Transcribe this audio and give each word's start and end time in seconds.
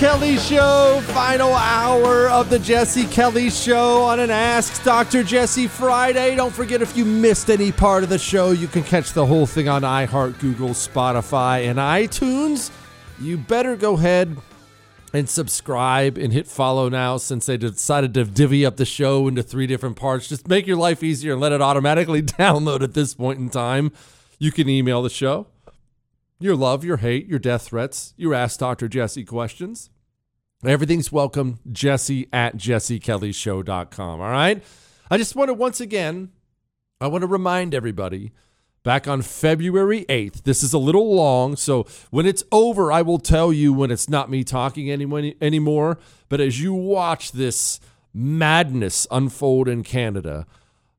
Kelly 0.00 0.38
Show, 0.38 1.02
final 1.08 1.52
hour 1.52 2.26
of 2.30 2.48
the 2.48 2.58
Jesse 2.58 3.04
Kelly 3.08 3.50
Show 3.50 4.00
on 4.00 4.18
an 4.18 4.30
Ask 4.30 4.82
Dr. 4.82 5.22
Jesse 5.22 5.66
Friday. 5.66 6.34
Don't 6.36 6.54
forget 6.54 6.80
if 6.80 6.96
you 6.96 7.04
missed 7.04 7.50
any 7.50 7.70
part 7.70 8.02
of 8.02 8.08
the 8.08 8.18
show, 8.18 8.52
you 8.52 8.66
can 8.66 8.82
catch 8.82 9.12
the 9.12 9.26
whole 9.26 9.44
thing 9.44 9.68
on 9.68 9.82
iHeart, 9.82 10.38
Google, 10.38 10.70
Spotify, 10.70 11.68
and 11.68 11.78
iTunes. 11.78 12.70
You 13.20 13.36
better 13.36 13.76
go 13.76 13.92
ahead 13.92 14.38
and 15.12 15.28
subscribe 15.28 16.16
and 16.16 16.32
hit 16.32 16.46
follow 16.46 16.88
now 16.88 17.18
since 17.18 17.44
they 17.44 17.58
decided 17.58 18.14
to 18.14 18.24
divvy 18.24 18.64
up 18.64 18.78
the 18.78 18.86
show 18.86 19.28
into 19.28 19.42
three 19.42 19.66
different 19.66 19.96
parts. 19.96 20.28
Just 20.28 20.48
make 20.48 20.66
your 20.66 20.78
life 20.78 21.02
easier 21.02 21.32
and 21.32 21.42
let 21.42 21.52
it 21.52 21.60
automatically 21.60 22.22
download 22.38 22.82
at 22.82 22.94
this 22.94 23.12
point 23.12 23.38
in 23.38 23.50
time. 23.50 23.92
You 24.38 24.50
can 24.50 24.66
email 24.66 25.02
the 25.02 25.10
show 25.10 25.48
your 26.40 26.56
love, 26.56 26.84
your 26.84 26.96
hate, 26.96 27.26
your 27.26 27.38
death 27.38 27.68
threats, 27.68 28.14
your 28.16 28.34
Ask 28.34 28.58
Dr. 28.58 28.88
Jesse 28.88 29.24
questions. 29.24 29.90
Everything's 30.64 31.10
welcome. 31.10 31.58
Jesse 31.72 32.28
at 32.34 32.56
jessekellyshow.com. 32.56 34.20
All 34.20 34.30
right. 34.30 34.62
I 35.10 35.16
just 35.16 35.34
want 35.34 35.48
to 35.48 35.54
once 35.54 35.80
again, 35.80 36.32
I 37.00 37.06
want 37.06 37.22
to 37.22 37.26
remind 37.26 37.74
everybody 37.74 38.32
back 38.82 39.08
on 39.08 39.22
February 39.22 40.04
8th. 40.10 40.42
This 40.42 40.62
is 40.62 40.74
a 40.74 40.78
little 40.78 41.14
long, 41.14 41.56
so 41.56 41.86
when 42.10 42.26
it's 42.26 42.44
over, 42.52 42.92
I 42.92 43.00
will 43.00 43.18
tell 43.18 43.54
you 43.54 43.72
when 43.72 43.90
it's 43.90 44.08
not 44.08 44.30
me 44.30 44.44
talking 44.44 44.90
anyone 44.90 45.32
anymore. 45.40 45.98
But 46.28 46.40
as 46.42 46.60
you 46.60 46.74
watch 46.74 47.32
this 47.32 47.80
madness 48.12 49.06
unfold 49.10 49.66
in 49.66 49.82
Canada, 49.82 50.46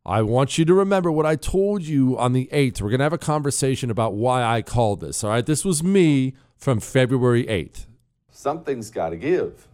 I 0.04 0.24
want 0.24 0.58
you 0.58 0.66
to 0.66 0.74
remember 0.74 1.12
what 1.12 1.28
I 1.28 1.36
told 1.36 1.84
you 1.84 2.18
on 2.18 2.34
the 2.34 2.50
8th. 2.52 2.82
We're 2.82 2.90
going 2.90 3.00
to 3.00 3.06
have 3.06 3.14
a 3.14 3.20
conversation 3.20 3.92
about 3.92 4.16
why 4.16 4.44
I 4.44 4.64
called 4.64 5.02
this. 5.02 5.24
All 5.24 5.30
right. 5.30 5.46
This 5.46 5.64
was 5.64 5.84
me 5.84 6.34
from 6.58 6.80
February 6.80 7.46
8th. 7.46 7.86
Something's 8.32 8.90
got 8.90 9.10
to 9.10 9.18
give. 9.18 9.68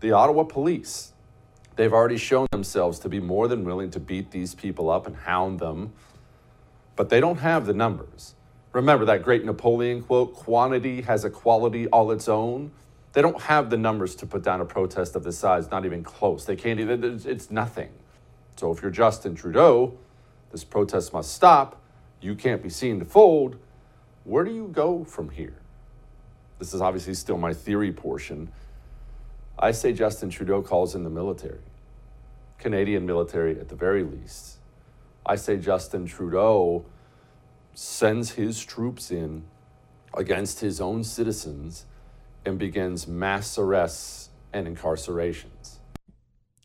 The 0.00 0.12
Ottawa 0.12 0.44
police, 0.44 1.12
they've 1.76 1.92
already 1.92 2.18
shown 2.18 2.48
themselves 2.50 2.98
to 3.00 3.08
be 3.08 3.20
more 3.20 3.48
than 3.48 3.64
willing 3.64 3.90
to 3.92 4.00
beat 4.00 4.32
these 4.32 4.54
people 4.54 4.90
up 4.90 5.06
and 5.06 5.16
hound 5.16 5.60
them, 5.60 5.92
but 6.96 7.08
they 7.08 7.20
don't 7.20 7.38
have 7.38 7.66
the 7.66 7.72
numbers. 7.72 8.34
Remember 8.72 9.04
that 9.06 9.22
great 9.22 9.44
Napoleon 9.44 10.02
quote 10.02 10.34
quantity 10.34 11.02
has 11.02 11.24
a 11.24 11.30
quality 11.30 11.86
all 11.88 12.10
its 12.10 12.28
own? 12.28 12.72
They 13.12 13.22
don't 13.22 13.40
have 13.42 13.70
the 13.70 13.76
numbers 13.76 14.14
to 14.16 14.26
put 14.26 14.42
down 14.42 14.60
a 14.60 14.64
protest 14.64 15.16
of 15.16 15.24
this 15.24 15.38
size, 15.38 15.70
not 15.70 15.84
even 15.86 16.02
close. 16.02 16.44
They 16.44 16.56
can't 16.56 16.78
even, 16.78 17.02
it's 17.24 17.50
nothing. 17.50 17.90
So 18.56 18.70
if 18.72 18.82
you're 18.82 18.90
Justin 18.90 19.34
Trudeau, 19.34 19.96
this 20.50 20.64
protest 20.64 21.12
must 21.12 21.32
stop. 21.32 21.80
You 22.20 22.34
can't 22.34 22.62
be 22.62 22.68
seen 22.68 22.98
to 22.98 23.04
fold. 23.04 23.56
Where 24.24 24.44
do 24.44 24.52
you 24.52 24.68
go 24.68 25.04
from 25.04 25.30
here? 25.30 25.60
This 26.58 26.74
is 26.74 26.80
obviously 26.80 27.14
still 27.14 27.38
my 27.38 27.52
theory 27.52 27.92
portion. 27.92 28.50
I 29.58 29.70
say 29.72 29.92
Justin 29.92 30.30
Trudeau 30.30 30.62
calls 30.62 30.94
in 30.94 31.04
the 31.04 31.10
military, 31.10 31.60
Canadian 32.58 33.06
military 33.06 33.58
at 33.58 33.68
the 33.68 33.76
very 33.76 34.02
least. 34.02 34.56
I 35.26 35.36
say 35.36 35.56
Justin 35.56 36.06
Trudeau 36.06 36.84
sends 37.74 38.32
his 38.32 38.64
troops 38.64 39.10
in 39.10 39.44
against 40.14 40.60
his 40.60 40.80
own 40.80 41.04
citizens 41.04 41.84
and 42.44 42.58
begins 42.58 43.06
mass 43.06 43.58
arrests 43.58 44.30
and 44.52 44.66
incarcerations. 44.66 45.78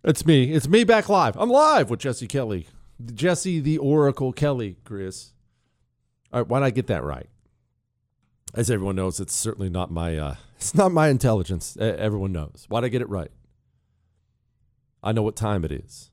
It's 0.03 0.25
me. 0.25 0.53
It's 0.53 0.67
me 0.67 0.83
back 0.83 1.09
live. 1.09 1.35
I'm 1.37 1.49
live 1.49 1.89
with 1.89 1.99
Jesse 1.99 2.27
Kelly. 2.27 2.67
Jesse 3.13 3.59
the 3.59 3.77
Oracle 3.77 4.31
Kelly, 4.31 4.77
Chris. 4.83 5.33
All 6.31 6.41
right, 6.41 6.47
why 6.47 6.59
did 6.59 6.65
I 6.65 6.69
get 6.71 6.87
that 6.87 7.03
right? 7.03 7.29
As 8.53 8.69
everyone 8.69 8.95
knows, 8.95 9.19
it's 9.19 9.35
certainly 9.35 9.69
not 9.69 9.91
my 9.91 10.17
uh, 10.17 10.35
it's 10.57 10.75
not 10.75 10.91
my 10.91 11.07
intelligence. 11.09 11.77
everyone 11.79 12.31
knows. 12.31 12.65
Why 12.69 12.81
did 12.81 12.87
I 12.87 12.89
get 12.89 13.01
it 13.01 13.09
right? 13.09 13.31
I 15.01 15.11
know 15.11 15.23
what 15.23 15.35
time 15.35 15.65
it 15.65 15.71
is. 15.71 16.11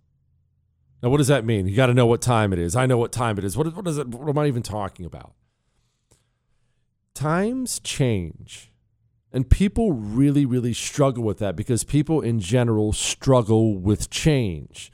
Now, 1.02 1.08
what 1.08 1.18
does 1.18 1.28
that 1.28 1.44
mean? 1.44 1.66
You 1.66 1.76
got 1.76 1.86
to 1.86 1.94
know 1.94 2.06
what 2.06 2.20
time 2.20 2.52
it 2.52 2.58
is. 2.58 2.76
I 2.76 2.86
know 2.86 2.98
what 2.98 3.12
time 3.12 3.38
it 3.38 3.44
is. 3.44 3.56
What, 3.56 3.74
what 3.74 3.86
is 3.86 3.96
it? 3.96 4.08
What 4.08 4.28
am 4.28 4.38
I 4.38 4.46
even 4.46 4.62
talking 4.62 5.06
about? 5.06 5.32
Times 7.14 7.80
change. 7.80 8.70
And 9.32 9.48
people 9.48 9.92
really, 9.92 10.44
really 10.44 10.72
struggle 10.72 11.22
with 11.22 11.38
that 11.38 11.54
because 11.54 11.84
people 11.84 12.20
in 12.20 12.40
general 12.40 12.92
struggle 12.92 13.78
with 13.78 14.10
change. 14.10 14.90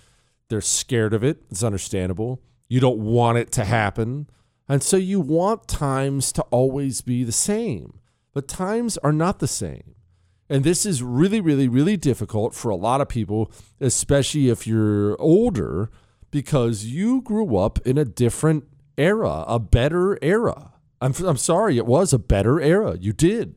They're 0.49 0.61
scared 0.61 1.15
of 1.15 1.25
it. 1.25 1.39
It's 1.51 1.63
understandable. 1.63 2.41
You 2.69 2.78
don't 2.78 2.99
want 2.99 3.39
it 3.39 3.51
to 3.53 3.65
happen. 3.65 4.28
And 4.69 4.82
so 4.82 4.97
you 4.97 5.21
want 5.21 5.69
times 5.69 6.32
to 6.32 6.43
always 6.50 7.00
be 7.00 7.25
the 7.25 7.32
same. 7.32 8.00
But 8.32 8.49
times 8.49 8.99
are 8.99 9.12
not 9.12 9.38
the 9.38 9.49
same. 9.49 9.94
And 10.49 10.62
this 10.62 10.87
is 10.87 11.03
really, 11.03 11.41
really, 11.41 11.69
really 11.69 11.97
difficult 11.97 12.54
for 12.54 12.71
a 12.71 12.77
lot 12.77 13.00
of 13.00 13.09
people, 13.09 13.50
especially 13.81 14.49
if 14.49 14.66
you're 14.66 15.21
older, 15.21 15.91
because 16.31 16.84
you 16.84 17.22
grew 17.22 17.56
up 17.56 17.78
in 17.87 17.99
a 17.99 18.04
different 18.04 18.65
era, 18.97 19.44
a 19.49 19.59
better 19.59 20.19
era. 20.22 20.72
I'm, 21.00 21.15
I'm 21.25 21.37
sorry, 21.37 21.77
it 21.77 21.87
was 21.87 22.12
a 22.12 22.19
better 22.19 22.60
era. 22.60 22.97
You 22.98 23.12
did 23.12 23.56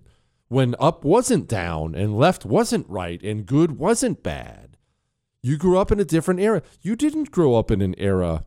when 0.49 0.75
up 0.79 1.05
wasn't 1.05 1.47
down 1.47 1.95
and 1.95 2.17
left 2.17 2.43
wasn't 2.43 2.89
right 2.89 3.21
and 3.23 3.45
good 3.45 3.77
wasn't 3.77 4.23
bad. 4.23 4.77
You 5.41 5.57
grew 5.57 5.77
up 5.77 5.91
in 5.91 5.99
a 5.99 6.05
different 6.05 6.41
era. 6.41 6.61
You 6.81 6.95
didn't 6.95 7.31
grow 7.31 7.55
up 7.55 7.71
in 7.71 7.81
an 7.81 7.95
era 7.97 8.43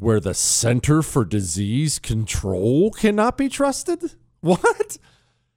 where 0.00 0.20
the 0.20 0.34
Center 0.34 1.02
for 1.02 1.24
Disease 1.24 1.98
Control 1.98 2.90
cannot 2.90 3.36
be 3.36 3.48
trusted. 3.48 4.12
What? 4.40 4.98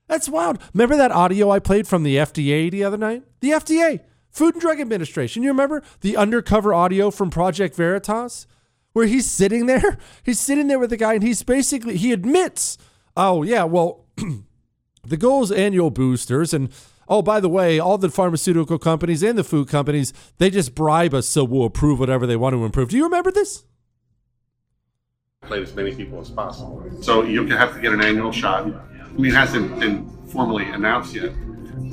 That's 0.08 0.28
wild. 0.28 0.58
Remember 0.74 0.98
that 0.98 1.12
audio 1.12 1.52
I 1.52 1.60
played 1.60 1.88
from 1.88 2.02
the 2.02 2.18
FDA 2.18 2.72
the 2.72 2.84
other 2.84 2.98
night? 2.98 3.24
The 3.42 3.52
FDA, 3.52 4.00
Food 4.32 4.56
and 4.56 4.62
Drug 4.62 4.82
Administration. 4.82 5.44
You 5.44 5.50
remember 5.50 5.84
the 6.02 6.18
undercover 6.18 6.74
audio 6.74 7.12
from 7.12 7.30
Project 7.30 7.76
Veritas? 7.76 8.48
Where 8.94 9.06
he's 9.06 9.30
sitting 9.30 9.68
there? 9.68 10.00
He's 10.24 10.40
sitting 10.40 10.68
there 10.68 10.80
with 10.80 10.90
the 10.90 10.98
guy 10.98 11.14
and 11.14 11.24
he's 11.24 11.44
basically, 11.44 11.96
he 11.96 12.12
admits, 12.12 12.78
oh, 13.16 13.44
yeah, 13.44 13.64
well, 13.64 14.06
the 15.08 15.16
goal's 15.16 15.52
annual 15.52 15.92
boosters. 15.92 16.54
And 16.54 16.70
oh, 17.08 17.22
by 17.22 17.40
the 17.40 17.48
way, 17.48 17.80
all 17.80 17.98
the 17.98 18.10
pharmaceutical 18.10 18.80
companies 18.80 19.24
and 19.24 19.38
the 19.38 19.44
food 19.44 19.70
companies, 19.70 20.12
they 20.40 20.50
just 20.50 20.76
bribe 20.76 21.14
us 21.14 21.28
so 21.28 21.44
we'll 21.44 21.66
approve 21.66 22.00
whatever 22.00 22.28
they 22.28 22.36
want 22.36 22.54
to 22.54 22.66
improve. 22.66 22.90
Do 22.90 22.98
you 22.98 23.04
remember 23.04 23.32
this? 23.32 23.64
Play 25.48 25.64
as 25.64 25.74
many 25.74 25.96
people 25.96 26.22
as 26.22 26.30
possible. 26.30 26.88
So 27.02 27.24
you 27.24 27.44
have 27.48 27.74
to 27.74 27.82
get 27.82 27.94
an 27.94 28.02
annual 28.04 28.32
shot. 28.32 28.64
I 28.64 29.08
mean, 29.14 29.32
it 29.32 29.34
hasn't 29.34 29.80
been 29.80 30.08
formally 30.28 30.70
announced 30.70 31.16
yet. 31.16 31.32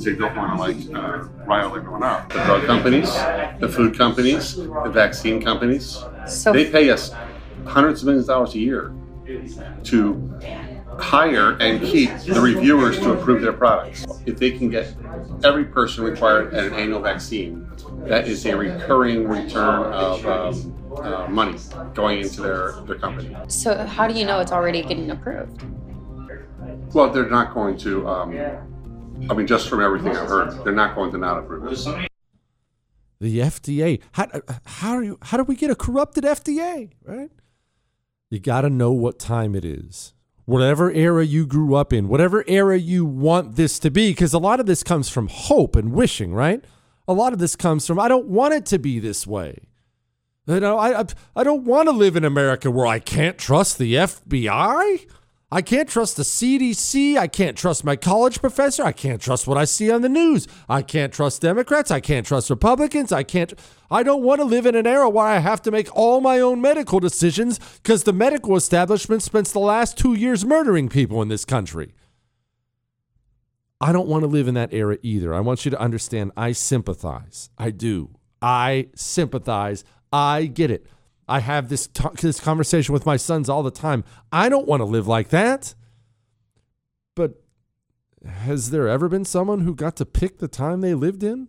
They 0.04 0.14
don't 0.14 0.36
want 0.36 0.52
to 0.52 0.60
like 0.60 0.76
uh, 0.94 1.24
rile 1.46 1.74
everyone 1.74 2.02
up. 2.02 2.28
The 2.28 2.44
drug 2.44 2.66
companies, 2.66 3.10
the 3.58 3.68
food 3.68 3.96
companies, 3.96 4.56
the 4.56 4.90
vaccine 4.92 5.42
companies, 5.42 5.98
so 6.26 6.52
they 6.52 6.70
pay 6.70 6.90
us 6.90 7.10
hundreds 7.64 8.02
of 8.02 8.06
millions 8.06 8.28
of 8.28 8.34
dollars 8.34 8.54
a 8.54 8.58
year 8.58 8.92
to 9.84 10.40
hire 11.00 11.52
and 11.52 11.80
keep 11.80 12.10
the 12.26 12.40
reviewers 12.40 12.98
to 12.98 13.12
approve 13.12 13.40
their 13.40 13.54
products. 13.54 14.04
If 14.26 14.38
they 14.38 14.50
can 14.50 14.68
get 14.68 14.94
every 15.42 15.64
person 15.64 16.04
required 16.04 16.52
at 16.52 16.66
an 16.66 16.74
annual 16.74 17.00
vaccine, 17.00 17.66
that 18.00 18.28
is 18.28 18.44
a 18.44 18.54
recurring 18.54 19.26
return 19.26 19.84
of 19.84 20.26
um, 20.26 20.77
uh, 21.00 21.28
money 21.28 21.58
going 21.94 22.20
into 22.20 22.42
their, 22.42 22.72
their 22.86 22.96
company. 22.96 23.36
So, 23.48 23.86
how 23.86 24.06
do 24.08 24.14
you 24.14 24.24
know 24.24 24.40
it's 24.40 24.52
already 24.52 24.82
getting 24.82 25.10
approved? 25.10 25.62
Well, 26.94 27.10
they're 27.10 27.28
not 27.28 27.54
going 27.54 27.76
to, 27.78 28.08
um, 28.08 28.38
I 29.30 29.34
mean, 29.34 29.46
just 29.46 29.68
from 29.68 29.82
everything 29.82 30.16
I've 30.16 30.28
heard, 30.28 30.64
they're 30.64 30.72
not 30.72 30.94
going 30.94 31.12
to 31.12 31.18
not 31.18 31.38
approve 31.38 31.72
it. 31.72 32.10
The 33.20 33.38
FDA. 33.40 34.00
How, 34.12 34.28
how, 34.64 35.00
do 35.00 35.06
you, 35.06 35.18
how 35.22 35.36
do 35.36 35.42
we 35.42 35.56
get 35.56 35.70
a 35.70 35.74
corrupted 35.74 36.24
FDA, 36.24 36.90
right? 37.04 37.30
You 38.30 38.38
got 38.38 38.60
to 38.60 38.70
know 38.70 38.92
what 38.92 39.18
time 39.18 39.54
it 39.54 39.64
is 39.64 40.12
whatever 40.48 40.90
era 40.92 41.26
you 41.26 41.44
grew 41.44 41.74
up 41.74 41.92
in, 41.92 42.08
whatever 42.08 42.42
era 42.48 42.78
you 42.78 43.04
want 43.04 43.56
this 43.56 43.78
to 43.78 43.90
be, 43.90 44.12
because 44.12 44.32
a 44.32 44.38
lot 44.38 44.58
of 44.58 44.64
this 44.64 44.82
comes 44.82 45.06
from 45.06 45.28
hope 45.28 45.76
and 45.76 45.92
wishing, 45.92 46.32
right? 46.32 46.64
A 47.06 47.12
lot 47.12 47.34
of 47.34 47.38
this 47.38 47.54
comes 47.54 47.86
from, 47.86 48.00
I 48.00 48.08
don't 48.08 48.28
want 48.28 48.54
it 48.54 48.64
to 48.66 48.78
be 48.78 48.98
this 48.98 49.26
way. 49.26 49.67
You 50.48 50.60
know, 50.60 50.78
I, 50.78 51.04
I 51.36 51.44
don't 51.44 51.64
want 51.64 51.90
to 51.90 51.92
live 51.92 52.16
in 52.16 52.24
America 52.24 52.70
where 52.70 52.86
I 52.86 53.00
can't 53.00 53.36
trust 53.36 53.76
the 53.76 53.94
FBI. 53.94 55.06
I 55.52 55.62
can't 55.62 55.88
trust 55.88 56.16
the 56.16 56.22
CDC. 56.22 57.18
I 57.18 57.26
can't 57.26 57.56
trust 57.56 57.84
my 57.84 57.96
college 57.96 58.40
professor. 58.40 58.82
I 58.82 58.92
can't 58.92 59.20
trust 59.20 59.46
what 59.46 59.58
I 59.58 59.66
see 59.66 59.90
on 59.90 60.00
the 60.00 60.08
news. 60.08 60.48
I 60.66 60.80
can't 60.80 61.12
trust 61.12 61.42
Democrats. 61.42 61.90
I 61.90 62.00
can't 62.00 62.26
trust 62.26 62.48
Republicans. 62.48 63.12
I 63.12 63.24
can't. 63.24 63.52
I 63.90 64.02
don't 64.02 64.22
want 64.22 64.40
to 64.40 64.46
live 64.46 64.64
in 64.64 64.74
an 64.74 64.86
era 64.86 65.10
where 65.10 65.26
I 65.26 65.38
have 65.38 65.60
to 65.62 65.70
make 65.70 65.94
all 65.94 66.22
my 66.22 66.40
own 66.40 66.62
medical 66.62 66.98
decisions 66.98 67.58
because 67.82 68.04
the 68.04 68.14
medical 68.14 68.56
establishment 68.56 69.22
spends 69.22 69.52
the 69.52 69.58
last 69.58 69.98
two 69.98 70.14
years 70.14 70.46
murdering 70.46 70.88
people 70.88 71.20
in 71.20 71.28
this 71.28 71.44
country. 71.44 71.92
I 73.82 73.92
don't 73.92 74.08
want 74.08 74.22
to 74.22 74.28
live 74.28 74.48
in 74.48 74.54
that 74.54 74.72
era 74.72 74.96
either. 75.02 75.34
I 75.34 75.40
want 75.40 75.66
you 75.66 75.70
to 75.72 75.80
understand 75.80 76.32
I 76.38 76.52
sympathize. 76.52 77.50
I 77.58 77.70
do. 77.70 78.16
I 78.40 78.88
sympathize. 78.94 79.84
I 80.12 80.46
get 80.46 80.70
it. 80.70 80.86
I 81.28 81.40
have 81.40 81.68
this 81.68 81.86
t- 81.86 82.08
this 82.20 82.40
conversation 82.40 82.92
with 82.92 83.04
my 83.04 83.16
sons 83.16 83.48
all 83.48 83.62
the 83.62 83.70
time. 83.70 84.04
I 84.32 84.48
don't 84.48 84.66
want 84.66 84.80
to 84.80 84.86
live 84.86 85.06
like 85.06 85.28
that. 85.28 85.74
But 87.14 87.42
has 88.26 88.70
there 88.70 88.88
ever 88.88 89.08
been 89.08 89.24
someone 89.24 89.60
who 89.60 89.74
got 89.74 89.96
to 89.96 90.06
pick 90.06 90.38
the 90.38 90.48
time 90.48 90.80
they 90.80 90.94
lived 90.94 91.22
in? 91.22 91.48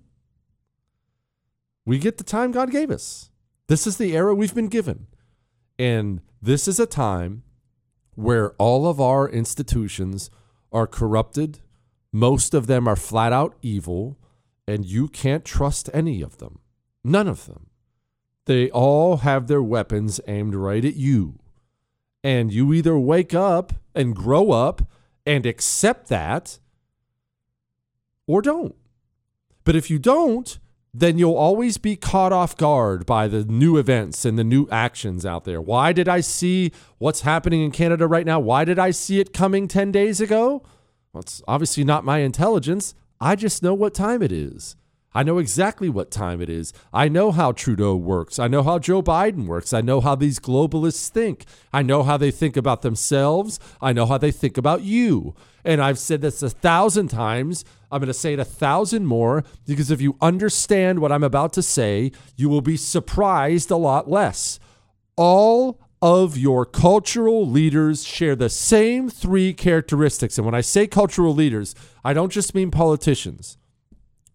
We 1.86 1.98
get 1.98 2.18
the 2.18 2.24
time 2.24 2.52
God 2.52 2.72
gave 2.72 2.92
us. 2.92 3.32
This 3.68 3.88
is 3.88 3.98
the 3.98 4.16
era 4.16 4.36
we've 4.36 4.54
been 4.54 4.68
given. 4.68 5.08
And 5.78 6.22
this 6.42 6.68
is 6.68 6.80
a 6.80 6.86
time 6.86 7.44
where 8.16 8.52
all 8.54 8.86
of 8.88 9.00
our 9.00 9.30
institutions 9.30 10.30
are 10.72 10.88
corrupted. 10.88 11.60
Most 12.12 12.54
of 12.54 12.68
them 12.68 12.88
are 12.88 12.96
flat 12.96 13.32
out 13.32 13.56
evil, 13.62 14.20
and 14.68 14.86
you 14.86 15.08
can't 15.08 15.46
trust 15.46 15.90
any 15.94 16.22
of 16.22 16.38
them. 16.38 16.60
None 17.04 17.28
of 17.28 17.46
them. 17.46 17.69
They 18.50 18.72
all 18.72 19.18
have 19.18 19.46
their 19.46 19.62
weapons 19.62 20.20
aimed 20.28 20.56
right 20.56 20.84
at 20.84 20.96
you. 20.96 21.38
And 22.24 22.52
you 22.52 22.74
either 22.74 22.98
wake 22.98 23.32
up 23.36 23.74
and 23.94 24.16
grow 24.16 24.50
up 24.50 24.82
and 25.24 25.46
accept 25.46 26.10
that 26.10 26.58
or 28.26 28.42
don't. 28.42 28.74
But 29.64 29.76
if 29.76 29.92
you 29.92 30.00
don't, 30.00 30.58
then 30.92 31.20
you'll 31.20 31.36
always 31.36 31.78
be 31.78 31.96
caught 31.96 32.34
off 32.34 32.58
guard 32.58 33.06
by 33.06 33.28
the 33.28 33.44
new 33.44 33.78
events 33.78 34.26
and 34.26 34.36
the 34.36 34.44
new 34.44 34.68
actions 34.72 35.28
out 35.28 35.44
there. 35.44 35.62
Why 35.62 35.94
did 35.94 36.08
I 36.10 36.22
see 36.22 36.72
what's 36.98 37.22
happening 37.22 37.62
in 37.62 37.70
Canada 37.70 38.08
right 38.08 38.26
now? 38.26 38.40
Why 38.40 38.66
did 38.66 38.80
I 38.80 38.90
see 38.90 39.20
it 39.20 39.32
coming 39.32 39.68
10 39.68 39.92
days 39.92 40.20
ago? 40.20 40.64
Well, 41.14 41.22
it's 41.22 41.44
obviously 41.48 41.84
not 41.84 42.04
my 42.04 42.22
intelligence. 42.22 42.96
I 43.22 43.36
just 43.36 43.62
know 43.62 43.76
what 43.76 43.94
time 43.94 44.24
it 44.24 44.32
is. 44.32 44.76
I 45.14 45.24
know 45.24 45.40
exactly 45.40 45.90
what 45.90 46.12
time 46.12 46.40
it 46.40 46.50
is. 46.50 46.72
I 46.94 47.08
know 47.08 47.32
how 47.32 47.52
Trudeau 47.52 47.96
works. 47.96 48.38
I 48.38 48.48
know 48.48 48.62
how 48.62 48.78
Joe 48.78 49.02
Biden 49.02 49.48
works. 49.48 49.74
I 49.74 49.82
know 49.82 50.02
how 50.02 50.14
these 50.14 50.40
globalists 50.40 51.10
think. 51.10 51.46
I 51.74 51.82
know 51.82 52.04
how 52.04 52.16
they 52.16 52.30
think 52.30 52.56
about 52.56 52.84
themselves. 52.84 53.60
I 53.82 53.92
know 53.92 54.06
how 54.06 54.20
they 54.20 54.32
think 54.32 54.58
about 54.58 54.84
you. 54.84 55.34
And 55.66 55.82
I've 55.82 56.00
said 56.00 56.22
this 56.22 56.44
a 56.44 56.50
thousand 56.50 57.08
times. 57.08 57.66
I'm 57.92 58.00
going 58.00 58.08
to 58.08 58.14
say 58.14 58.34
it 58.34 58.40
a 58.40 58.46
thousand 58.46 59.08
more 59.08 59.44
because 59.66 59.90
if 59.90 60.00
you 60.00 60.16
understand 60.22 61.00
what 61.00 61.12
I'm 61.12 61.24
about 61.24 61.54
to 61.54 61.64
say, 61.64 62.12
you 62.36 62.48
will 62.48 62.62
be 62.62 62.78
surprised 62.78 63.72
a 63.72 63.78
lot 63.78 64.10
less. 64.10 64.60
All 65.16 65.82
of 66.02 66.38
your 66.38 66.66
cultural 66.66 67.46
leaders 67.46 68.06
share 68.06 68.36
the 68.36 68.50
same 68.50 69.10
three 69.10 69.54
characteristics. 69.54 70.38
And 70.38 70.46
when 70.46 70.56
I 70.56 70.62
say 70.62 70.88
cultural 70.88 71.34
leaders, 71.34 71.76
I 72.06 72.14
don't 72.14 72.32
just 72.32 72.56
mean 72.56 72.72
politicians. 72.72 73.59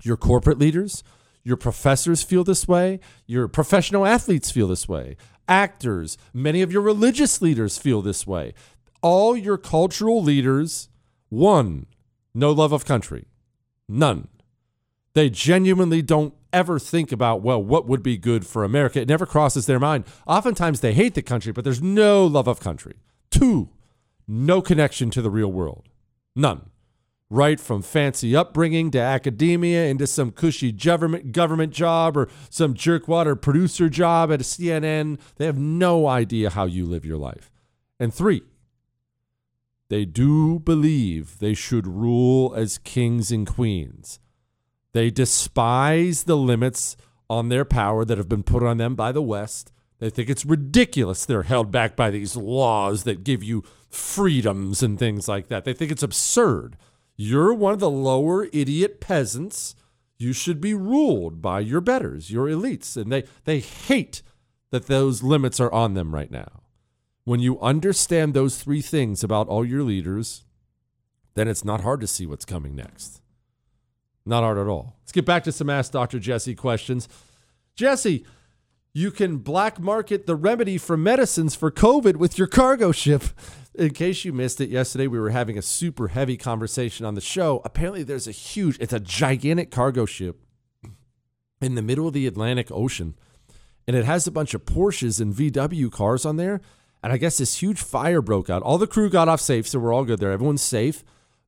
Your 0.04 0.16
corporate 0.16 0.58
leaders, 0.58 1.02
your 1.42 1.56
professors 1.56 2.22
feel 2.22 2.44
this 2.44 2.68
way, 2.68 3.00
your 3.26 3.48
professional 3.48 4.06
athletes 4.06 4.50
feel 4.50 4.68
this 4.68 4.88
way, 4.88 5.16
actors, 5.48 6.18
many 6.32 6.62
of 6.62 6.70
your 6.70 6.82
religious 6.82 7.40
leaders 7.42 7.78
feel 7.78 8.02
this 8.02 8.26
way. 8.26 8.54
All 9.02 9.36
your 9.36 9.58
cultural 9.58 10.22
leaders, 10.22 10.88
one, 11.28 11.86
no 12.34 12.50
love 12.50 12.72
of 12.72 12.84
country. 12.84 13.26
None. 13.88 14.28
They 15.14 15.30
genuinely 15.30 16.02
don't 16.02 16.34
ever 16.52 16.78
think 16.78 17.12
about, 17.12 17.42
well, 17.42 17.62
what 17.62 17.86
would 17.86 18.02
be 18.02 18.16
good 18.16 18.46
for 18.46 18.64
America. 18.64 19.00
It 19.00 19.08
never 19.08 19.26
crosses 19.26 19.66
their 19.66 19.80
mind. 19.80 20.04
Oftentimes 20.26 20.80
they 20.80 20.94
hate 20.94 21.14
the 21.14 21.22
country, 21.22 21.52
but 21.52 21.64
there's 21.64 21.82
no 21.82 22.26
love 22.26 22.48
of 22.48 22.60
country. 22.60 22.94
Two, 23.30 23.70
no 24.26 24.62
connection 24.62 25.10
to 25.10 25.22
the 25.22 25.30
real 25.30 25.52
world. 25.52 25.88
None. 26.34 26.70
Right 27.34 27.58
from 27.58 27.82
fancy 27.82 28.36
upbringing 28.36 28.92
to 28.92 29.00
academia 29.00 29.86
into 29.86 30.06
some 30.06 30.30
cushy 30.30 30.70
government 30.70 31.32
government 31.32 31.72
job 31.72 32.16
or 32.16 32.28
some 32.48 32.74
jerkwater 32.74 33.34
producer 33.34 33.88
job 33.88 34.30
at 34.30 34.40
a 34.40 34.44
CNN. 34.44 35.18
They 35.34 35.46
have 35.46 35.58
no 35.58 36.06
idea 36.06 36.50
how 36.50 36.66
you 36.66 36.86
live 36.86 37.04
your 37.04 37.16
life. 37.16 37.50
And 37.98 38.14
three, 38.14 38.44
they 39.88 40.04
do 40.04 40.60
believe 40.60 41.40
they 41.40 41.54
should 41.54 41.88
rule 41.88 42.54
as 42.54 42.78
kings 42.78 43.32
and 43.32 43.48
queens. 43.48 44.20
They 44.92 45.10
despise 45.10 46.24
the 46.24 46.36
limits 46.36 46.96
on 47.28 47.48
their 47.48 47.64
power 47.64 48.04
that 48.04 48.16
have 48.16 48.28
been 48.28 48.44
put 48.44 48.62
on 48.62 48.76
them 48.76 48.94
by 48.94 49.10
the 49.10 49.20
West. 49.20 49.72
They 49.98 50.08
think 50.08 50.30
it's 50.30 50.46
ridiculous 50.46 51.26
they're 51.26 51.42
held 51.42 51.72
back 51.72 51.96
by 51.96 52.10
these 52.10 52.36
laws 52.36 53.02
that 53.02 53.24
give 53.24 53.42
you 53.42 53.64
freedoms 53.90 54.84
and 54.84 55.00
things 55.00 55.26
like 55.26 55.48
that. 55.48 55.64
They 55.64 55.72
think 55.72 55.90
it's 55.90 56.04
absurd. 56.04 56.76
You're 57.16 57.54
one 57.54 57.74
of 57.74 57.80
the 57.80 57.90
lower 57.90 58.48
idiot 58.52 59.00
peasants. 59.00 59.74
You 60.18 60.32
should 60.32 60.60
be 60.60 60.74
ruled 60.74 61.40
by 61.40 61.60
your 61.60 61.80
betters, 61.80 62.30
your 62.30 62.46
elites. 62.46 62.96
And 62.96 63.12
they, 63.12 63.24
they 63.44 63.60
hate 63.60 64.22
that 64.70 64.86
those 64.86 65.22
limits 65.22 65.60
are 65.60 65.72
on 65.72 65.94
them 65.94 66.14
right 66.14 66.30
now. 66.30 66.62
When 67.24 67.40
you 67.40 67.60
understand 67.60 68.34
those 68.34 68.58
three 68.58 68.82
things 68.82 69.24
about 69.24 69.48
all 69.48 69.64
your 69.64 69.82
leaders, 69.82 70.44
then 71.34 71.48
it's 71.48 71.64
not 71.64 71.80
hard 71.80 72.00
to 72.00 72.06
see 72.06 72.26
what's 72.26 72.44
coming 72.44 72.74
next. 72.74 73.20
Not 74.26 74.42
hard 74.42 74.58
at 74.58 74.66
all. 74.66 74.96
Let's 75.00 75.12
get 75.12 75.24
back 75.24 75.44
to 75.44 75.52
some 75.52 75.70
Ask 75.70 75.92
Dr. 75.92 76.18
Jesse 76.18 76.54
questions. 76.54 77.08
Jesse, 77.76 78.24
you 78.94 79.10
can 79.10 79.38
black 79.38 79.80
market 79.80 80.26
the 80.26 80.36
remedy 80.36 80.78
for 80.78 80.96
medicines 80.96 81.56
for 81.56 81.70
COVID 81.70 82.16
with 82.16 82.38
your 82.38 82.46
cargo 82.46 82.92
ship. 82.92 83.24
In 83.74 83.92
case 83.92 84.24
you 84.24 84.32
missed 84.32 84.60
it 84.60 84.70
yesterday, 84.70 85.08
we 85.08 85.18
were 85.18 85.30
having 85.30 85.58
a 85.58 85.62
super 85.62 86.08
heavy 86.08 86.36
conversation 86.36 87.04
on 87.04 87.16
the 87.16 87.20
show. 87.20 87.60
Apparently, 87.64 88.04
there's 88.04 88.28
a 88.28 88.32
huge, 88.32 88.78
it's 88.78 88.92
a 88.92 89.00
gigantic 89.00 89.72
cargo 89.72 90.06
ship 90.06 90.40
in 91.60 91.74
the 91.74 91.82
middle 91.82 92.06
of 92.06 92.14
the 92.14 92.28
Atlantic 92.28 92.70
Ocean, 92.70 93.16
and 93.88 93.96
it 93.96 94.04
has 94.04 94.28
a 94.28 94.30
bunch 94.30 94.54
of 94.54 94.64
Porsches 94.64 95.20
and 95.20 95.34
VW 95.34 95.90
cars 95.90 96.24
on 96.24 96.36
there. 96.36 96.60
And 97.02 97.12
I 97.12 97.16
guess 97.18 97.36
this 97.36 97.60
huge 97.60 97.82
fire 97.82 98.22
broke 98.22 98.48
out. 98.48 98.62
All 98.62 98.78
the 98.78 98.86
crew 98.86 99.10
got 99.10 99.28
off 99.28 99.40
safe, 99.40 99.66
so 99.68 99.78
we're 99.78 99.92
all 99.92 100.04
good 100.04 100.20
there. 100.20 100.30
Everyone's 100.30 100.62
safe. 100.62 101.04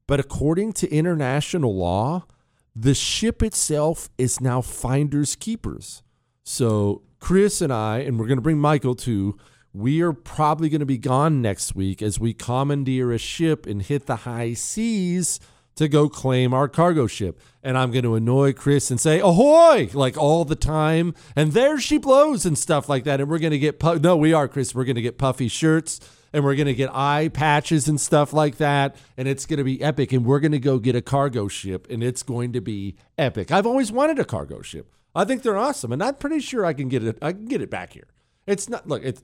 But 0.07 0.21
according 0.21 0.75
to 0.75 0.91
international 0.91 1.75
law, 1.75 2.27
the 2.75 2.93
ship 2.93 3.43
itself 3.43 4.11
is 4.19 4.41
now 4.41 4.61
finders 4.61 5.35
keepers. 5.35 6.03
So 6.43 7.03
Chris 7.21 7.61
and 7.61 7.73
I, 7.73 7.99
and 7.99 8.19
we're 8.19 8.27
going 8.27 8.39
to 8.39 8.43
bring 8.43 8.59
Michael 8.59 8.95
too, 8.95 9.39
we 9.73 10.01
are 10.01 10.13
probably 10.13 10.69
going 10.69 10.81
to 10.81 10.87
be 10.87 10.99
gone 10.99 11.43
next 11.43 11.75
week 11.75 12.01
as 12.01 12.19
we 12.19 12.33
commandeer 12.33 13.13
a 13.13 13.19
ship 13.19 13.67
and 13.67 13.83
hit 13.83 14.07
the 14.07 14.17
high 14.17 14.55
seas 14.55 15.39
to 15.77 15.89
go 15.89 16.09
claim 16.09 16.55
our 16.55 16.69
cargo 16.69 17.07
ship. 17.07 17.39
And 17.63 17.77
I'm 17.77 17.91
going 17.91 18.05
to 18.05 18.15
annoy 18.15 18.55
Chris 18.55 18.91
and 18.91 18.99
say, 18.99 19.21
ahoy, 19.21 19.91
like 19.93 20.17
all 20.17 20.45
the 20.45 20.57
time. 20.57 21.15
And 21.35 21.53
there 21.53 21.79
she 21.79 21.99
blows 21.99 22.47
and 22.47 22.57
stuff 22.57 22.89
like 22.89 23.05
that. 23.05 23.21
And 23.21 23.29
we're 23.29 23.39
going 23.39 23.51
to 23.51 23.59
get, 23.59 23.79
pu- 23.79 23.99
no, 23.99 24.17
we 24.17 24.33
are, 24.33 24.49
Chris. 24.49 24.75
We're 24.75 24.85
going 24.85 24.97
to 24.97 25.03
get 25.03 25.19
puffy 25.19 25.49
shirts 25.49 26.01
and 26.33 26.43
we're 26.45 26.55
going 26.55 26.67
to 26.67 26.75
get 26.75 26.91
eye 26.95 27.29
patches 27.29 27.89
and 27.89 28.01
stuff 28.01 28.33
like 28.33 28.57
that. 28.57 28.97
And 29.19 29.29
it's 29.29 29.45
going 29.45 29.59
to 29.59 29.65
be 29.65 29.83
epic. 29.83 30.13
And 30.13 30.25
we're 30.25 30.41
going 30.41 30.53
to 30.53 30.59
go 30.59 30.79
get 30.79 30.97
a 30.97 31.03
cargo 31.03 31.49
ship 31.49 31.87
and 31.91 32.03
it's 32.03 32.23
going 32.23 32.55
to 32.55 32.63
be 32.63 32.97
epic. 33.19 33.53
I've 33.53 33.67
always 33.67 33.93
wanted 33.93 34.19
a 34.19 34.25
cargo 34.25 34.63
ship. 34.63 34.96
I 35.17 35.25
think 35.25 35.43
they're 35.43 35.57
awesome. 35.57 35.93
And 35.93 36.03
I'm 36.03 36.15
pretty 36.15 36.41
sure 36.41 36.65
I 36.65 36.73
can 36.73 36.89
get 36.89 37.03
it. 37.03 37.19
I 37.23 37.33
can 37.33 37.47
get 37.47 37.63
it 37.63 37.71
back 37.71 37.95
here. 37.95 38.09
It's 38.47 38.69
not, 38.69 38.87
look, 38.87 39.03
it's, 39.03 39.23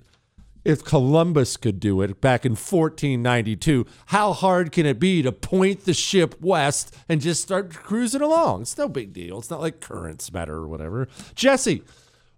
if 0.64 0.84
Columbus 0.84 1.56
could 1.56 1.80
do 1.80 2.00
it 2.02 2.20
back 2.20 2.46
in 2.46 2.52
1492, 2.52 3.84
how 4.06 4.32
hard 4.32 4.72
can 4.72 4.86
it 4.86 4.98
be 4.98 5.20
to 5.22 5.32
point 5.32 5.84
the 5.84 5.94
ship 5.94 6.40
west 6.40 6.94
and 7.08 7.20
just 7.20 7.42
start 7.42 7.74
cruising 7.74 8.22
along? 8.22 8.62
It's 8.62 8.78
no 8.78 8.88
big 8.88 9.12
deal. 9.12 9.38
It's 9.38 9.50
not 9.50 9.60
like 9.60 9.80
currents 9.80 10.32
matter 10.32 10.54
or 10.54 10.68
whatever. 10.68 11.08
Jesse, 11.34 11.82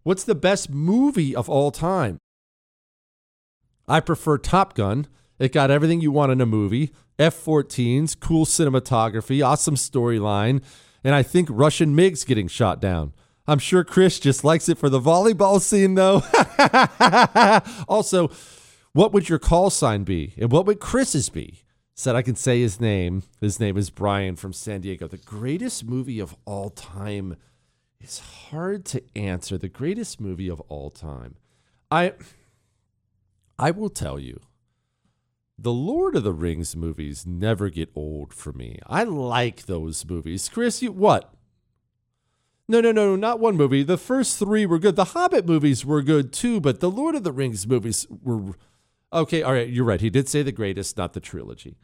what's 0.03 0.25
the 0.25 0.35
best 0.35 0.71
movie 0.71 1.37
of 1.37 1.49
all 1.49 1.71
time? 1.71 2.19
I 3.87 4.01
prefer 4.01 4.39
Top 4.39 4.75
Gun. 4.75 5.07
It 5.39 5.53
got 5.53 5.71
everything 5.71 6.01
you 6.01 6.11
want 6.11 6.33
in 6.33 6.41
a 6.41 6.47
movie 6.47 6.93
F 7.19 7.37
14s, 7.45 8.19
cool 8.19 8.45
cinematography, 8.45 9.45
awesome 9.45 9.77
storyline, 9.77 10.63
and 11.05 11.15
I 11.15 11.23
think 11.23 11.49
Russian 11.51 11.95
MiGs 11.95 12.27
getting 12.27 12.49
shot 12.49 12.81
down. 12.81 13.13
I'm 13.47 13.59
sure 13.59 13.85
Chris 13.85 14.19
just 14.19 14.45
likes 14.45 14.69
it 14.69 14.79
for 14.79 14.89
the 14.89 15.01
volleyball 15.01 15.61
scene, 15.61 15.95
though. 15.95 16.23
also, 17.89 18.31
what 18.93 19.13
would 19.13 19.29
your 19.29 19.39
call 19.39 19.71
sign 19.71 20.05
be? 20.05 20.35
And 20.39 20.51
what 20.51 20.67
would 20.67 20.81
Chris's 20.81 21.29
be? 21.29 21.65
Said 21.95 22.17
I 22.17 22.23
can 22.23 22.37
say 22.37 22.61
his 22.61 22.81
name. 22.81 23.23
His 23.41 23.61
name 23.61 23.77
is 23.77 23.91
Brian 23.91 24.37
from 24.37 24.53
San 24.53 24.81
Diego. 24.81 25.07
The 25.07 25.19
greatest 25.19 25.85
movie 25.85 26.21
of 26.21 26.35
all 26.45 26.71
time 26.71 27.37
is 28.01 28.19
hard 28.19 28.85
to 28.87 29.03
answer. 29.15 29.59
The 29.59 29.69
greatest 29.69 30.21
movie 30.21 30.49
of 30.49 30.61
all 30.63 30.91
time. 30.91 31.37
I 31.91 32.15
I 33.59 33.71
will 33.71 33.91
tell 33.91 34.19
you. 34.19 34.41
The 35.57 35.73
Lord 35.73 36.17
of 36.17 36.25
the 36.25 36.33
Rings 36.33 36.75
movies 36.75 37.25
never 37.25 37.71
get 37.71 37.91
old 37.95 38.35
for 38.35 38.53
me. 38.53 38.81
I 38.89 39.05
like 39.05 39.67
those 39.67 40.05
movies. 40.05 40.49
Chris, 40.49 40.83
you 40.83 40.91
what? 40.91 41.33
No, 42.67 42.81
no, 42.81 42.93
no, 42.93 43.15
not 43.15 43.41
one 43.41 43.57
movie. 43.57 43.83
The 43.83 43.99
first 43.99 44.39
three 44.39 44.65
were 44.65 44.79
good. 44.79 44.97
The 44.97 45.07
Hobbit 45.07 45.47
movies 45.47 45.85
were 45.85 46.01
good 46.01 46.33
too, 46.33 46.61
but 46.61 46.81
the 46.81 46.91
Lord 46.91 47.15
of 47.15 47.23
the 47.23 47.33
Rings 47.33 47.67
movies 47.67 48.07
were 48.23 48.55
okay. 49.13 49.43
All 49.43 49.53
right, 49.53 49.69
you're 49.69 49.85
right. 49.85 50.01
He 50.01 50.11
did 50.11 50.29
say 50.29 50.43
the 50.43 50.53
greatest, 50.53 50.97
not 50.97 51.13
the 51.13 51.21
trilogy. 51.21 51.77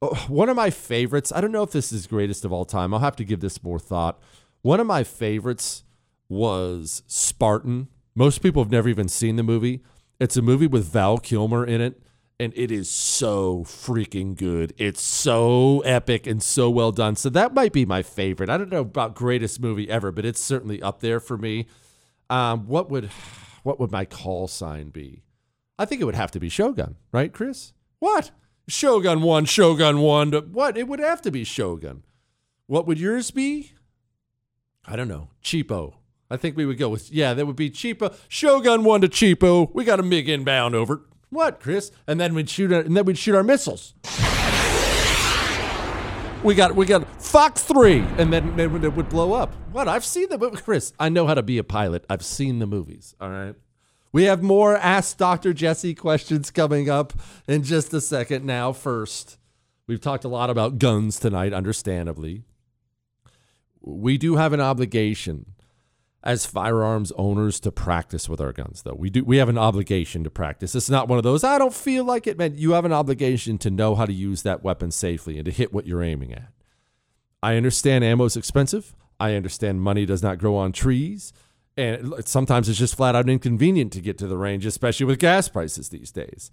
Oh, 0.00 0.14
one 0.28 0.48
of 0.48 0.56
my 0.56 0.70
favorites. 0.70 1.32
I 1.34 1.40
don't 1.40 1.52
know 1.52 1.62
if 1.62 1.72
this 1.72 1.92
is 1.92 2.06
greatest 2.06 2.44
of 2.44 2.52
all 2.52 2.64
time. 2.64 2.94
I'll 2.94 3.00
have 3.00 3.16
to 3.16 3.24
give 3.24 3.40
this 3.40 3.62
more 3.62 3.78
thought. 3.78 4.20
One 4.62 4.80
of 4.80 4.86
my 4.86 5.02
favorites 5.02 5.82
was 6.28 7.02
Spartan. 7.06 7.88
Most 8.14 8.42
people 8.42 8.62
have 8.62 8.72
never 8.72 8.88
even 8.88 9.08
seen 9.08 9.36
the 9.36 9.42
movie. 9.42 9.82
It's 10.20 10.36
a 10.36 10.42
movie 10.42 10.66
with 10.68 10.86
Val 10.86 11.18
Kilmer 11.18 11.64
in 11.64 11.80
it, 11.80 12.00
and 12.42 12.52
it 12.56 12.70
is 12.72 12.90
so 12.90 13.58
freaking 13.64 14.36
good. 14.36 14.74
It's 14.76 15.00
so 15.00 15.80
epic 15.80 16.26
and 16.26 16.42
so 16.42 16.68
well 16.68 16.90
done. 16.92 17.14
So 17.16 17.28
that 17.30 17.54
might 17.54 17.72
be 17.72 17.86
my 17.86 18.02
favorite. 18.02 18.50
I 18.50 18.56
don't 18.58 18.70
know 18.70 18.80
about 18.80 19.14
greatest 19.14 19.60
movie 19.60 19.88
ever, 19.88 20.10
but 20.10 20.24
it's 20.24 20.40
certainly 20.40 20.82
up 20.82 21.00
there 21.00 21.20
for 21.20 21.38
me. 21.38 21.66
Um, 22.28 22.66
what 22.66 22.90
would 22.90 23.10
what 23.62 23.78
would 23.78 23.92
my 23.92 24.04
call 24.04 24.48
sign 24.48 24.88
be? 24.90 25.22
I 25.78 25.84
think 25.84 26.00
it 26.00 26.04
would 26.04 26.14
have 26.16 26.30
to 26.32 26.40
be 26.40 26.48
Shogun, 26.48 26.96
right, 27.12 27.32
Chris? 27.32 27.72
What? 28.00 28.30
Shogun 28.68 29.22
1, 29.22 29.44
Shogun 29.44 30.00
1. 30.00 30.30
to- 30.32 30.40
What? 30.40 30.76
It 30.76 30.88
would 30.88 31.00
have 31.00 31.22
to 31.22 31.30
be 31.30 31.44
Shogun. 31.44 32.02
What 32.66 32.86
would 32.86 32.98
yours 32.98 33.30
be? 33.30 33.72
I 34.84 34.96
don't 34.96 35.08
know. 35.08 35.28
Cheapo. 35.44 35.94
I 36.30 36.36
think 36.36 36.56
we 36.56 36.64
would 36.66 36.78
go 36.78 36.88
with, 36.88 37.10
yeah, 37.12 37.34
that 37.34 37.46
would 37.46 37.56
be 37.56 37.70
Cheapo. 37.70 38.16
Shogun 38.28 38.84
1 38.84 39.00
to 39.02 39.08
Cheapo. 39.08 39.70
We 39.74 39.84
got 39.84 40.00
a 40.00 40.02
MiG 40.02 40.28
inbound 40.28 40.74
over. 40.74 41.02
What, 41.32 41.60
Chris? 41.60 41.90
And 42.06 42.20
then 42.20 42.34
we'd 42.34 42.50
shoot, 42.50 42.70
our, 42.70 42.80
and 42.80 42.94
then 42.94 43.06
we'd 43.06 43.16
shoot 43.16 43.34
our 43.34 43.42
missiles. 43.42 43.94
We 46.44 46.54
got 46.54 46.76
we 46.76 46.84
got 46.84 47.22
Fox 47.22 47.62
three, 47.62 48.00
and 48.18 48.30
then 48.30 48.60
it 48.60 48.70
would, 48.70 48.84
it 48.84 48.94
would 48.94 49.08
blow 49.08 49.32
up. 49.32 49.54
What? 49.72 49.88
I've 49.88 50.04
seen 50.04 50.28
the 50.28 50.36
movie, 50.36 50.58
Chris. 50.58 50.92
I 50.98 51.08
know 51.08 51.26
how 51.26 51.32
to 51.32 51.42
be 51.42 51.56
a 51.56 51.64
pilot. 51.64 52.04
I've 52.10 52.24
seen 52.24 52.58
the 52.58 52.66
movies. 52.66 53.14
All 53.18 53.30
right. 53.30 53.54
We 54.12 54.24
have 54.24 54.42
more 54.42 54.76
Ask 54.76 55.16
Dr. 55.16 55.54
Jesse 55.54 55.94
questions 55.94 56.50
coming 56.50 56.90
up 56.90 57.14
in 57.48 57.62
just 57.62 57.94
a 57.94 58.00
second. 58.02 58.44
Now, 58.44 58.72
first, 58.72 59.38
we've 59.86 60.02
talked 60.02 60.24
a 60.24 60.28
lot 60.28 60.50
about 60.50 60.78
guns 60.78 61.18
tonight, 61.18 61.54
understandably. 61.54 62.42
We 63.80 64.18
do 64.18 64.36
have 64.36 64.52
an 64.52 64.60
obligation 64.60 65.51
as 66.24 66.46
firearms 66.46 67.12
owners 67.16 67.58
to 67.60 67.72
practice 67.72 68.28
with 68.28 68.40
our 68.40 68.52
guns 68.52 68.82
though. 68.82 68.94
We 68.94 69.10
do 69.10 69.24
we 69.24 69.38
have 69.38 69.48
an 69.48 69.58
obligation 69.58 70.24
to 70.24 70.30
practice. 70.30 70.74
It's 70.74 70.90
not 70.90 71.08
one 71.08 71.18
of 71.18 71.24
those 71.24 71.44
I 71.44 71.58
don't 71.58 71.74
feel 71.74 72.04
like 72.04 72.26
it, 72.26 72.38
man. 72.38 72.54
You 72.56 72.72
have 72.72 72.84
an 72.84 72.92
obligation 72.92 73.58
to 73.58 73.70
know 73.70 73.94
how 73.94 74.06
to 74.06 74.12
use 74.12 74.42
that 74.42 74.62
weapon 74.62 74.90
safely 74.90 75.36
and 75.36 75.44
to 75.46 75.50
hit 75.50 75.72
what 75.72 75.86
you're 75.86 76.02
aiming 76.02 76.32
at. 76.32 76.52
I 77.42 77.56
understand 77.56 78.04
ammo 78.04 78.24
is 78.24 78.36
expensive. 78.36 78.94
I 79.18 79.34
understand 79.34 79.82
money 79.82 80.06
does 80.06 80.22
not 80.22 80.38
grow 80.38 80.56
on 80.56 80.72
trees. 80.72 81.32
And 81.76 82.14
sometimes 82.26 82.68
it's 82.68 82.78
just 82.78 82.96
flat 82.96 83.14
out 83.14 83.28
inconvenient 83.28 83.92
to 83.92 84.00
get 84.00 84.18
to 84.18 84.26
the 84.26 84.36
range, 84.36 84.66
especially 84.66 85.06
with 85.06 85.18
gas 85.18 85.48
prices 85.48 85.88
these 85.88 86.12
days. 86.12 86.50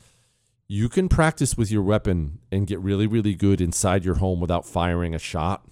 You 0.68 0.88
can 0.88 1.10
practice 1.10 1.58
with 1.58 1.72
your 1.72 1.82
weapon 1.82 2.40
and 2.52 2.68
get 2.68 2.80
really, 2.80 3.08
really 3.08 3.36
good 3.36 3.60
inside 3.60 4.06
your 4.06 4.16
home 4.16 4.40
without 4.40 4.66
firing 4.66 5.14
a 5.14 5.20
shot 5.20 5.66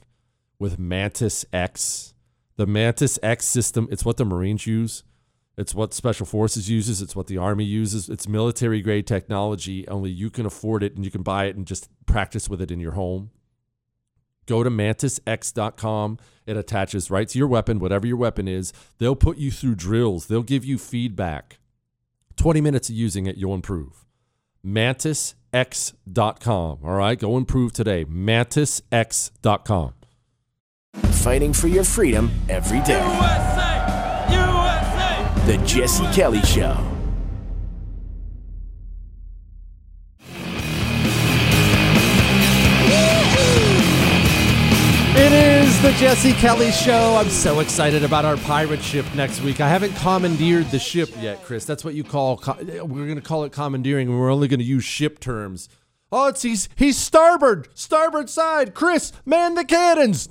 with 0.59 0.79
Mantis 0.79 1.45
X. 1.53 2.13
The 2.57 2.67
Mantis 2.67 3.17
X 3.23 3.47
system, 3.47 3.87
it's 3.91 4.03
what 4.03 4.17
the 4.17 4.25
Marines 4.25 4.67
use. 4.67 5.03
It's 5.57 5.73
what 5.73 5.93
Special 5.93 6.25
Forces 6.25 6.69
uses. 6.69 7.01
It's 7.01 7.15
what 7.15 7.27
the 7.27 7.37
Army 7.37 7.63
uses. 7.63 8.09
It's 8.09 8.27
military 8.27 8.81
grade 8.81 9.07
technology. 9.07 9.87
Only 9.87 10.11
you 10.11 10.29
can 10.29 10.45
afford 10.45 10.83
it 10.83 10.95
and 10.95 11.03
you 11.03 11.09
can 11.09 11.23
buy 11.23 11.45
it 11.45 11.55
and 11.55 11.65
just 11.65 11.89
practice 12.05 12.49
with 12.49 12.61
it 12.61 12.71
in 12.71 12.79
your 12.79 12.91
home. 12.91 13.31
Go 14.45 14.63
to 14.63 14.69
mantisx.com. 14.69 16.19
It 16.45 16.57
attaches 16.57 17.11
right 17.11 17.27
to 17.27 17.37
your 17.37 17.47
weapon, 17.47 17.79
whatever 17.79 18.07
your 18.07 18.17
weapon 18.17 18.47
is. 18.47 18.71
They'll 18.97 19.15
put 19.15 19.37
you 19.37 19.51
through 19.51 19.75
drills, 19.75 20.27
they'll 20.27 20.43
give 20.43 20.63
you 20.63 20.77
feedback. 20.77 21.59
20 22.37 22.61
minutes 22.61 22.89
of 22.89 22.95
using 22.95 23.25
it, 23.25 23.35
you'll 23.35 23.55
improve. 23.55 24.05
Mantisx.com. 24.65 26.79
All 26.83 26.93
right, 26.93 27.19
go 27.19 27.35
improve 27.35 27.73
today. 27.73 28.05
Mantisx.com. 28.05 29.96
Fighting 31.27 31.51
for 31.51 31.67
your 31.67 31.83
freedom 31.83 32.31
every 32.47 32.79
day. 32.83 33.03
USA! 33.03 34.27
USA! 34.31 35.45
The 35.45 35.57
Jesse 35.65 36.05
Kelly 36.13 36.41
Show. 36.43 36.73
It 45.19 45.33
is 45.33 45.81
the 45.81 45.91
Jesse 45.93 46.31
Kelly 46.33 46.71
Show. 46.71 47.17
I'm 47.17 47.29
so 47.29 47.59
excited 47.59 48.05
about 48.05 48.23
our 48.23 48.37
pirate 48.37 48.81
ship 48.81 49.05
next 49.13 49.41
week. 49.41 49.59
I 49.59 49.67
haven't 49.67 49.95
commandeered 49.97 50.71
the 50.71 50.79
ship 50.79 51.09
yet, 51.19 51.43
Chris. 51.43 51.65
That's 51.65 51.83
what 51.83 51.93
you 51.95 52.05
call. 52.05 52.37
co- 52.37 52.55
We're 52.61 53.05
going 53.05 53.15
to 53.15 53.21
call 53.21 53.43
it 53.43 53.51
commandeering, 53.51 54.07
and 54.07 54.17
we're 54.17 54.31
only 54.31 54.47
going 54.47 54.59
to 54.61 54.65
use 54.65 54.85
ship 54.85 55.19
terms. 55.19 55.67
Oh, 56.09 56.27
it's 56.29 56.43
he's 56.43 56.69
he's 56.77 56.97
starboard, 56.97 57.67
starboard 57.73 58.29
side. 58.29 58.73
Chris, 58.73 59.11
man 59.25 59.55
the 59.55 59.65
cannons. 59.65 60.29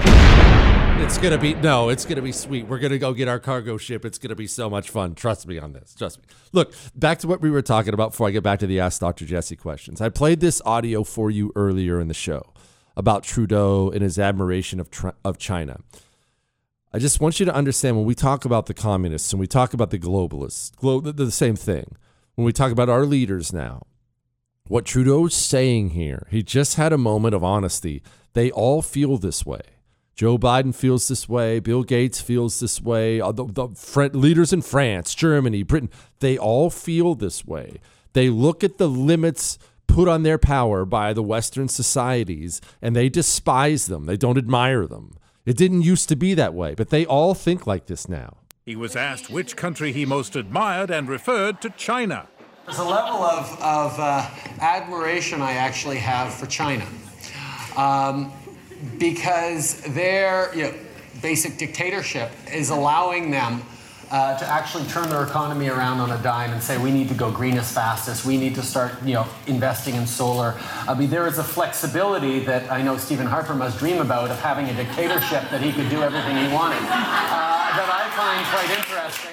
It's 0.99 1.19
gonna 1.19 1.39
be 1.39 1.55
no, 1.55 1.89
it's 1.89 2.05
gonna 2.05 2.23
be 2.23 2.33
sweet. 2.33 2.67
We're 2.67 2.79
gonna 2.79 2.99
go 2.99 3.13
get 3.13 3.29
our 3.29 3.39
cargo 3.39 3.77
ship. 3.77 4.05
It's 4.05 4.19
gonna 4.19 4.35
be 4.35 4.47
so 4.47 4.69
much 4.69 4.91
fun. 4.91 5.15
Trust 5.15 5.47
me 5.47 5.59
on 5.59 5.73
this. 5.73 5.95
Trust 5.95 6.19
me. 6.19 6.25
Look, 6.53 6.75
back 6.95 7.19
to 7.21 7.29
what 7.29 7.41
we 7.41 7.51
were 7.51 7.63
talking 7.63 7.95
about 7.95 8.11
before 8.11 8.29
I 8.29 8.31
get 8.33 8.43
back 8.43 8.59
to 8.61 8.67
the 8.67 8.81
Ask 8.81 9.01
Dr. 9.01 9.25
Jesse 9.25 9.57
questions. 9.57 10.01
I 10.01 10.09
played 10.09 10.41
this 10.41 10.61
audio 10.65 11.05
for 11.05 11.31
you 11.31 11.53
earlier 11.55 12.01
in 12.01 12.09
the 12.09 12.15
show 12.15 12.53
about 12.97 13.23
Trudeau 13.23 13.91
and 13.91 14.03
his 14.03 14.19
admiration 14.19 14.81
of 14.81 14.89
of 15.25 15.39
China. 15.39 15.81
I 16.93 16.99
just 16.99 17.21
want 17.21 17.39
you 17.39 17.47
to 17.47 17.55
understand 17.55 17.97
when 17.97 18.07
we 18.07 18.15
talk 18.15 18.45
about 18.45 18.67
the 18.67 18.75
communists 18.75 19.33
and 19.33 19.39
we 19.39 19.47
talk 19.47 19.75
about 19.75 19.91
the 19.91 19.99
globalists, 19.99 20.75
glo- 20.77 21.01
the 21.01 21.31
same 21.31 21.57
thing. 21.57 21.95
When 22.35 22.45
we 22.45 22.53
talk 22.53 22.73
about 22.73 22.89
our 22.89 23.05
leaders 23.05 23.53
now, 23.53 23.83
what 24.67 24.87
Trudeau's 24.87 25.35
saying 25.35 25.91
here, 25.91 26.27
he 26.31 26.43
just 26.43 26.75
had 26.77 26.93
a 26.93 26.99
moment 26.99 27.35
of 27.35 27.45
honesty. 27.45 28.03
They 28.33 28.51
all 28.51 28.83
feel 28.83 29.19
this 29.19 29.45
way. 29.47 29.61
Joe 30.17 30.39
Biden 30.39 30.75
feels 30.75 31.09
this 31.09 31.29
way. 31.29 31.61
Bill 31.61 31.83
Gates 31.83 32.21
feels 32.23 32.59
this 32.59 32.81
way. 32.81 33.21
uh, 33.21 33.33
The, 33.33 33.45
the 33.45 33.69
Fran- 33.75 34.19
leaders 34.19 34.51
in 34.53 34.63
France, 34.63 35.15
Germany, 35.15 35.63
Britain, 35.63 35.91
they 36.21 36.39
all 36.39 36.71
feel 36.71 37.15
this 37.15 37.45
way. 37.45 37.81
They 38.15 38.31
look 38.31 38.65
at 38.65 38.79
the 38.79 38.89
limits 38.89 39.59
put 39.87 40.09
on 40.09 40.23
their 40.23 40.39
power 40.39 40.85
by 40.87 41.13
the 41.13 41.23
Western 41.23 41.69
societies 41.69 42.61
and 42.81 42.97
they 42.97 43.11
despise 43.11 43.87
them. 43.87 44.07
They 44.07 44.17
don't 44.17 44.39
admire 44.39 44.87
them. 44.87 45.13
It 45.45 45.57
didn't 45.59 45.83
used 45.83 46.09
to 46.09 46.17
be 46.17 46.33
that 46.35 46.55
way, 46.55 46.75
but 46.75 46.89
they 46.89 47.05
all 47.05 47.35
think 47.35 47.67
like 47.67 47.87
this 47.87 48.09
now. 48.09 48.39
He 48.65 48.75
was 48.75 48.97
asked 48.97 49.31
which 49.31 49.55
country 49.55 49.93
he 49.93 50.05
most 50.07 50.35
admired 50.35 50.91
and 50.91 51.09
referred 51.09 51.61
to 51.61 51.71
China. 51.71 52.27
There's 52.65 52.79
a 52.79 52.85
level 52.85 53.23
of, 53.23 53.53
of 53.63 54.01
uh, 54.01 54.29
admiration 54.61 55.41
I 55.41 55.53
actually 55.53 55.99
have 55.99 56.35
for 56.35 56.47
China. 56.47 56.85
Um, 57.77 58.33
because 58.99 59.81
their 59.83 60.55
you 60.55 60.65
know, 60.65 60.75
basic 61.23 61.59
dictatorship 61.59 62.31
is 62.53 62.71
allowing 62.71 63.31
them 63.31 63.63
uh, 64.11 64.39
to 64.39 64.47
actually 64.47 64.85
turn 64.85 65.09
their 65.09 65.25
economy 65.25 65.69
around 65.69 65.99
on 65.99 66.13
a 66.13 66.23
dime 66.23 66.53
and 66.53 66.63
say 66.63 66.79
we 66.79 66.93
need 66.93 67.09
to 67.09 67.15
go 67.15 67.31
green 67.31 67.59
as 67.59 67.73
fast 67.73 68.09
as 68.09 68.25
we 68.25 68.37
need 68.37 68.55
to 68.55 68.63
start 68.63 68.93
you 69.05 69.15
know 69.15 69.27
investing 69.47 69.95
in 69.97 70.07
solar. 70.07 70.55
I 70.87 70.95
mean 70.95 71.11
there 71.11 71.27
is 71.27 71.39
a 71.39 71.45
flexibility 71.45 72.41
that 72.41 72.71
I 72.71 72.83
know 72.83 72.97
Stephen 72.97 73.27
Harper 73.27 73.55
must 73.55 73.79
dream 73.79 73.99
about 73.99 74.31
of 74.31 74.39
having 74.39 74.67
a 74.67 74.75
dictatorship 74.75 75.51
that 75.51 75.61
he 75.61 75.73
could 75.73 75.91
do 75.91 76.03
everything 76.03 76.37
he 76.37 76.53
wanted. 76.55 76.79
Uh, 76.79 77.57
that 77.77 77.89
I 77.91 78.09
find 78.17 78.47
quite 78.47 78.79
interesting. 78.79 79.33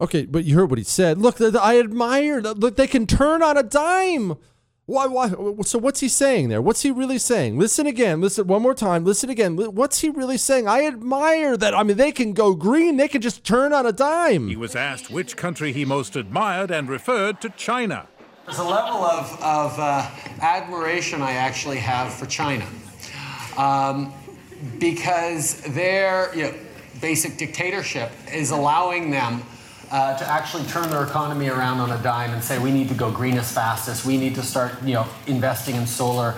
Okay, 0.00 0.26
but 0.26 0.44
you 0.44 0.56
heard 0.56 0.68
what 0.68 0.78
he 0.78 0.84
said. 0.84 1.18
Look, 1.18 1.40
I 1.40 1.78
admire. 1.78 2.40
Look, 2.40 2.76
they 2.76 2.86
can 2.86 3.06
turn 3.06 3.42
on 3.42 3.56
a 3.56 3.62
dime. 3.62 4.36
Why? 4.86 5.06
Why? 5.06 5.28
So 5.62 5.78
what's 5.80 5.98
he 5.98 6.08
saying 6.08 6.48
there? 6.48 6.62
What's 6.62 6.82
he 6.82 6.92
really 6.92 7.18
saying? 7.18 7.58
Listen 7.58 7.88
again. 7.88 8.20
Listen 8.20 8.46
one 8.46 8.62
more 8.62 8.74
time. 8.74 9.04
Listen 9.04 9.28
again. 9.30 9.56
What's 9.56 9.98
he 9.98 10.10
really 10.10 10.38
saying? 10.38 10.68
I 10.68 10.86
admire 10.86 11.56
that. 11.56 11.74
I 11.74 11.82
mean, 11.82 11.96
they 11.96 12.12
can 12.12 12.32
go 12.32 12.54
green. 12.54 12.96
They 12.96 13.08
can 13.08 13.20
just 13.20 13.42
turn 13.42 13.72
on 13.72 13.84
a 13.84 13.90
dime. 13.90 14.46
He 14.46 14.54
was 14.54 14.76
asked 14.76 15.10
which 15.10 15.36
country 15.36 15.72
he 15.72 15.84
most 15.84 16.14
admired 16.14 16.70
and 16.70 16.88
referred 16.88 17.40
to 17.40 17.50
China. 17.50 18.06
There's 18.44 18.60
a 18.60 18.64
level 18.64 19.04
of, 19.04 19.32
of 19.42 19.76
uh, 19.76 20.08
admiration 20.40 21.20
I 21.20 21.32
actually 21.32 21.78
have 21.78 22.14
for 22.14 22.26
China. 22.26 22.64
Um, 23.58 24.14
because 24.78 25.62
their 25.62 26.32
you 26.32 26.44
know, 26.44 26.54
basic 27.00 27.38
dictatorship 27.38 28.12
is 28.32 28.52
allowing 28.52 29.10
them 29.10 29.42
uh, 29.90 30.16
to 30.18 30.28
actually 30.30 30.64
turn 30.64 30.88
their 30.90 31.02
economy 31.02 31.48
around 31.48 31.80
on 31.80 31.90
a 31.90 32.02
dime 32.02 32.30
and 32.32 32.42
say 32.42 32.58
we 32.58 32.72
need 32.72 32.88
to 32.88 32.94
go 32.94 33.10
green 33.10 33.36
as 33.38 33.52
fast 33.52 33.88
as 33.88 34.04
we 34.04 34.16
need 34.16 34.34
to 34.34 34.42
start 34.42 34.72
you 34.82 34.94
know 34.94 35.06
investing 35.26 35.74
in 35.76 35.86
solar 35.86 36.34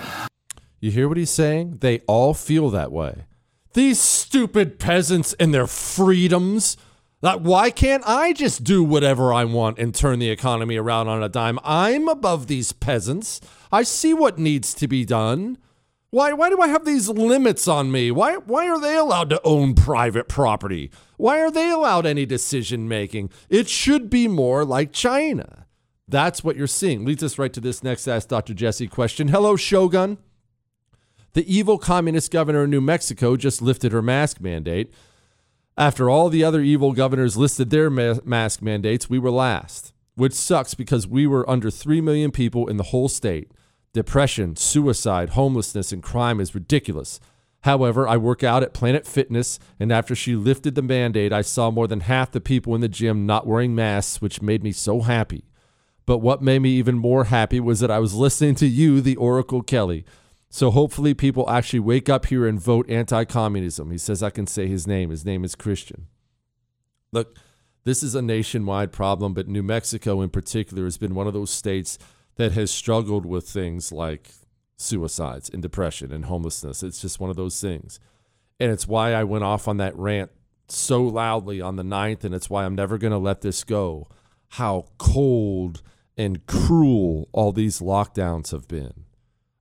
You 0.79 0.91
hear 0.91 1.07
what 1.09 1.17
he's 1.17 1.29
saying? 1.29 1.79
They 1.81 1.99
all 2.07 2.33
feel 2.33 2.69
that 2.69 2.91
way. 2.91 3.25
These 3.73 3.99
stupid 3.99 4.79
peasants 4.79 5.33
and 5.39 5.53
their 5.53 5.67
freedoms. 5.67 6.77
Like, 7.21 7.41
why 7.41 7.69
can't 7.69 8.03
I 8.07 8.31
just 8.31 8.63
do 8.63 8.81
whatever 8.81 9.33
I 9.33 9.43
want 9.43 9.77
and 9.77 9.93
turn 9.93 10.19
the 10.19 10.29
economy 10.29 10.77
around 10.77 11.09
on 11.09 11.21
a 11.21 11.27
dime? 11.27 11.59
I'm 11.65 12.07
above 12.07 12.47
these 12.47 12.71
peasants. 12.71 13.41
I 13.73 13.83
see 13.83 14.13
what 14.13 14.39
needs 14.39 14.73
to 14.75 14.87
be 14.87 15.03
done. 15.03 15.57
Why, 16.11 16.33
why 16.33 16.49
do 16.49 16.59
I 16.59 16.67
have 16.69 16.85
these 16.85 17.07
limits 17.07 17.67
on 17.67 17.91
me? 17.91 18.09
Why, 18.09 18.37
why 18.37 18.67
are 18.67 18.79
they 18.81 18.95
allowed 18.97 19.29
to 19.29 19.41
own 19.43 19.75
private 19.75 20.27
property? 20.27 20.89
Why 21.17 21.39
are 21.39 21.51
they 21.51 21.69
allowed 21.69 22.07
any 22.07 22.25
decision 22.25 22.87
making? 22.87 23.29
It 23.47 23.69
should 23.69 24.09
be 24.09 24.27
more 24.27 24.65
like 24.65 24.91
China. 24.91 25.67
That's 26.07 26.43
what 26.43 26.55
you're 26.55 26.65
seeing. 26.65 27.05
Leads 27.05 27.21
us 27.21 27.37
right 27.37 27.53
to 27.53 27.61
this 27.61 27.83
next 27.83 28.07
Ask 28.07 28.27
Dr. 28.29 28.55
Jesse 28.55 28.87
question. 28.87 29.27
Hello, 29.27 29.55
Shogun. 29.55 30.17
The 31.33 31.53
evil 31.53 31.77
communist 31.77 32.31
governor 32.31 32.63
of 32.63 32.69
New 32.69 32.81
Mexico 32.81 33.35
just 33.37 33.61
lifted 33.61 33.91
her 33.91 34.01
mask 34.01 34.41
mandate. 34.41 34.91
After 35.77 36.09
all 36.09 36.29
the 36.29 36.43
other 36.43 36.61
evil 36.61 36.91
governors 36.93 37.37
listed 37.37 37.69
their 37.69 37.91
ma- 37.91 38.15
mask 38.25 38.63
mandates, 38.63 39.09
we 39.11 39.19
were 39.19 39.29
last. 39.31 39.93
which 40.15 40.33
sucks 40.33 40.73
because 40.73 41.07
we 41.07 41.25
were 41.25 41.49
under 41.49 41.69
3 41.71 42.01
million 42.01 42.29
people 42.31 42.67
in 42.67 42.75
the 42.77 42.83
whole 42.85 43.07
state. 43.07 43.51
Depression, 43.93 44.55
suicide, 44.55 45.29
homelessness, 45.29 45.91
and 45.91 46.03
crime 46.03 46.39
is 46.39 46.53
ridiculous. 46.53 47.19
However, 47.61 48.07
I 48.07 48.17
work 48.17 48.43
out 48.43 48.63
at 48.63 48.73
Planet 48.73 49.05
Fitness, 49.05 49.59
and 49.79 49.91
after 49.91 50.15
she 50.15 50.35
lifted 50.35 50.75
the 50.75 50.81
band 50.81 51.17
aid, 51.17 51.33
I 51.33 51.41
saw 51.41 51.71
more 51.71 51.87
than 51.87 52.01
half 52.01 52.31
the 52.31 52.39
people 52.39 52.75
in 52.75 52.81
the 52.81 52.87
gym 52.87 53.25
not 53.25 53.47
wearing 53.47 53.75
masks, 53.75 54.21
which 54.21 54.41
made 54.41 54.63
me 54.63 54.71
so 54.71 55.01
happy. 55.01 55.43
But 56.05 56.19
what 56.19 56.41
made 56.41 56.59
me 56.59 56.71
even 56.71 56.97
more 56.97 57.25
happy 57.25 57.59
was 57.59 57.81
that 57.81 57.91
I 57.91 57.99
was 57.99 58.13
listening 58.13 58.55
to 58.55 58.67
you, 58.67 59.01
the 59.01 59.17
Oracle 59.17 59.61
Kelly. 59.61 60.05
So 60.49 60.71
hopefully, 60.71 61.13
people 61.13 61.49
actually 61.49 61.81
wake 61.81 62.09
up 62.09 62.27
here 62.27 62.47
and 62.47 62.59
vote 62.59 62.89
anti 62.89 63.25
communism. 63.25 63.91
He 63.91 63.97
says 63.97 64.23
I 64.23 64.31
can 64.31 64.47
say 64.47 64.67
his 64.67 64.87
name. 64.87 65.11
His 65.11 65.25
name 65.25 65.43
is 65.43 65.53
Christian. 65.53 66.07
Look, 67.11 67.37
this 67.83 68.01
is 68.01 68.15
a 68.15 68.21
nationwide 68.21 68.91
problem, 68.91 69.33
but 69.33 69.47
New 69.47 69.61
Mexico 69.61 70.21
in 70.21 70.29
particular 70.29 70.85
has 70.85 70.97
been 70.97 71.13
one 71.13 71.27
of 71.27 71.33
those 71.33 71.51
states 71.51 71.99
that 72.39 72.53
has 72.53 72.71
struggled 72.71 73.25
with 73.25 73.49
things 73.49 73.91
like 73.91 74.29
suicides 74.77 75.49
and 75.49 75.61
depression 75.61 76.13
and 76.13 76.23
homelessness. 76.23 76.81
It's 76.83 77.01
just 77.01 77.19
one 77.19 77.29
of 77.29 77.35
those 77.35 77.59
things. 77.59 77.99
And 78.61 78.71
it's 78.71 78.87
why 78.87 79.13
I 79.13 79.25
went 79.25 79.43
off 79.43 79.67
on 79.67 79.75
that 79.75 79.93
rant 79.97 80.31
so 80.69 81.03
loudly 81.03 81.59
on 81.59 81.75
the 81.75 81.83
9th, 81.83 82.23
and 82.23 82.33
it's 82.33 82.49
why 82.49 82.63
I'm 82.63 82.75
never 82.75 82.97
going 82.97 83.11
to 83.11 83.17
let 83.17 83.41
this 83.41 83.65
go. 83.65 84.07
How 84.51 84.85
cold 84.97 85.81
and 86.15 86.45
cruel 86.45 87.27
all 87.33 87.51
these 87.51 87.81
lockdowns 87.81 88.51
have 88.51 88.69
been. 88.69 89.03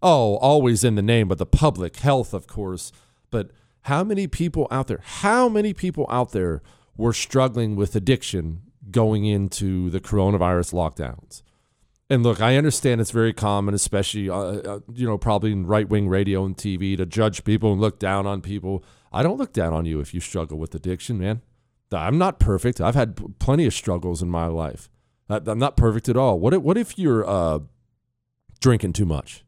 Oh, 0.01 0.37
always 0.37 0.85
in 0.85 0.95
the 0.95 1.03
name 1.03 1.33
of 1.33 1.39
the 1.39 1.47
public 1.47 1.97
health, 1.97 2.33
of 2.33 2.47
course. 2.47 2.93
But 3.33 3.51
how 3.83 4.05
many 4.05 4.29
people 4.29 4.69
out 4.71 4.87
there, 4.87 5.01
how 5.03 5.49
many 5.49 5.75
people 5.75 6.07
out 6.09 6.31
there 6.31 6.63
were 6.97 7.13
struggling 7.13 7.75
with 7.75 7.97
addiction 7.97 8.63
going 8.89 9.25
into 9.25 9.91
the 9.91 10.01
coronavirus 10.01 10.75
lockdowns? 10.75 11.43
And 12.11 12.23
look, 12.23 12.41
I 12.41 12.57
understand 12.57 13.01
it's 13.01 13.11
very 13.11 13.35
common, 13.35 13.75
especially 13.75 14.31
uh, 14.31 14.35
uh, 14.35 14.81
you 14.93 15.07
know 15.07 15.19
probably 15.19 15.53
in 15.53 15.67
right 15.67 15.89
wing 15.89 16.09
radio 16.09 16.45
and 16.45 16.57
TV, 16.57 16.97
to 16.97 17.05
judge 17.05 17.45
people 17.45 17.73
and 17.73 17.81
look 17.81 17.99
down 17.99 18.27
on 18.27 18.41
people. 18.41 18.83
I 19.13 19.23
don't 19.23 19.37
look 19.37 19.53
down 19.53 19.75
on 19.75 19.85
you 19.85 20.01
if 20.01 20.15
you 20.15 20.21
struggle 20.21 20.59
with 20.59 20.75
addiction, 20.75 21.19
man. 21.19 21.43
I'm 21.93 22.19
not 22.19 22.39
perfect. 22.39 22.81
I've 22.81 22.95
had 22.95 23.17
p- 23.17 23.27
plenty 23.39 23.67
of 23.67 23.73
struggles 23.73 24.23
in 24.23 24.29
my 24.29 24.47
life. 24.47 24.91
I, 25.29 25.41
I'm 25.47 25.59
not 25.59 25.77
perfect 25.77 26.09
at 26.09 26.17
all. 26.17 26.39
What 26.39 26.53
if, 26.53 26.63
what 26.63 26.77
if 26.77 26.99
you're 26.99 27.27
uh, 27.29 27.61
drinking 28.61 28.93
too 28.93 29.07
much? 29.07 29.45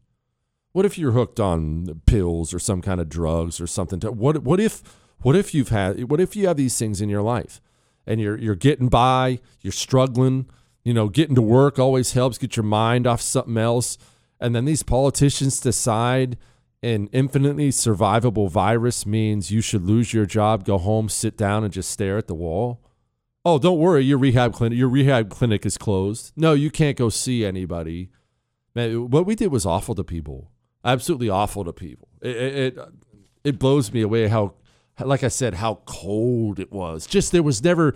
What 0.72 0.86
if 0.86 0.96
you're 0.96 1.12
hooked 1.12 1.40
on 1.40 2.00
pills 2.06 2.54
or 2.54 2.58
some 2.58 2.80
kind 2.80 3.00
of 3.00 3.08
drugs 3.08 3.60
or 3.60 3.66
something? 3.66 4.00
To, 4.00 4.12
what 4.12 4.42
what 4.42 4.60
if 4.60 4.82
what 5.22 5.34
if 5.34 5.54
you've 5.54 5.70
had 5.70 6.10
what 6.10 6.20
if 6.20 6.36
you 6.36 6.46
have 6.46 6.56
these 6.56 6.78
things 6.78 7.00
in 7.00 7.08
your 7.08 7.22
life 7.22 7.60
and 8.06 8.20
you're 8.20 8.38
you're 8.38 8.54
getting 8.54 8.88
by, 8.88 9.40
you're 9.60 9.72
struggling 9.72 10.46
you 10.84 10.94
know, 10.94 11.08
getting 11.08 11.34
to 11.34 11.42
work 11.42 11.78
always 11.78 12.12
helps 12.12 12.38
get 12.38 12.56
your 12.56 12.64
mind 12.64 13.06
off 13.06 13.20
something 13.20 13.56
else. 13.56 13.98
And 14.40 14.54
then 14.54 14.64
these 14.64 14.82
politicians 14.82 15.60
decide 15.60 16.38
an 16.82 17.08
infinitely 17.12 17.70
survivable 17.70 18.50
virus 18.50 19.04
means 19.04 19.50
you 19.50 19.60
should 19.60 19.84
lose 19.84 20.14
your 20.14 20.24
job, 20.24 20.64
go 20.64 20.78
home, 20.78 21.08
sit 21.08 21.36
down, 21.36 21.62
and 21.62 21.72
just 21.72 21.90
stare 21.90 22.16
at 22.16 22.26
the 22.26 22.34
wall. 22.34 22.80
Oh, 23.44 23.58
don't 23.58 23.78
worry, 23.78 24.04
your 24.04 24.18
rehab 24.18 24.52
clinic 24.52 24.78
your 24.78 24.88
rehab 24.88 25.30
clinic 25.30 25.64
is 25.64 25.78
closed. 25.78 26.32
No, 26.36 26.52
you 26.52 26.70
can't 26.70 26.96
go 26.96 27.08
see 27.08 27.44
anybody. 27.44 28.10
Man, 28.74 29.10
what 29.10 29.26
we 29.26 29.34
did 29.34 29.50
was 29.50 29.66
awful 29.66 29.94
to 29.94 30.04
people. 30.04 30.50
Absolutely 30.84 31.28
awful 31.28 31.64
to 31.64 31.72
people. 31.72 32.08
It 32.22 32.36
it, 32.36 32.78
it 33.44 33.58
blows 33.58 33.92
me 33.92 34.02
away 34.02 34.28
how 34.28 34.54
like 34.98 35.24
I 35.24 35.28
said, 35.28 35.54
how 35.54 35.80
cold 35.86 36.58
it 36.58 36.70
was. 36.70 37.06
Just 37.06 37.32
there 37.32 37.42
was 37.42 37.64
never 37.64 37.94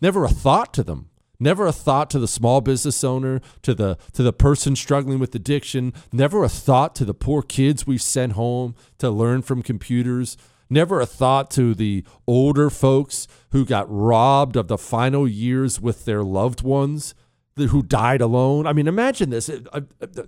never 0.00 0.24
a 0.24 0.30
thought 0.30 0.72
to 0.74 0.82
them. 0.82 1.10
Never 1.38 1.66
a 1.66 1.72
thought 1.72 2.10
to 2.10 2.18
the 2.18 2.28
small 2.28 2.60
business 2.60 3.04
owner, 3.04 3.40
to 3.62 3.74
the 3.74 3.98
to 4.12 4.22
the 4.22 4.32
person 4.32 4.74
struggling 4.74 5.18
with 5.18 5.34
addiction, 5.34 5.92
never 6.12 6.42
a 6.42 6.48
thought 6.48 6.94
to 6.96 7.04
the 7.04 7.14
poor 7.14 7.42
kids 7.42 7.86
we 7.86 7.98
sent 7.98 8.32
home 8.32 8.74
to 8.98 9.10
learn 9.10 9.42
from 9.42 9.62
computers, 9.62 10.36
never 10.70 11.00
a 11.00 11.06
thought 11.06 11.50
to 11.52 11.74
the 11.74 12.04
older 12.26 12.70
folks 12.70 13.28
who 13.50 13.64
got 13.64 13.86
robbed 13.90 14.56
of 14.56 14.68
the 14.68 14.78
final 14.78 15.28
years 15.28 15.80
with 15.80 16.04
their 16.04 16.22
loved 16.22 16.62
ones 16.62 17.14
who 17.56 17.82
died 17.82 18.20
alone. 18.20 18.66
I 18.66 18.72
mean, 18.72 18.86
imagine 18.86 19.30
this. 19.30 19.48
I, 19.48 19.82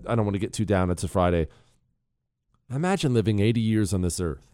I 0.06 0.14
don't 0.14 0.24
want 0.24 0.34
to 0.34 0.38
get 0.38 0.52
too 0.52 0.64
down. 0.64 0.90
It's 0.90 1.04
a 1.04 1.08
Friday. 1.08 1.48
Imagine 2.70 3.14
living 3.14 3.38
80 3.38 3.60
years 3.60 3.94
on 3.94 4.02
this 4.02 4.20
earth. 4.20 4.46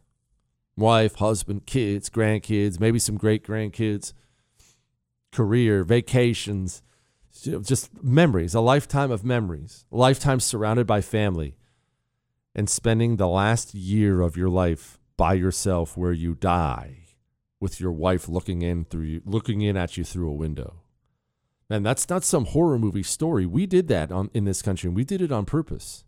Wife, 0.77 1.17
husband, 1.17 1.67
kids, 1.67 2.11
grandkids, 2.11 2.81
maybe 2.81 2.99
some 2.99 3.17
great 3.17 3.45
grandkids 3.47 4.13
career, 5.35 5.85
vacations, 5.85 6.83
just 7.43 8.03
memories, 8.03 8.55
a 8.55 8.61
lifetime 8.61 9.11
of 9.11 9.25
memories, 9.25 9.85
a 9.91 9.97
lifetime 9.97 10.41
surrounded 10.41 10.87
by 10.87 11.01
family, 11.01 11.57
and 12.55 12.71
spending 12.71 13.17
the 13.17 13.29
last 13.29 13.75
year 13.75 14.21
of 14.21 14.37
your 14.37 14.49
life 14.49 14.99
by 15.17 15.35
yourself 15.35 15.97
where 15.97 16.13
you 16.13 16.35
die 16.35 16.99
with 17.61 17.81
your 17.81 17.93
wife 17.93 18.29
looking 18.29 18.63
in 18.63 18.85
through 18.85 19.03
you, 19.03 19.23
looking 19.25 19.63
in 19.63 19.77
at 19.77 19.97
you 19.97 20.05
through 20.05 20.29
a 20.29 20.35
window. 20.35 20.81
And 21.71 21.85
that's 21.85 22.09
not 22.09 22.23
some 22.23 22.45
horror 22.45 22.79
movie 22.79 23.03
story. 23.03 23.47
We 23.47 23.67
did 23.67 23.89
that 23.89 24.13
on, 24.13 24.31
in 24.35 24.45
this 24.45 24.63
country, 24.63 24.89
and 24.89 24.97
we 24.97 25.05
did 25.05 25.21
it 25.21 25.33
on 25.33 25.45
purpose. 25.45 26.05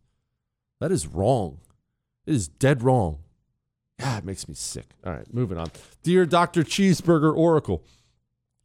That 0.80 0.92
is 0.92 1.06
wrong. 1.06 1.60
It 2.26 2.34
is 2.34 2.46
dead 2.46 2.82
wrong. 2.82 3.20
God, 3.98 4.22
it 4.22 4.26
makes 4.26 4.46
me 4.46 4.54
sick. 4.54 4.90
All 5.04 5.12
right, 5.12 5.32
moving 5.32 5.56
on. 5.56 5.70
Dear 6.02 6.26
Dr. 6.26 6.62
Cheeseburger 6.62 7.34
Oracle, 7.34 7.82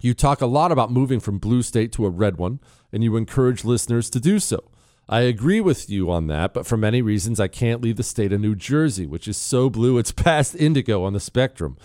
you 0.03 0.13
talk 0.13 0.41
a 0.41 0.45
lot 0.45 0.71
about 0.71 0.91
moving 0.91 1.19
from 1.19 1.37
blue 1.37 1.61
state 1.61 1.91
to 1.93 2.05
a 2.05 2.09
red 2.09 2.37
one, 2.37 2.59
and 2.91 3.03
you 3.03 3.15
encourage 3.15 3.63
listeners 3.63 4.09
to 4.11 4.19
do 4.19 4.39
so. 4.39 4.63
I 5.09 5.21
agree 5.21 5.59
with 5.59 5.89
you 5.89 6.09
on 6.09 6.27
that, 6.27 6.53
but 6.53 6.65
for 6.65 6.77
many 6.77 7.01
reasons, 7.01 7.39
I 7.39 7.47
can't 7.47 7.81
leave 7.81 7.97
the 7.97 8.03
state 8.03 8.31
of 8.31 8.39
New 8.39 8.55
Jersey, 8.55 9.05
which 9.05 9.27
is 9.27 9.37
so 9.37 9.69
blue 9.69 9.97
it's 9.97 10.11
past 10.13 10.55
indigo 10.55 11.03
on 11.03 11.13
the 11.13 11.19
spectrum. 11.19 11.77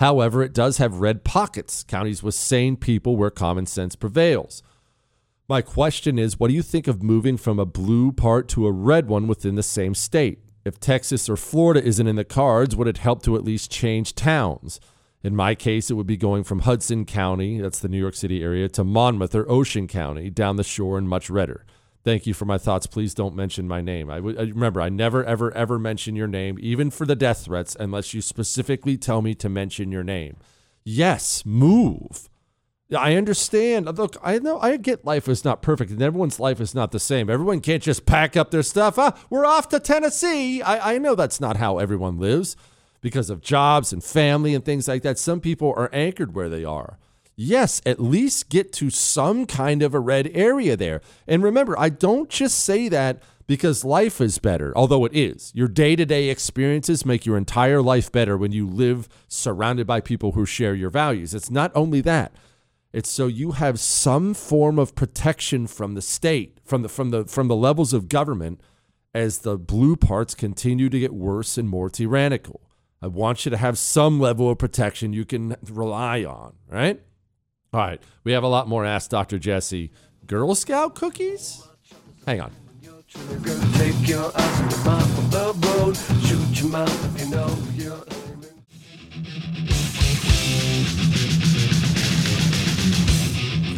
However, 0.00 0.42
it 0.42 0.52
does 0.52 0.78
have 0.78 1.00
red 1.00 1.22
pockets, 1.22 1.84
counties 1.84 2.22
with 2.22 2.34
sane 2.34 2.76
people 2.76 3.16
where 3.16 3.30
common 3.30 3.66
sense 3.66 3.94
prevails. 3.94 4.62
My 5.48 5.62
question 5.62 6.18
is 6.18 6.40
what 6.40 6.48
do 6.48 6.54
you 6.54 6.62
think 6.62 6.88
of 6.88 7.02
moving 7.02 7.36
from 7.36 7.58
a 7.58 7.66
blue 7.66 8.10
part 8.10 8.48
to 8.48 8.66
a 8.66 8.72
red 8.72 9.06
one 9.06 9.28
within 9.28 9.54
the 9.54 9.62
same 9.62 9.94
state? 9.94 10.40
If 10.64 10.80
Texas 10.80 11.28
or 11.28 11.36
Florida 11.36 11.84
isn't 11.84 12.06
in 12.06 12.16
the 12.16 12.24
cards, 12.24 12.74
would 12.74 12.88
it 12.88 12.98
help 12.98 13.22
to 13.24 13.36
at 13.36 13.44
least 13.44 13.70
change 13.70 14.14
towns? 14.14 14.80
In 15.22 15.36
my 15.36 15.54
case, 15.54 15.90
it 15.90 15.94
would 15.94 16.06
be 16.06 16.16
going 16.16 16.42
from 16.42 16.60
Hudson 16.60 17.04
County, 17.04 17.60
that's 17.60 17.78
the 17.78 17.88
New 17.88 17.98
York 17.98 18.14
City 18.14 18.42
area, 18.42 18.68
to 18.70 18.82
Monmouth 18.82 19.34
or 19.34 19.48
Ocean 19.48 19.86
County, 19.86 20.30
down 20.30 20.56
the 20.56 20.64
shore 20.64 20.98
and 20.98 21.08
much 21.08 21.30
redder. 21.30 21.64
Thank 22.04 22.26
you 22.26 22.34
for 22.34 22.44
my 22.44 22.58
thoughts. 22.58 22.88
Please 22.88 23.14
don't 23.14 23.36
mention 23.36 23.68
my 23.68 23.80
name. 23.80 24.10
I 24.10 24.16
w- 24.16 24.36
remember, 24.36 24.80
I 24.80 24.88
never, 24.88 25.24
ever, 25.24 25.52
ever 25.52 25.78
mention 25.78 26.16
your 26.16 26.26
name, 26.26 26.58
even 26.60 26.90
for 26.90 27.06
the 27.06 27.14
death 27.14 27.44
threats, 27.44 27.76
unless 27.78 28.12
you 28.12 28.20
specifically 28.20 28.96
tell 28.96 29.22
me 29.22 29.34
to 29.36 29.48
mention 29.48 29.92
your 29.92 30.02
name. 30.02 30.36
Yes, 30.82 31.46
move. 31.46 32.28
I 32.92 33.14
understand. 33.14 33.86
Look, 33.96 34.16
I 34.20 34.40
know 34.40 34.58
I 34.58 34.76
get 34.76 35.04
life 35.04 35.28
is 35.28 35.44
not 35.44 35.62
perfect, 35.62 35.92
and 35.92 36.02
everyone's 36.02 36.40
life 36.40 36.60
is 36.60 36.74
not 36.74 36.90
the 36.90 36.98
same. 36.98 37.30
Everyone 37.30 37.60
can't 37.60 37.82
just 37.82 38.04
pack 38.04 38.36
up 38.36 38.50
their 38.50 38.64
stuff. 38.64 38.98
Ah, 38.98 39.16
we're 39.30 39.46
off 39.46 39.68
to 39.68 39.78
Tennessee. 39.78 40.60
I, 40.60 40.94
I 40.94 40.98
know 40.98 41.14
that's 41.14 41.40
not 41.40 41.56
how 41.58 41.78
everyone 41.78 42.18
lives 42.18 42.56
because 43.02 43.28
of 43.28 43.42
jobs 43.42 43.92
and 43.92 44.02
family 44.02 44.54
and 44.54 44.64
things 44.64 44.88
like 44.88 45.02
that. 45.02 45.18
Some 45.18 45.40
people 45.40 45.74
are 45.76 45.90
anchored 45.92 46.34
where 46.34 46.48
they 46.48 46.64
are. 46.64 46.98
Yes, 47.36 47.82
at 47.84 48.00
least 48.00 48.48
get 48.48 48.72
to 48.74 48.88
some 48.88 49.44
kind 49.44 49.82
of 49.82 49.94
a 49.94 50.00
red 50.00 50.30
area 50.32 50.76
there. 50.76 51.02
And 51.26 51.42
remember, 51.42 51.78
I 51.78 51.88
don't 51.90 52.30
just 52.30 52.64
say 52.64 52.88
that 52.88 53.22
because 53.46 53.84
life 53.84 54.20
is 54.20 54.38
better, 54.38 54.72
although 54.76 55.04
it 55.04 55.14
is. 55.14 55.50
Your 55.54 55.68
day 55.68 55.96
to 55.96 56.06
day 56.06 56.28
experiences 56.28 57.04
make 57.04 57.26
your 57.26 57.36
entire 57.36 57.82
life 57.82 58.12
better 58.12 58.36
when 58.36 58.52
you 58.52 58.66
live 58.66 59.08
surrounded 59.28 59.86
by 59.86 60.00
people 60.00 60.32
who 60.32 60.46
share 60.46 60.74
your 60.74 60.90
values. 60.90 61.34
It's 61.34 61.50
not 61.50 61.72
only 61.74 62.00
that. 62.02 62.36
It's 62.92 63.10
so 63.10 63.26
you 63.26 63.52
have 63.52 63.80
some 63.80 64.34
form 64.34 64.78
of 64.78 64.94
protection 64.94 65.66
from 65.66 65.94
the 65.94 66.02
state, 66.02 66.58
from 66.64 66.82
the 66.82 66.88
from 66.88 67.10
the 67.10 67.24
from 67.24 67.48
the 67.48 67.56
levels 67.56 67.94
of 67.94 68.08
government 68.08 68.60
as 69.14 69.38
the 69.38 69.56
blue 69.56 69.96
parts 69.96 70.34
continue 70.34 70.90
to 70.90 71.00
get 71.00 71.14
worse 71.14 71.56
and 71.56 71.68
more 71.68 71.88
tyrannical. 71.88 72.60
I 73.02 73.08
want 73.08 73.44
you 73.44 73.50
to 73.50 73.56
have 73.56 73.78
some 73.78 74.20
level 74.20 74.48
of 74.48 74.58
protection 74.58 75.12
you 75.12 75.24
can 75.24 75.56
rely 75.68 76.22
on, 76.24 76.54
right? 76.68 77.02
All 77.72 77.80
right. 77.80 78.00
We 78.22 78.30
have 78.30 78.44
a 78.44 78.48
lot 78.48 78.68
more 78.68 78.84
Ask 78.84 79.10
Dr. 79.10 79.40
Jesse. 79.40 79.90
Girl 80.28 80.54
Scout 80.54 80.94
cookies? 80.94 81.66
Hang 82.26 82.40
on. 82.40 82.52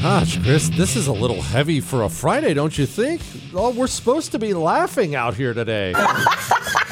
Gosh, 0.02 0.36
Chris, 0.42 0.68
this 0.68 0.96
is 0.96 1.06
a 1.06 1.12
little 1.12 1.40
heavy 1.40 1.80
for 1.80 2.02
a 2.02 2.10
Friday, 2.10 2.52
don't 2.52 2.76
you 2.76 2.84
think? 2.84 3.22
Oh, 3.54 3.70
we're 3.70 3.86
supposed 3.86 4.32
to 4.32 4.38
be 4.38 4.52
laughing 4.52 5.14
out 5.14 5.34
here 5.34 5.54
today. 5.54 5.94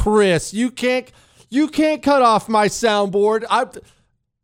Chris, 0.00 0.54
you 0.54 0.70
can't 0.70 1.12
you 1.50 1.68
can't 1.68 2.02
cut 2.02 2.22
off 2.22 2.48
my 2.48 2.68
soundboard. 2.68 3.44
I 3.50 3.66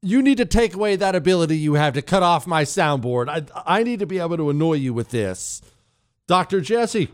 you 0.02 0.20
need 0.20 0.36
to 0.36 0.44
take 0.44 0.74
away 0.74 0.96
that 0.96 1.14
ability 1.14 1.56
you 1.56 1.74
have 1.74 1.94
to 1.94 2.02
cut 2.02 2.22
off 2.22 2.46
my 2.46 2.64
soundboard. 2.64 3.30
I, 3.30 3.78
I 3.78 3.82
need 3.82 4.00
to 4.00 4.06
be 4.06 4.18
able 4.18 4.36
to 4.36 4.50
annoy 4.50 4.74
you 4.74 4.92
with 4.92 5.08
this. 5.12 5.62
Dr. 6.26 6.60
Jesse, 6.60 7.08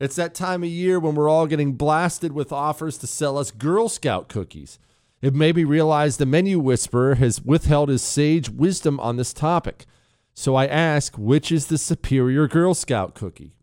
it's 0.00 0.16
that 0.16 0.34
time 0.34 0.64
of 0.64 0.68
year 0.68 0.98
when 0.98 1.14
we're 1.14 1.28
all 1.28 1.46
getting 1.46 1.74
blasted 1.74 2.32
with 2.32 2.50
offers 2.50 2.98
to 2.98 3.06
sell 3.06 3.38
us 3.38 3.52
Girl 3.52 3.88
Scout 3.88 4.28
cookies. 4.28 4.80
It 5.22 5.36
made 5.36 5.54
me 5.54 5.62
realize 5.62 6.16
the 6.16 6.26
menu 6.26 6.58
whisperer 6.58 7.14
has 7.14 7.42
withheld 7.42 7.90
his 7.90 8.02
sage 8.02 8.50
wisdom 8.50 8.98
on 8.98 9.18
this 9.18 9.32
topic. 9.32 9.86
So 10.34 10.56
I 10.56 10.66
ask, 10.66 11.16
which 11.16 11.52
is 11.52 11.68
the 11.68 11.78
superior 11.78 12.48
Girl 12.48 12.74
Scout 12.74 13.14
cookie? 13.14 13.54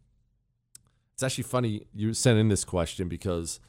It's 1.14 1.24
actually 1.24 1.44
funny 1.44 1.88
you 1.94 2.14
sent 2.14 2.40
in 2.40 2.48
this 2.48 2.64
question 2.64 3.10
because 3.10 3.60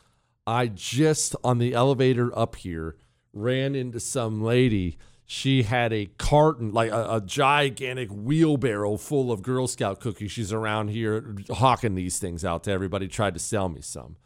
I 0.46 0.68
just 0.68 1.34
on 1.42 1.58
the 1.58 1.74
elevator 1.74 2.36
up 2.38 2.56
here 2.56 2.96
ran 3.32 3.74
into 3.74 4.00
some 4.00 4.42
lady. 4.42 4.96
She 5.26 5.64
had 5.64 5.92
a 5.92 6.06
carton, 6.18 6.72
like 6.72 6.92
a, 6.92 7.16
a, 7.16 7.20
gigantic 7.20 8.10
wheelbarrow 8.10 8.96
full 8.96 9.32
of 9.32 9.42
Girl 9.42 9.66
Scout 9.66 9.98
cookies. 9.98 10.30
She's 10.30 10.52
around 10.52 10.88
here 10.88 11.36
hawking 11.50 11.96
these 11.96 12.20
things 12.20 12.44
out 12.44 12.62
to 12.64 12.70
everybody, 12.70 13.08
tried 13.08 13.34
to 13.34 13.40
sell 13.40 13.68
me 13.68 13.80
some. 13.80 14.16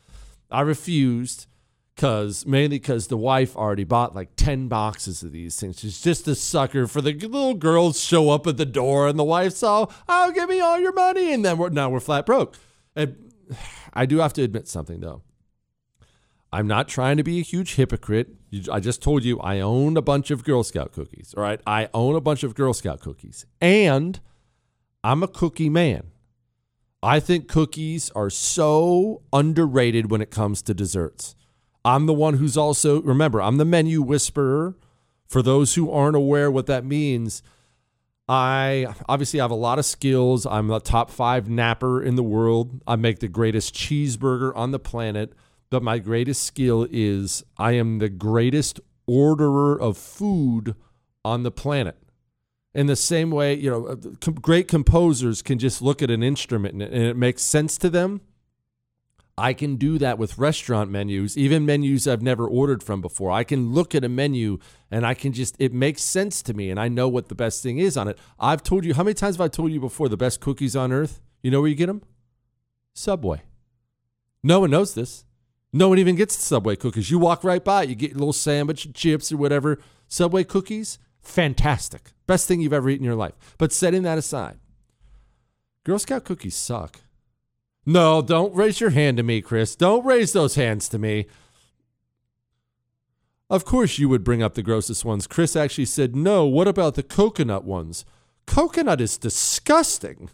I 0.50 0.60
refused 0.60 1.46
because 1.94 2.44
mainly 2.44 2.78
because 2.78 3.06
the 3.06 3.16
wife 3.16 3.56
already 3.56 3.84
bought 3.84 4.14
like 4.14 4.36
10 4.36 4.68
boxes 4.68 5.22
of 5.22 5.32
these 5.32 5.58
things. 5.58 5.80
She's 5.80 6.02
just 6.02 6.28
a 6.28 6.34
sucker 6.34 6.86
for 6.86 7.00
the 7.00 7.14
little 7.14 7.54
girls 7.54 8.02
show 8.02 8.30
up 8.30 8.46
at 8.46 8.58
the 8.58 8.66
door 8.66 9.08
and 9.08 9.18
the 9.18 9.24
wife's 9.24 9.62
all, 9.62 9.92
oh, 10.08 10.32
give 10.32 10.50
me 10.50 10.60
all 10.60 10.78
your 10.78 10.92
money. 10.92 11.32
And 11.32 11.44
then 11.44 11.56
we're, 11.56 11.70
now 11.70 11.88
we're 11.88 12.00
flat 12.00 12.26
broke. 12.26 12.56
And 12.94 13.32
I 13.94 14.04
do 14.04 14.18
have 14.18 14.34
to 14.34 14.42
admit 14.42 14.68
something 14.68 15.00
though. 15.00 15.22
I'm 16.52 16.66
not 16.66 16.88
trying 16.88 17.16
to 17.16 17.22
be 17.22 17.38
a 17.38 17.42
huge 17.42 17.76
hypocrite. 17.76 18.34
I 18.70 18.80
just 18.80 19.02
told 19.02 19.24
you 19.24 19.38
I 19.40 19.60
own 19.60 19.96
a 19.96 20.02
bunch 20.02 20.30
of 20.30 20.42
Girl 20.44 20.64
Scout 20.64 20.92
cookies. 20.92 21.32
All 21.36 21.42
right. 21.42 21.60
I 21.66 21.88
own 21.94 22.16
a 22.16 22.20
bunch 22.20 22.42
of 22.42 22.54
Girl 22.54 22.74
Scout 22.74 23.00
cookies. 23.00 23.46
And 23.60 24.18
I'm 25.04 25.22
a 25.22 25.28
cookie 25.28 25.70
man. 25.70 26.08
I 27.02 27.20
think 27.20 27.48
cookies 27.48 28.10
are 28.10 28.30
so 28.30 29.22
underrated 29.32 30.10
when 30.10 30.20
it 30.20 30.30
comes 30.30 30.60
to 30.62 30.74
desserts. 30.74 31.36
I'm 31.84 32.06
the 32.06 32.12
one 32.12 32.34
who's 32.34 32.56
also, 32.56 33.00
remember, 33.00 33.40
I'm 33.40 33.56
the 33.56 33.64
menu 33.64 34.02
whisperer. 34.02 34.76
For 35.26 35.42
those 35.42 35.76
who 35.76 35.90
aren't 35.90 36.16
aware 36.16 36.50
what 36.50 36.66
that 36.66 36.84
means, 36.84 37.42
I 38.28 38.94
obviously 39.08 39.38
have 39.38 39.52
a 39.52 39.54
lot 39.54 39.78
of 39.78 39.84
skills. 39.86 40.44
I'm 40.44 40.66
the 40.66 40.80
top 40.80 41.10
five 41.10 41.48
napper 41.48 42.02
in 42.02 42.16
the 42.16 42.22
world. 42.24 42.82
I 42.86 42.96
make 42.96 43.20
the 43.20 43.28
greatest 43.28 43.74
cheeseburger 43.74 44.54
on 44.56 44.72
the 44.72 44.80
planet. 44.80 45.32
But 45.70 45.82
my 45.84 45.98
greatest 45.98 46.42
skill 46.42 46.86
is 46.90 47.44
I 47.56 47.72
am 47.72 47.98
the 47.98 48.08
greatest 48.08 48.80
orderer 49.06 49.80
of 49.80 49.96
food 49.96 50.74
on 51.24 51.44
the 51.44 51.50
planet. 51.50 51.96
In 52.74 52.86
the 52.86 52.96
same 52.96 53.30
way, 53.30 53.54
you 53.54 53.70
know, 53.70 53.86
uh, 53.86 53.94
great 54.32 54.68
composers 54.68 55.42
can 55.42 55.58
just 55.58 55.80
look 55.82 56.02
at 56.02 56.10
an 56.10 56.22
instrument 56.22 56.80
and 56.80 56.94
it 56.94 57.16
makes 57.16 57.42
sense 57.42 57.76
to 57.78 57.90
them. 57.90 58.20
I 59.38 59.54
can 59.54 59.76
do 59.76 59.96
that 59.98 60.18
with 60.18 60.38
restaurant 60.38 60.90
menus, 60.90 61.36
even 61.36 61.64
menus 61.64 62.06
I've 62.06 62.20
never 62.20 62.46
ordered 62.46 62.82
from 62.82 63.00
before. 63.00 63.30
I 63.30 63.42
can 63.42 63.72
look 63.72 63.94
at 63.94 64.04
a 64.04 64.08
menu 64.08 64.58
and 64.90 65.06
I 65.06 65.14
can 65.14 65.32
just, 65.32 65.56
it 65.58 65.72
makes 65.72 66.02
sense 66.02 66.42
to 66.42 66.54
me 66.54 66.70
and 66.70 66.78
I 66.78 66.88
know 66.88 67.08
what 67.08 67.28
the 67.28 67.34
best 67.34 67.62
thing 67.62 67.78
is 67.78 67.96
on 67.96 68.06
it. 68.06 68.18
I've 68.38 68.62
told 68.62 68.84
you, 68.84 68.94
how 68.94 69.02
many 69.02 69.14
times 69.14 69.36
have 69.36 69.44
I 69.44 69.48
told 69.48 69.72
you 69.72 69.80
before 69.80 70.08
the 70.08 70.16
best 70.16 70.40
cookies 70.40 70.76
on 70.76 70.92
earth? 70.92 71.20
You 71.42 71.50
know 71.50 71.60
where 71.60 71.70
you 71.70 71.76
get 71.76 71.86
them? 71.86 72.02
Subway. 72.92 73.42
No 74.42 74.60
one 74.60 74.70
knows 74.70 74.94
this. 74.94 75.24
No 75.72 75.88
one 75.88 75.98
even 75.98 76.16
gets 76.16 76.36
the 76.36 76.42
Subway 76.42 76.76
cookies. 76.76 77.10
You 77.10 77.18
walk 77.18 77.44
right 77.44 77.64
by, 77.64 77.84
you 77.84 77.94
get 77.94 78.12
a 78.12 78.18
little 78.18 78.32
sandwich, 78.32 78.92
chips, 78.92 79.30
or 79.30 79.36
whatever. 79.36 79.78
Subway 80.08 80.44
cookies, 80.44 80.98
fantastic. 81.22 82.10
Best 82.26 82.48
thing 82.48 82.60
you've 82.60 82.72
ever 82.72 82.90
eaten 82.90 83.04
in 83.04 83.08
your 83.08 83.14
life. 83.14 83.34
But 83.58 83.72
setting 83.72 84.02
that 84.02 84.18
aside, 84.18 84.58
Girl 85.84 85.98
Scout 85.98 86.24
cookies 86.24 86.56
suck. 86.56 87.00
No, 87.86 88.20
don't 88.20 88.54
raise 88.54 88.80
your 88.80 88.90
hand 88.90 89.16
to 89.16 89.22
me, 89.22 89.40
Chris. 89.40 89.74
Don't 89.74 90.04
raise 90.04 90.32
those 90.32 90.54
hands 90.54 90.88
to 90.90 90.98
me. 90.98 91.26
Of 93.48 93.64
course, 93.64 93.98
you 93.98 94.08
would 94.08 94.22
bring 94.22 94.42
up 94.42 94.54
the 94.54 94.62
grossest 94.62 95.04
ones. 95.04 95.26
Chris 95.26 95.56
actually 95.56 95.86
said, 95.86 96.14
no, 96.14 96.46
what 96.46 96.68
about 96.68 96.94
the 96.94 97.02
coconut 97.02 97.64
ones? 97.64 98.04
Coconut 98.46 99.00
is 99.00 99.18
disgusting. 99.18 100.30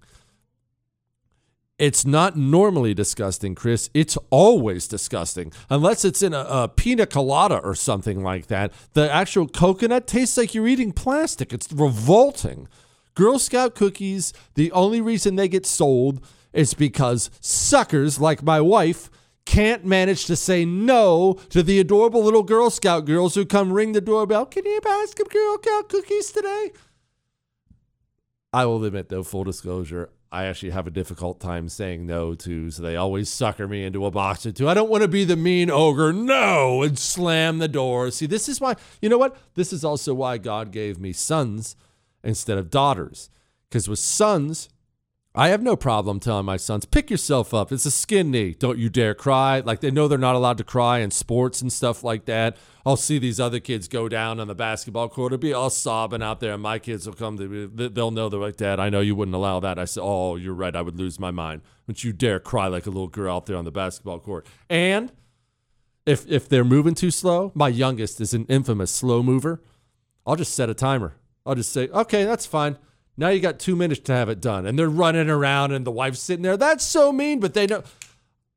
It's 1.79 2.07
not 2.07 2.37
normally 2.37 2.95
disgusting, 2.95 3.55
Chris. 3.55 3.91
It's 3.93 4.17
always 4.31 4.89
disgusting. 4.89 5.53
Unless 5.69 6.07
it's 6.07 6.23
in 6.23 6.33
a, 6.33 6.41
a, 6.49 6.69
pina 6.69 7.05
colada 7.07 7.59
or 7.59 7.75
something 7.75 8.23
like 8.23 8.47
that. 8.47 8.73
The 8.95 9.13
actual 9.13 9.47
coconut 9.47 10.07
tastes 10.07 10.39
like 10.39 10.55
you're 10.55 10.67
eating 10.67 10.93
plastic. 10.93 11.53
It's 11.53 11.71
revolting. 11.71 12.69
Girl 13.15 13.39
Scout 13.39 13.75
cookies, 13.75 14.33
the 14.55 14.73
only 14.73 15.03
reason 15.03 15.37
they 15.37 15.49
get 15.49 15.67
sold 15.67 16.25
is 16.55 16.73
because 16.73 17.31
suckers 17.41 18.19
like 18.19 18.43
my 18.43 18.61
wife 18.61 19.11
can't 19.45 19.85
manage 19.85 20.25
to 20.27 20.37
say 20.37 20.65
no 20.65 21.35
to 21.51 21.63
the 21.63 21.79
adorable 21.79 22.23
little 22.23 22.43
Girl 22.43 22.71
Scout 22.71 23.05
girls 23.05 23.35
who 23.35 23.45
come 23.45 23.71
ring 23.71 23.93
the 23.93 24.01
doorbell. 24.01 24.47
Can 24.47 24.65
you 24.65 24.81
buy 24.83 25.05
some 25.15 25.27
Girl 25.29 25.59
Scout 25.63 25.91
cookies 25.91 26.33
today? 26.33 26.73
I 28.53 28.65
will 28.65 28.83
admit, 28.83 29.11
though, 29.11 29.23
full 29.23 29.45
disclosure, 29.45 30.09
I 30.37 30.45
actually 30.45 30.73
have 30.73 30.87
a 30.87 30.91
difficult 30.91 31.41
time 31.41 31.71
saying 31.71 32.05
no 32.05 32.35
to, 32.35 32.71
so 32.71 32.83
they 32.83 32.95
always 32.95 33.31
sucker 33.31 33.67
me 33.67 33.85
into 33.85 34.05
a 34.05 34.11
box 34.11 34.45
or 34.45 34.53
two. 34.53 34.69
I 34.69 34.75
don't 34.75 34.91
want 34.91 35.01
to 35.01 35.09
be 35.09 35.25
the 35.25 35.35
mean 35.35 35.71
ogre, 35.71 36.13
no, 36.13 36.83
and 36.83 36.99
slam 36.99 37.57
the 37.57 37.69
door. 37.69 38.11
See, 38.11 38.27
this 38.27 38.47
is 38.47 38.61
why, 38.61 38.75
you 39.01 39.09
know 39.09 39.17
what? 39.17 39.35
This 39.55 39.73
is 39.73 39.83
also 39.83 40.13
why 40.13 40.37
God 40.37 40.73
gave 40.73 40.99
me 40.99 41.15
sons 41.15 41.75
instead 42.23 42.59
of 42.59 42.69
daughters. 42.69 43.31
Because 43.71 43.89
with 43.89 43.99
sons, 43.99 44.69
I 45.39 45.49
have 45.49 45.61
no 45.61 45.77
problem 45.77 46.19
telling 46.19 46.47
my 46.47 46.57
sons, 46.57 46.87
pick 46.87 47.11
yourself 47.11 47.53
up. 47.53 47.71
It's 47.71 47.85
a 47.85 47.91
skin 47.91 48.31
knee. 48.31 48.55
Don't 48.55 48.79
you 48.79 48.89
dare 48.89 49.15
cry. 49.15 49.61
Like 49.61 49.81
they 49.81 49.91
know 49.91 50.09
they're 50.09 50.17
not 50.17 50.35
allowed 50.35 50.57
to 50.59 50.65
cry 50.65 51.01
in 51.01 51.11
sports 51.11 51.61
and 51.61 51.71
stuff 51.71 52.03
like 52.03 52.25
that. 52.25 52.57
I'll 52.87 52.97
see 52.97 53.19
these 53.19 53.39
other 53.39 53.61
kids 53.61 53.87
go 53.87 54.09
down 54.09 54.41
on 54.41 54.49
the 54.49 54.55
basketball 54.55 55.11
court 55.11 55.35
and 55.35 55.41
be 55.41 55.53
all 55.53 55.69
sobbing 55.69 56.23
out 56.23 56.41
there, 56.41 56.55
and 56.55 56.63
my 56.63 56.79
kids 56.79 57.07
will 57.07 57.13
come 57.13 57.37
to. 57.37 57.69
They'll 57.91 58.13
know 58.13 58.31
they're 58.31 58.41
like, 58.41 58.57
Dad, 58.57 58.81
I 58.81 58.89
know 58.89 59.01
you 59.01 59.15
wouldn't 59.15 59.35
allow 59.35 59.61
that. 59.61 59.79
I 59.79 59.85
said, 59.85 60.01
Oh, 60.03 60.37
you're 60.37 60.55
right. 60.55 60.75
I 60.75 60.81
would 60.81 60.97
lose 60.97 61.21
my 61.21 61.31
mind. 61.31 61.61
Don't 61.87 62.03
you 62.03 62.15
dare 62.15 62.41
cry 62.41 62.69
like 62.69 62.87
a 62.87 62.91
little 62.91 63.09
girl 63.09 63.37
out 63.37 63.45
there 63.45 63.59
on 63.59 63.67
the 63.67 63.71
basketball 63.71 64.21
court. 64.21 64.47
And 64.71 65.13
if 66.07 66.27
if 66.31 66.49
they're 66.49 66.65
moving 66.65 66.95
too 66.95 67.11
slow, 67.11 67.53
my 67.55 67.69
youngest 67.69 68.23
is 68.23 68.33
an 68.33 68.47
infamous 68.47 68.91
slow 68.91 69.23
mover. 69.23 69.61
I'll 70.27 70.37
just 70.37 70.55
set 70.55 70.71
a 70.71 70.75
timer. 70.75 71.17
I'll 71.45 71.57
just 71.57 71.73
say, 71.73 71.89
okay, 71.89 72.25
that's 72.25 72.47
fine. 72.47 72.79
Now 73.17 73.29
you 73.29 73.41
got 73.41 73.59
two 73.59 73.77
minutes 73.77 74.01
to 74.03 74.13
have 74.13 74.29
it 74.29 74.41
done. 74.41 74.67
And 74.67 74.79
they're 74.79 74.89
running 74.89 75.31
around 75.31 75.73
and 75.73 75.87
the 75.87 75.91
wife's 75.91 76.21
sitting 76.21 76.43
there. 76.43 76.57
That's 76.57 76.85
so 76.85 77.13
mean, 77.13 77.41
but 77.41 77.55
they 77.55 77.67
know. 77.67 77.83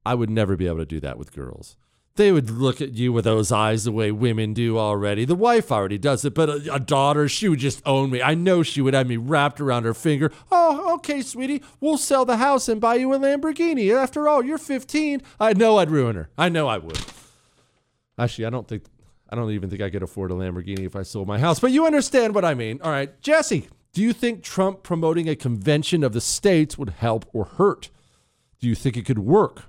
I 0.06 0.16
would 0.16 0.30
never 0.30 0.56
be 0.56 0.68
able 0.68 0.80
to 0.80 0.86
do 0.86 1.00
that 1.00 1.18
with 1.18 1.34
girls. 1.34 1.76
They 2.16 2.34
would 2.34 2.50
look 2.50 2.82
at 2.82 2.96
you 2.96 3.14
with 3.14 3.24
those 3.24 3.50
eyes 3.50 3.86
the 3.86 3.94
way 3.94 4.12
women 4.12 4.54
do 4.54 4.78
already. 4.78 5.24
The 5.24 5.36
wife 5.36 5.72
already 5.72 5.98
does 5.98 6.26
it, 6.26 6.34
but 6.34 6.50
a, 6.50 6.74
a 6.74 6.80
daughter, 6.80 7.30
she 7.30 7.48
would 7.48 7.60
just 7.60 7.82
own 7.86 8.10
me. 8.10 8.22
I 8.22 8.34
know 8.34 8.62
she 8.62 8.82
would 8.82 8.94
have 8.94 9.08
me 9.08 9.16
wrapped 9.16 9.62
around 9.62 9.86
her 9.86 9.94
finger. 9.94 10.30
Oh, 10.52 10.96
okay, 10.96 11.22
sweetie, 11.22 11.64
we'll 11.80 11.98
sell 11.98 12.26
the 12.26 12.36
house 12.36 12.68
and 12.68 12.82
buy 12.82 12.96
you 12.96 13.14
a 13.14 13.20
Lamborghini. 13.20 13.96
After 13.96 14.28
all, 14.28 14.44
you're 14.44 14.58
15. 14.58 15.22
I 15.40 15.54
know 15.54 15.78
I'd 15.78 15.92
ruin 15.92 16.18
her. 16.18 16.30
I 16.38 16.50
know 16.50 16.68
I 16.68 16.78
would. 16.78 17.00
Actually, 18.18 18.48
I 18.48 18.50
don't 18.50 18.68
think, 18.68 18.84
I 19.30 19.38
don't 19.38 19.52
even 19.52 19.70
think 19.70 19.82
I 19.82 19.90
could 19.90 20.04
afford 20.04 20.32
a 20.32 20.34
Lamborghini 20.34 20.86
if 20.86 20.98
I 20.98 21.04
sold 21.04 21.26
my 21.26 21.40
house, 21.40 21.62
but 21.62 21.72
you 21.72 21.86
understand 21.86 22.36
what 22.36 22.44
I 22.44 22.54
mean. 22.54 22.82
All 22.82 22.92
right, 22.92 23.18
Jesse, 23.22 23.70
do 23.94 24.02
you 24.02 24.14
think 24.14 24.44
Trump 24.44 24.84
promoting 24.84 25.28
a 25.28 25.36
convention 25.36 26.04
of 26.04 26.14
the 26.14 26.22
states 26.22 26.78
would 26.78 26.92
help 26.92 27.26
or 27.34 27.46
hurt? 27.46 27.90
Do 28.60 28.68
you 28.68 28.76
think 28.76 28.98
it 28.98 29.06
could 29.06 29.20
work? 29.20 29.64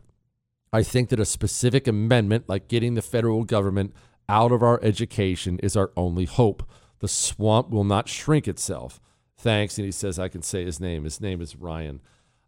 I 0.72 0.82
think 0.82 1.08
that 1.08 1.20
a 1.20 1.24
specific 1.24 1.88
amendment, 1.88 2.48
like 2.48 2.68
getting 2.68 2.94
the 2.94 3.02
federal 3.02 3.44
government 3.44 3.94
out 4.28 4.52
of 4.52 4.62
our 4.62 4.78
education, 4.82 5.58
is 5.60 5.76
our 5.76 5.90
only 5.96 6.26
hope. 6.26 6.68
The 7.00 7.08
swamp 7.08 7.70
will 7.70 7.84
not 7.84 8.08
shrink 8.08 8.46
itself. 8.46 9.00
Thanks. 9.36 9.78
And 9.78 9.84
he 9.86 9.92
says, 9.92 10.18
I 10.18 10.28
can 10.28 10.42
say 10.42 10.64
his 10.64 10.80
name. 10.80 11.04
His 11.04 11.20
name 11.20 11.40
is 11.40 11.56
Ryan. 11.56 12.00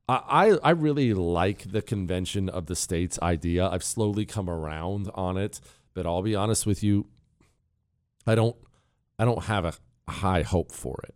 I, 0.08 0.58
I 0.62 0.70
really 0.70 1.14
like 1.14 1.72
the 1.72 1.80
convention 1.80 2.48
of 2.48 2.66
the 2.66 2.76
states 2.76 3.18
idea. 3.22 3.66
I've 3.66 3.84
slowly 3.84 4.26
come 4.26 4.50
around 4.50 5.10
on 5.14 5.38
it, 5.38 5.60
but 5.94 6.06
I'll 6.06 6.22
be 6.22 6.34
honest 6.34 6.66
with 6.66 6.82
you, 6.82 7.06
I 8.26 8.34
don't 8.34 8.56
I 9.18 9.24
don't 9.24 9.44
have 9.44 9.64
a 9.64 9.74
high 10.10 10.42
hope 10.42 10.72
for 10.72 11.00
it. 11.04 11.14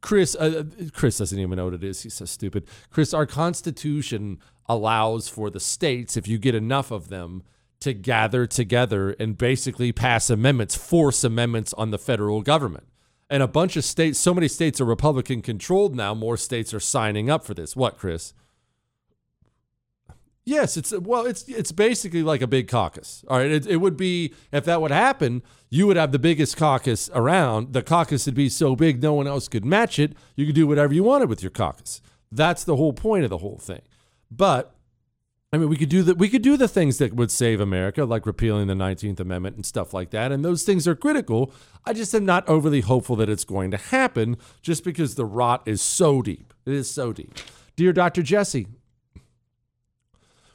Chris, 0.00 0.36
uh, 0.36 0.64
Chris 0.92 1.18
doesn't 1.18 1.38
even 1.38 1.56
know 1.56 1.66
what 1.66 1.74
it 1.74 1.84
is. 1.84 2.02
He's 2.02 2.14
so 2.14 2.24
stupid. 2.24 2.66
Chris, 2.90 3.12
our 3.12 3.26
Constitution 3.26 4.38
allows 4.66 5.28
for 5.28 5.50
the 5.50 5.60
states, 5.60 6.16
if 6.16 6.28
you 6.28 6.38
get 6.38 6.54
enough 6.54 6.90
of 6.90 7.08
them, 7.08 7.42
to 7.80 7.92
gather 7.92 8.46
together 8.46 9.10
and 9.20 9.38
basically 9.38 9.92
pass 9.92 10.30
amendments, 10.30 10.76
force 10.76 11.22
amendments 11.24 11.72
on 11.74 11.90
the 11.90 11.98
federal 11.98 12.42
government. 12.42 12.86
And 13.30 13.42
a 13.42 13.48
bunch 13.48 13.76
of 13.76 13.84
states, 13.84 14.18
so 14.18 14.34
many 14.34 14.48
states 14.48 14.80
are 14.80 14.84
Republican 14.84 15.42
controlled 15.42 15.94
now, 15.94 16.14
more 16.14 16.36
states 16.36 16.72
are 16.72 16.80
signing 16.80 17.30
up 17.30 17.44
for 17.44 17.54
this. 17.54 17.76
What, 17.76 17.98
Chris? 17.98 18.32
Yes, 20.48 20.78
it's 20.78 20.98
well, 20.98 21.26
it's 21.26 21.42
it's 21.46 21.72
basically 21.72 22.22
like 22.22 22.40
a 22.40 22.46
big 22.46 22.68
caucus. 22.68 23.22
All 23.28 23.36
right, 23.36 23.50
it, 23.50 23.66
it 23.66 23.76
would 23.76 23.98
be 23.98 24.32
if 24.50 24.64
that 24.64 24.80
would 24.80 24.90
happen, 24.90 25.42
you 25.68 25.86
would 25.86 25.98
have 25.98 26.10
the 26.10 26.18
biggest 26.18 26.56
caucus 26.56 27.10
around. 27.12 27.74
The 27.74 27.82
caucus 27.82 28.24
would 28.24 28.34
be 28.34 28.48
so 28.48 28.74
big, 28.74 29.02
no 29.02 29.12
one 29.12 29.26
else 29.26 29.46
could 29.46 29.66
match 29.66 29.98
it. 29.98 30.14
You 30.36 30.46
could 30.46 30.54
do 30.54 30.66
whatever 30.66 30.94
you 30.94 31.04
wanted 31.04 31.28
with 31.28 31.42
your 31.42 31.50
caucus. 31.50 32.00
That's 32.32 32.64
the 32.64 32.76
whole 32.76 32.94
point 32.94 33.24
of 33.24 33.30
the 33.30 33.36
whole 33.36 33.58
thing. 33.58 33.82
But 34.30 34.74
I 35.52 35.58
mean, 35.58 35.68
we 35.68 35.76
could 35.76 35.90
do 35.90 36.02
the 36.02 36.14
we 36.14 36.30
could 36.30 36.40
do 36.40 36.56
the 36.56 36.66
things 36.66 36.96
that 36.96 37.12
would 37.12 37.30
save 37.30 37.60
America, 37.60 38.06
like 38.06 38.24
repealing 38.24 38.68
the 38.68 38.74
Nineteenth 38.74 39.20
Amendment 39.20 39.56
and 39.56 39.66
stuff 39.66 39.92
like 39.92 40.12
that. 40.12 40.32
And 40.32 40.42
those 40.42 40.62
things 40.62 40.88
are 40.88 40.96
critical. 40.96 41.52
I 41.84 41.92
just 41.92 42.14
am 42.14 42.24
not 42.24 42.48
overly 42.48 42.80
hopeful 42.80 43.16
that 43.16 43.28
it's 43.28 43.44
going 43.44 43.70
to 43.72 43.76
happen, 43.76 44.38
just 44.62 44.82
because 44.82 45.14
the 45.14 45.26
rot 45.26 45.62
is 45.66 45.82
so 45.82 46.22
deep. 46.22 46.54
It 46.64 46.72
is 46.72 46.90
so 46.90 47.12
deep. 47.12 47.34
Dear 47.76 47.92
Dr. 47.92 48.22
Jesse, 48.22 48.66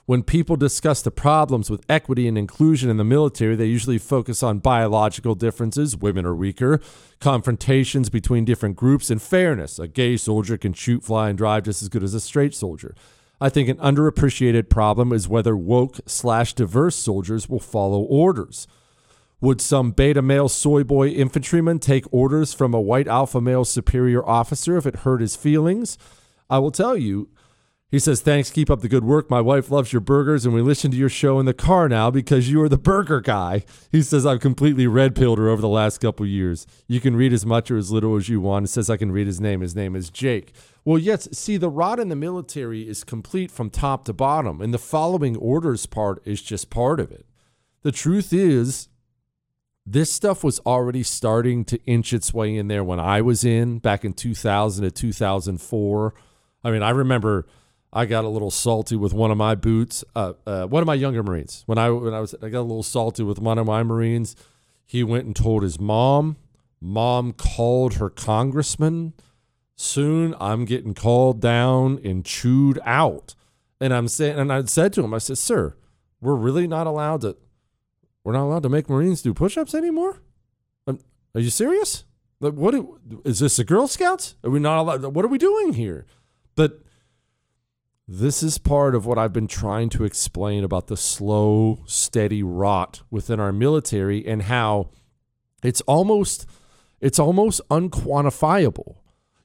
when 0.06 0.22
people 0.22 0.58
discuss 0.58 1.02
the 1.02 1.12
problems 1.12 1.70
with 1.70 1.86
equity 1.88 2.28
and 2.28 2.38
inclusion 2.38 2.90
in 2.90 2.98
the 2.98 3.06
military, 3.06 3.56
they 3.56 3.66
usually 3.66 3.98
focus 3.98 4.44
on 4.44 4.60
biological 4.60 5.34
differences, 5.34 5.96
women 5.96 6.26
are 6.26 6.36
weaker, 6.36 6.82
confrontations 7.22 8.10
between 8.10 8.44
different 8.44 8.76
groups, 8.76 9.10
and 9.10 9.22
fairness. 9.22 9.80
A 9.80 9.88
gay 9.88 10.18
soldier 10.18 10.58
can 10.58 10.74
shoot, 10.74 11.04
fly, 11.04 11.30
and 11.30 11.38
drive 11.38 11.64
just 11.64 11.82
as 11.82 11.90
good 11.90 12.04
as 12.04 12.14
a 12.14 12.20
straight 12.20 12.54
soldier. 12.54 12.94
I 13.40 13.50
think 13.50 13.70
an 13.70 13.78
underappreciated 13.78 14.70
problem 14.70 15.14
is 15.14 15.28
whether 15.28 15.56
woke 15.56 16.00
slash 16.06 16.54
diverse 16.54 16.96
soldiers 16.96 17.48
will 17.48 17.60
follow 17.60 18.02
orders. 18.02 18.68
Would 19.40 19.60
some 19.60 19.92
beta 19.92 20.22
male 20.22 20.48
soy 20.48 20.84
boy 20.84 21.10
infantryman 21.10 21.80
take 21.80 22.06
orders 22.14 22.54
from 22.54 22.74
a 22.74 22.80
white 22.80 23.08
alpha 23.08 23.42
male 23.42 23.66
superior 23.66 24.26
officer 24.26 24.78
if 24.78 24.86
it 24.86 24.98
hurt 24.98 25.20
his 25.20 25.36
feelings? 25.36 25.98
I 26.50 26.60
will 26.60 26.72
tell 26.72 26.96
you, 26.96 27.30
he 27.94 28.00
says, 28.00 28.22
Thanks, 28.22 28.50
keep 28.50 28.72
up 28.72 28.82
the 28.82 28.90
good 28.90 29.04
work. 29.04 29.30
My 29.30 29.40
wife 29.40 29.70
loves 29.70 29.94
your 29.94 30.00
burgers, 30.00 30.48
and 30.48 30.56
we 30.56 30.64
listen 30.64 30.90
to 30.90 30.98
your 30.98 31.10
show 31.10 31.40
in 31.40 31.46
the 31.46 31.54
car 31.54 31.88
now 31.88 32.10
because 32.10 32.50
you 32.50 32.60
are 32.64 32.68
the 32.68 32.76
burger 32.76 33.22
guy. 33.22 33.66
He 33.92 34.02
says, 34.02 34.26
I've 34.26 34.40
completely 34.40 34.88
red 34.88 35.14
pilled 35.14 35.38
her 35.38 35.48
over 35.48 35.62
the 35.62 35.70
last 35.70 36.00
couple 36.00 36.26
years. 36.26 36.66
You 36.88 37.00
can 37.00 37.16
read 37.16 37.34
as 37.34 37.46
much 37.46 37.70
or 37.70 37.78
as 37.78 37.92
little 37.92 38.16
as 38.16 38.30
you 38.30 38.42
want. 38.42 38.66
It 38.66 38.70
says 38.70 38.90
I 38.90 38.98
can 38.98 39.12
read 39.12 39.28
his 39.28 39.40
name. 39.40 39.62
His 39.62 39.76
name 39.76 39.96
is 39.96 40.10
Jake. 40.10 40.56
Well, 40.84 40.98
yes, 40.98 41.30
see, 41.34 41.56
the 41.56 41.70
rot 41.70 42.00
in 42.00 42.10
the 42.10 42.16
military 42.16 42.90
is 42.90 43.04
complete 43.04 43.52
from 43.52 43.70
top 43.70 44.06
to 44.06 44.14
bottom, 44.14 44.60
and 44.60 44.74
the 44.74 44.80
following 44.80 45.38
orders 45.38 45.86
part 45.86 46.20
is 46.26 46.42
just 46.42 46.72
part 46.72 47.00
of 47.00 47.12
it. 47.12 47.28
The 47.84 47.92
truth 47.92 48.34
is, 48.34 48.88
this 49.86 50.12
stuff 50.12 50.44
was 50.44 50.60
already 50.62 51.04
starting 51.04 51.64
to 51.66 51.80
inch 51.86 52.12
its 52.12 52.34
way 52.34 52.56
in 52.56 52.70
there 52.70 52.84
when 52.84 53.00
I 53.00 53.22
was 53.22 53.46
in 53.46 53.78
back 53.78 54.04
in 54.04 54.14
2000 54.14 54.84
to 54.84 54.90
2004. 54.90 56.16
I 56.64 56.72
mean, 56.72 56.82
I 56.82 56.90
remember 56.90 57.46
I 57.96 58.06
got 58.06 58.26
a 58.26 58.30
little 58.30 58.50
salty 58.52 58.96
with 58.96 59.14
one 59.14 59.30
of 59.30 59.38
my 59.38 59.54
boots. 59.54 60.04
Uh, 60.16 60.34
uh, 60.48 60.66
one 60.66 60.82
of 60.82 60.88
my 60.88 60.96
younger 60.96 61.22
Marines. 61.22 61.64
When 61.68 61.78
I 61.78 61.92
when 61.92 62.14
I 62.14 62.20
was 62.20 62.34
I 62.42 62.50
got 62.50 62.62
a 62.62 62.62
little 62.62 62.84
salty 62.84 63.24
with 63.24 63.40
one 63.40 63.58
of 63.60 63.68
my 63.68 63.84
Marines. 63.84 64.36
He 64.86 65.04
went 65.04 65.26
and 65.26 65.36
told 65.36 65.64
his 65.64 65.80
mom. 65.80 66.38
Mom 66.82 67.32
called 67.34 67.96
her 67.96 68.10
congressman. 68.10 69.14
Soon 69.76 70.36
I'm 70.40 70.66
getting 70.66 70.94
called 70.94 71.40
down 71.40 72.00
and 72.04 72.26
chewed 72.26 72.80
out. 72.84 73.36
And 73.80 73.94
I'm 73.94 74.08
saying, 74.08 74.40
and 74.40 74.52
I 74.52 74.64
said 74.66 74.94
to 74.94 75.04
him, 75.04 75.14
I 75.14 75.20
said, 75.20 75.38
"Sir, 75.38 75.76
we're 76.20 76.36
really 76.36 76.68
not 76.68 76.88
allowed 76.88 77.22
to. 77.22 77.38
We're 78.24 78.34
not 78.34 78.46
allowed 78.46 78.64
to 78.64 78.70
make 78.70 78.90
Marines 78.90 79.22
do 79.22 79.34
push-ups 79.34 79.76
anymore. 79.76 80.22
Um, 80.88 81.00
are 81.36 81.42
you 81.42 81.50
serious? 81.50 82.06
Like, 82.40 82.54
what 82.54 82.72
do- 82.72 83.22
is 83.26 83.40
this? 83.40 83.58
The 83.58 83.64
Girl 83.64 83.88
Scouts? 83.88 84.36
Are 84.44 84.50
we 84.50 84.60
not 84.60 84.80
allowed? 84.80 85.04
What 85.14 85.26
are 85.26 85.30
we 85.30 85.38
doing 85.38 85.74
here? 85.74 86.06
But 86.56 86.82
this 88.08 88.44
is 88.44 88.58
part 88.58 88.96
of 88.96 89.06
what 89.06 89.18
I've 89.18 89.34
been 89.34 89.48
trying 89.48 89.90
to 89.90 90.04
explain 90.04 90.64
about 90.64 90.88
the 90.88 90.98
slow, 90.98 91.84
steady 91.86 92.44
rot 92.44 93.02
within 93.10 93.40
our 93.40 93.54
military 93.54 94.26
and 94.26 94.44
how 94.44 94.90
it's 95.64 95.82
almost 95.82 96.46
it's 97.00 97.20
almost 97.20 97.62
unquantifiable. 97.70 98.98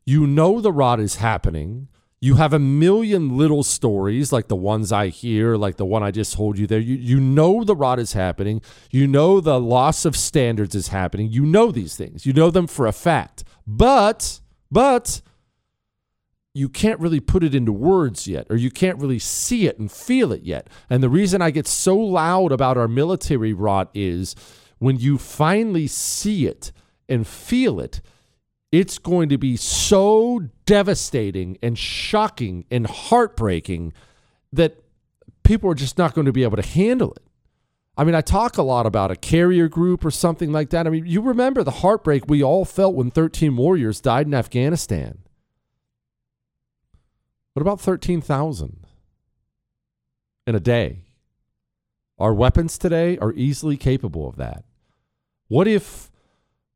You 0.04 0.26
know 0.26 0.60
the 0.60 0.72
rot 0.72 1.00
is 1.00 1.16
happening. 1.16 1.88
You 2.20 2.34
have 2.34 2.52
a 2.52 2.58
million 2.58 3.36
little 3.36 3.62
stories 3.62 4.32
like 4.32 4.48
the 4.48 4.56
ones 4.56 4.90
I 4.90 5.08
hear, 5.08 5.56
like 5.56 5.76
the 5.76 5.86
one 5.86 6.02
I 6.02 6.10
just 6.10 6.34
told 6.34 6.58
you 6.58 6.66
there. 6.66 6.80
You 6.80 6.96
you 6.96 7.20
know 7.20 7.62
the 7.62 7.76
rot 7.76 8.00
is 8.00 8.14
happening. 8.14 8.60
You 8.90 9.06
know 9.06 9.40
the 9.40 9.60
loss 9.60 10.04
of 10.04 10.16
standards 10.16 10.74
is 10.74 10.88
happening. 10.88 11.30
You 11.30 11.46
know 11.46 11.70
these 11.70 11.96
things. 11.96 12.26
You 12.26 12.32
know 12.32 12.50
them 12.50 12.66
for 12.66 12.88
a 12.88 12.92
fact. 12.92 13.44
But 13.68 14.40
but 14.68 15.20
you 16.58 16.68
can't 16.68 16.98
really 16.98 17.20
put 17.20 17.44
it 17.44 17.54
into 17.54 17.72
words 17.72 18.26
yet, 18.26 18.46
or 18.50 18.56
you 18.56 18.70
can't 18.70 18.98
really 18.98 19.18
see 19.18 19.66
it 19.66 19.78
and 19.78 19.90
feel 19.90 20.32
it 20.32 20.42
yet. 20.42 20.68
And 20.90 21.02
the 21.02 21.08
reason 21.08 21.40
I 21.40 21.50
get 21.50 21.66
so 21.66 21.96
loud 21.96 22.50
about 22.50 22.76
our 22.76 22.88
military 22.88 23.52
rot 23.52 23.90
is 23.94 24.34
when 24.78 24.98
you 24.98 25.18
finally 25.18 25.86
see 25.86 26.46
it 26.46 26.72
and 27.08 27.26
feel 27.26 27.78
it, 27.78 28.00
it's 28.72 28.98
going 28.98 29.28
to 29.28 29.38
be 29.38 29.56
so 29.56 30.40
devastating 30.66 31.56
and 31.62 31.78
shocking 31.78 32.64
and 32.70 32.86
heartbreaking 32.86 33.92
that 34.52 34.82
people 35.44 35.70
are 35.70 35.74
just 35.74 35.96
not 35.96 36.12
going 36.12 36.26
to 36.26 36.32
be 36.32 36.42
able 36.42 36.56
to 36.56 36.68
handle 36.68 37.12
it. 37.12 37.22
I 37.96 38.04
mean, 38.04 38.14
I 38.14 38.20
talk 38.20 38.58
a 38.58 38.62
lot 38.62 38.84
about 38.84 39.10
a 39.10 39.16
carrier 39.16 39.68
group 39.68 40.04
or 40.04 40.10
something 40.10 40.52
like 40.52 40.70
that. 40.70 40.86
I 40.86 40.90
mean, 40.90 41.06
you 41.06 41.20
remember 41.20 41.64
the 41.64 41.70
heartbreak 41.70 42.28
we 42.28 42.42
all 42.42 42.64
felt 42.64 42.94
when 42.94 43.10
13 43.10 43.56
warriors 43.56 44.00
died 44.00 44.26
in 44.26 44.34
Afghanistan. 44.34 45.18
What 47.58 47.62
about 47.62 47.80
13,000 47.80 48.86
in 50.46 50.54
a 50.54 50.60
day? 50.60 51.00
Our 52.16 52.32
weapons 52.32 52.78
today 52.78 53.18
are 53.18 53.32
easily 53.32 53.76
capable 53.76 54.28
of 54.28 54.36
that. 54.36 54.62
What 55.48 55.66
if 55.66 56.08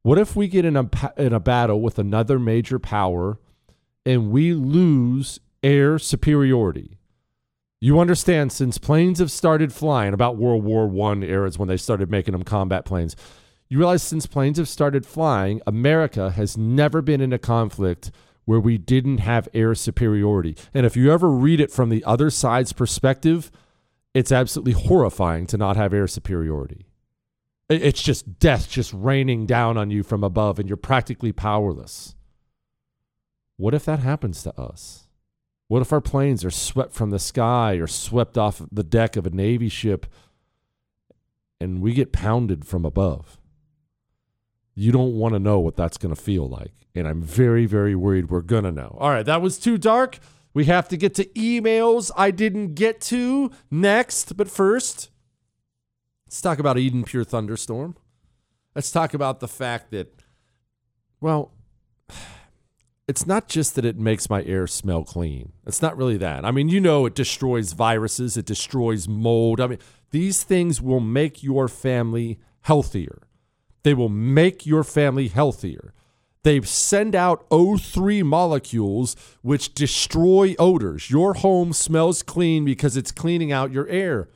what 0.02 0.18
if 0.18 0.34
we 0.34 0.48
get 0.48 0.64
in 0.64 0.76
a 0.76 0.90
in 1.16 1.32
a 1.32 1.38
battle 1.38 1.80
with 1.80 2.00
another 2.00 2.40
major 2.40 2.80
power 2.80 3.38
and 4.04 4.32
we 4.32 4.54
lose 4.54 5.38
air 5.62 6.00
superiority? 6.00 6.98
You 7.80 8.00
understand 8.00 8.50
since 8.50 8.76
planes 8.78 9.20
have 9.20 9.30
started 9.30 9.72
flying 9.72 10.12
about 10.12 10.36
World 10.36 10.64
War 10.64 10.88
1 10.88 11.22
eras 11.22 11.60
when 11.60 11.68
they 11.68 11.76
started 11.76 12.10
making 12.10 12.32
them 12.32 12.42
combat 12.42 12.84
planes. 12.84 13.14
You 13.68 13.78
realize 13.78 14.02
since 14.02 14.26
planes 14.26 14.58
have 14.58 14.68
started 14.68 15.06
flying, 15.06 15.62
America 15.64 16.32
has 16.32 16.56
never 16.56 17.00
been 17.02 17.20
in 17.20 17.32
a 17.32 17.38
conflict 17.38 18.10
where 18.52 18.60
we 18.60 18.76
didn't 18.76 19.16
have 19.16 19.48
air 19.54 19.74
superiority. 19.74 20.54
And 20.74 20.84
if 20.84 20.94
you 20.94 21.10
ever 21.10 21.30
read 21.30 21.58
it 21.58 21.70
from 21.70 21.88
the 21.88 22.04
other 22.04 22.28
side's 22.28 22.74
perspective, 22.74 23.50
it's 24.12 24.30
absolutely 24.30 24.74
horrifying 24.74 25.46
to 25.46 25.56
not 25.56 25.78
have 25.78 25.94
air 25.94 26.06
superiority. 26.06 26.84
It's 27.70 28.02
just 28.02 28.38
death 28.38 28.68
just 28.68 28.92
raining 28.92 29.46
down 29.46 29.78
on 29.78 29.90
you 29.90 30.02
from 30.02 30.22
above, 30.22 30.58
and 30.58 30.68
you're 30.68 30.76
practically 30.76 31.32
powerless. 31.32 32.14
What 33.56 33.72
if 33.72 33.86
that 33.86 34.00
happens 34.00 34.42
to 34.42 34.60
us? 34.60 35.08
What 35.68 35.80
if 35.80 35.90
our 35.90 36.02
planes 36.02 36.44
are 36.44 36.50
swept 36.50 36.92
from 36.92 37.08
the 37.08 37.18
sky 37.18 37.76
or 37.76 37.86
swept 37.86 38.36
off 38.36 38.60
the 38.70 38.84
deck 38.84 39.16
of 39.16 39.24
a 39.24 39.30
Navy 39.30 39.70
ship 39.70 40.04
and 41.58 41.80
we 41.80 41.94
get 41.94 42.12
pounded 42.12 42.66
from 42.66 42.84
above? 42.84 43.38
You 44.74 44.92
don't 44.92 45.14
want 45.14 45.34
to 45.34 45.38
know 45.38 45.60
what 45.60 45.76
that's 45.76 45.98
going 45.98 46.14
to 46.14 46.20
feel 46.20 46.48
like. 46.48 46.72
And 46.94 47.06
I'm 47.06 47.22
very, 47.22 47.66
very 47.66 47.94
worried 47.94 48.30
we're 48.30 48.40
going 48.40 48.64
to 48.64 48.72
know. 48.72 48.96
All 49.00 49.10
right, 49.10 49.24
that 49.26 49.42
was 49.42 49.58
too 49.58 49.78
dark. 49.78 50.18
We 50.54 50.66
have 50.66 50.88
to 50.88 50.96
get 50.96 51.14
to 51.14 51.24
emails 51.26 52.10
I 52.16 52.30
didn't 52.30 52.74
get 52.74 53.00
to 53.02 53.50
next. 53.70 54.36
But 54.36 54.50
first, 54.50 55.10
let's 56.26 56.40
talk 56.40 56.58
about 56.58 56.78
Eden 56.78 57.04
Pure 57.04 57.24
Thunderstorm. 57.24 57.96
Let's 58.74 58.90
talk 58.90 59.14
about 59.14 59.40
the 59.40 59.48
fact 59.48 59.90
that, 59.90 60.22
well, 61.20 61.52
it's 63.08 63.26
not 63.26 63.48
just 63.48 63.74
that 63.74 63.84
it 63.84 63.98
makes 63.98 64.30
my 64.30 64.42
air 64.44 64.66
smell 64.66 65.04
clean. 65.04 65.52
It's 65.66 65.82
not 65.82 65.96
really 65.96 66.16
that. 66.18 66.44
I 66.44 66.50
mean, 66.50 66.68
you 66.68 66.80
know, 66.80 67.06
it 67.06 67.14
destroys 67.14 67.72
viruses, 67.72 68.36
it 68.36 68.46
destroys 68.46 69.08
mold. 69.08 69.60
I 69.60 69.66
mean, 69.66 69.78
these 70.10 70.42
things 70.42 70.80
will 70.80 71.00
make 71.00 71.42
your 71.42 71.68
family 71.68 72.38
healthier. 72.62 73.22
They 73.82 73.94
will 73.94 74.08
make 74.08 74.66
your 74.66 74.84
family 74.84 75.28
healthier. 75.28 75.92
They 76.44 76.60
send 76.62 77.14
out 77.14 77.48
O3 77.50 78.24
molecules 78.24 79.14
which 79.42 79.74
destroy 79.74 80.56
odors. 80.58 81.10
Your 81.10 81.34
home 81.34 81.72
smells 81.72 82.22
clean 82.22 82.64
because 82.64 82.96
it's 82.96 83.12
cleaning 83.12 83.52
out 83.52 83.72
your 83.72 83.86
air. 83.88 84.28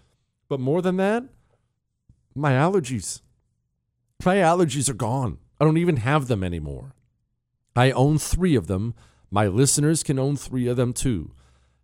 But 0.49 0.61
more 0.61 0.83
than 0.83 0.99
that, 0.99 1.25
my 2.35 2.53
allergies. 2.53 3.23
My 4.25 4.37
allergies 4.37 4.89
are 4.89 4.95
gone. 4.95 5.39
I 5.61 5.65
don't 5.65 5.79
even 5.79 5.97
have 5.97 6.29
them 6.29 6.45
anymore. 6.45 6.95
I 7.75 7.91
own 7.91 8.19
three 8.19 8.55
of 8.55 8.69
them. 8.69 8.95
My 9.31 9.49
listeners 9.49 10.03
can 10.03 10.19
own 10.19 10.37
three 10.37 10.69
of 10.69 10.77
them 10.77 10.93
too. 10.93 11.33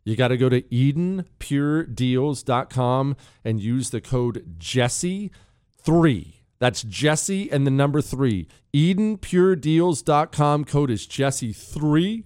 You 0.04 0.16
got 0.16 0.28
to 0.28 0.36
go 0.36 0.48
to 0.48 0.62
EdenPureDeals.com 0.62 3.16
and 3.44 3.60
use 3.60 3.90
the 3.90 4.00
code 4.00 4.56
Jesse3. 4.58 6.41
That's 6.62 6.84
Jesse 6.84 7.50
and 7.50 7.66
the 7.66 7.72
number 7.72 8.00
three. 8.00 8.46
EdenPureDeals.com. 8.72 10.64
Code 10.64 10.90
is 10.92 11.08
Jesse3. 11.08 12.22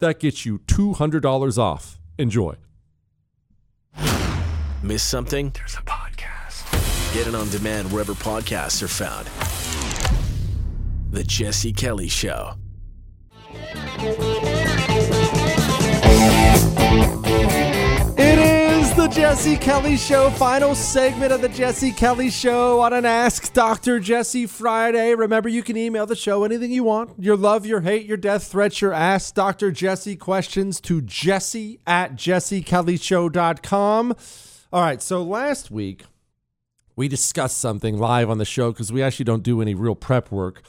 That 0.00 0.18
gets 0.18 0.44
you 0.44 0.58
$200 0.66 1.58
off. 1.58 2.00
Enjoy. 2.18 2.56
Miss 4.82 5.04
something? 5.04 5.52
There's 5.54 5.76
a 5.76 5.82
podcast. 5.82 7.14
Get 7.14 7.28
it 7.28 7.36
on 7.36 7.48
demand 7.50 7.92
wherever 7.92 8.14
podcasts 8.14 8.82
are 8.82 8.88
found. 8.88 9.28
The 11.12 11.22
Jesse 11.22 11.72
Kelly 11.72 12.08
Show. 12.08 12.54
The 19.02 19.08
Jesse 19.08 19.56
Kelly 19.56 19.96
Show, 19.96 20.30
final 20.30 20.76
segment 20.76 21.32
of 21.32 21.40
the 21.40 21.48
Jesse 21.48 21.90
Kelly 21.90 22.30
Show 22.30 22.78
on 22.78 22.92
an 22.92 23.04
Ask 23.04 23.52
Dr. 23.52 23.98
Jesse 23.98 24.46
Friday. 24.46 25.16
Remember, 25.16 25.48
you 25.48 25.64
can 25.64 25.76
email 25.76 26.06
the 26.06 26.14
show 26.14 26.44
anything 26.44 26.70
you 26.70 26.84
want 26.84 27.10
your 27.18 27.36
love, 27.36 27.66
your 27.66 27.80
hate, 27.80 28.06
your 28.06 28.16
death 28.16 28.46
threats, 28.46 28.80
your 28.80 28.92
Ask 28.92 29.34
Dr. 29.34 29.72
Jesse 29.72 30.14
questions 30.14 30.80
to 30.82 31.00
jesse 31.00 31.80
at 31.84 32.14
jessekellyshow.com. 32.14 34.14
All 34.72 34.82
right, 34.82 35.02
so 35.02 35.24
last 35.24 35.72
week 35.72 36.04
we 36.94 37.08
discussed 37.08 37.58
something 37.58 37.98
live 37.98 38.30
on 38.30 38.38
the 38.38 38.44
show 38.44 38.70
because 38.70 38.92
we 38.92 39.02
actually 39.02 39.24
don't 39.24 39.42
do 39.42 39.60
any 39.60 39.74
real 39.74 39.96
prep 39.96 40.30
work. 40.30 40.62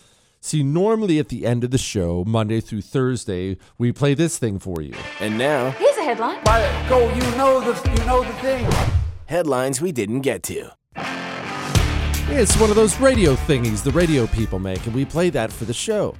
See, 0.45 0.61
normally 0.61 1.19
at 1.19 1.29
the 1.29 1.45
end 1.45 1.63
of 1.63 1.71
the 1.71 1.77
show, 1.77 2.25
Monday 2.27 2.59
through 2.59 2.81
Thursday, 2.81 3.55
we 3.77 3.93
play 3.93 4.13
this 4.13 4.37
thing 4.37 4.59
for 4.59 4.81
you. 4.81 4.93
And 5.21 5.37
now, 5.37 5.71
Here's 5.71 5.95
a 5.95 6.03
headline. 6.03 6.43
Go, 6.89 7.07
you 7.15 7.21
know 7.37 7.61
the 7.61 7.89
you 7.89 8.05
know 8.05 8.25
the 8.25 8.33
thing. 8.33 8.69
headlines 9.27 9.79
we 9.79 9.93
didn't 9.93 10.19
get 10.19 10.43
to. 10.43 10.71
It's 12.27 12.59
one 12.59 12.69
of 12.69 12.75
those 12.75 12.99
radio 12.99 13.35
thingies 13.35 13.85
the 13.85 13.91
radio 13.91 14.27
people 14.27 14.59
make, 14.59 14.85
and 14.85 14.93
we 14.93 15.05
play 15.05 15.29
that 15.29 15.53
for 15.53 15.63
the 15.63 15.73
show. 15.73 16.13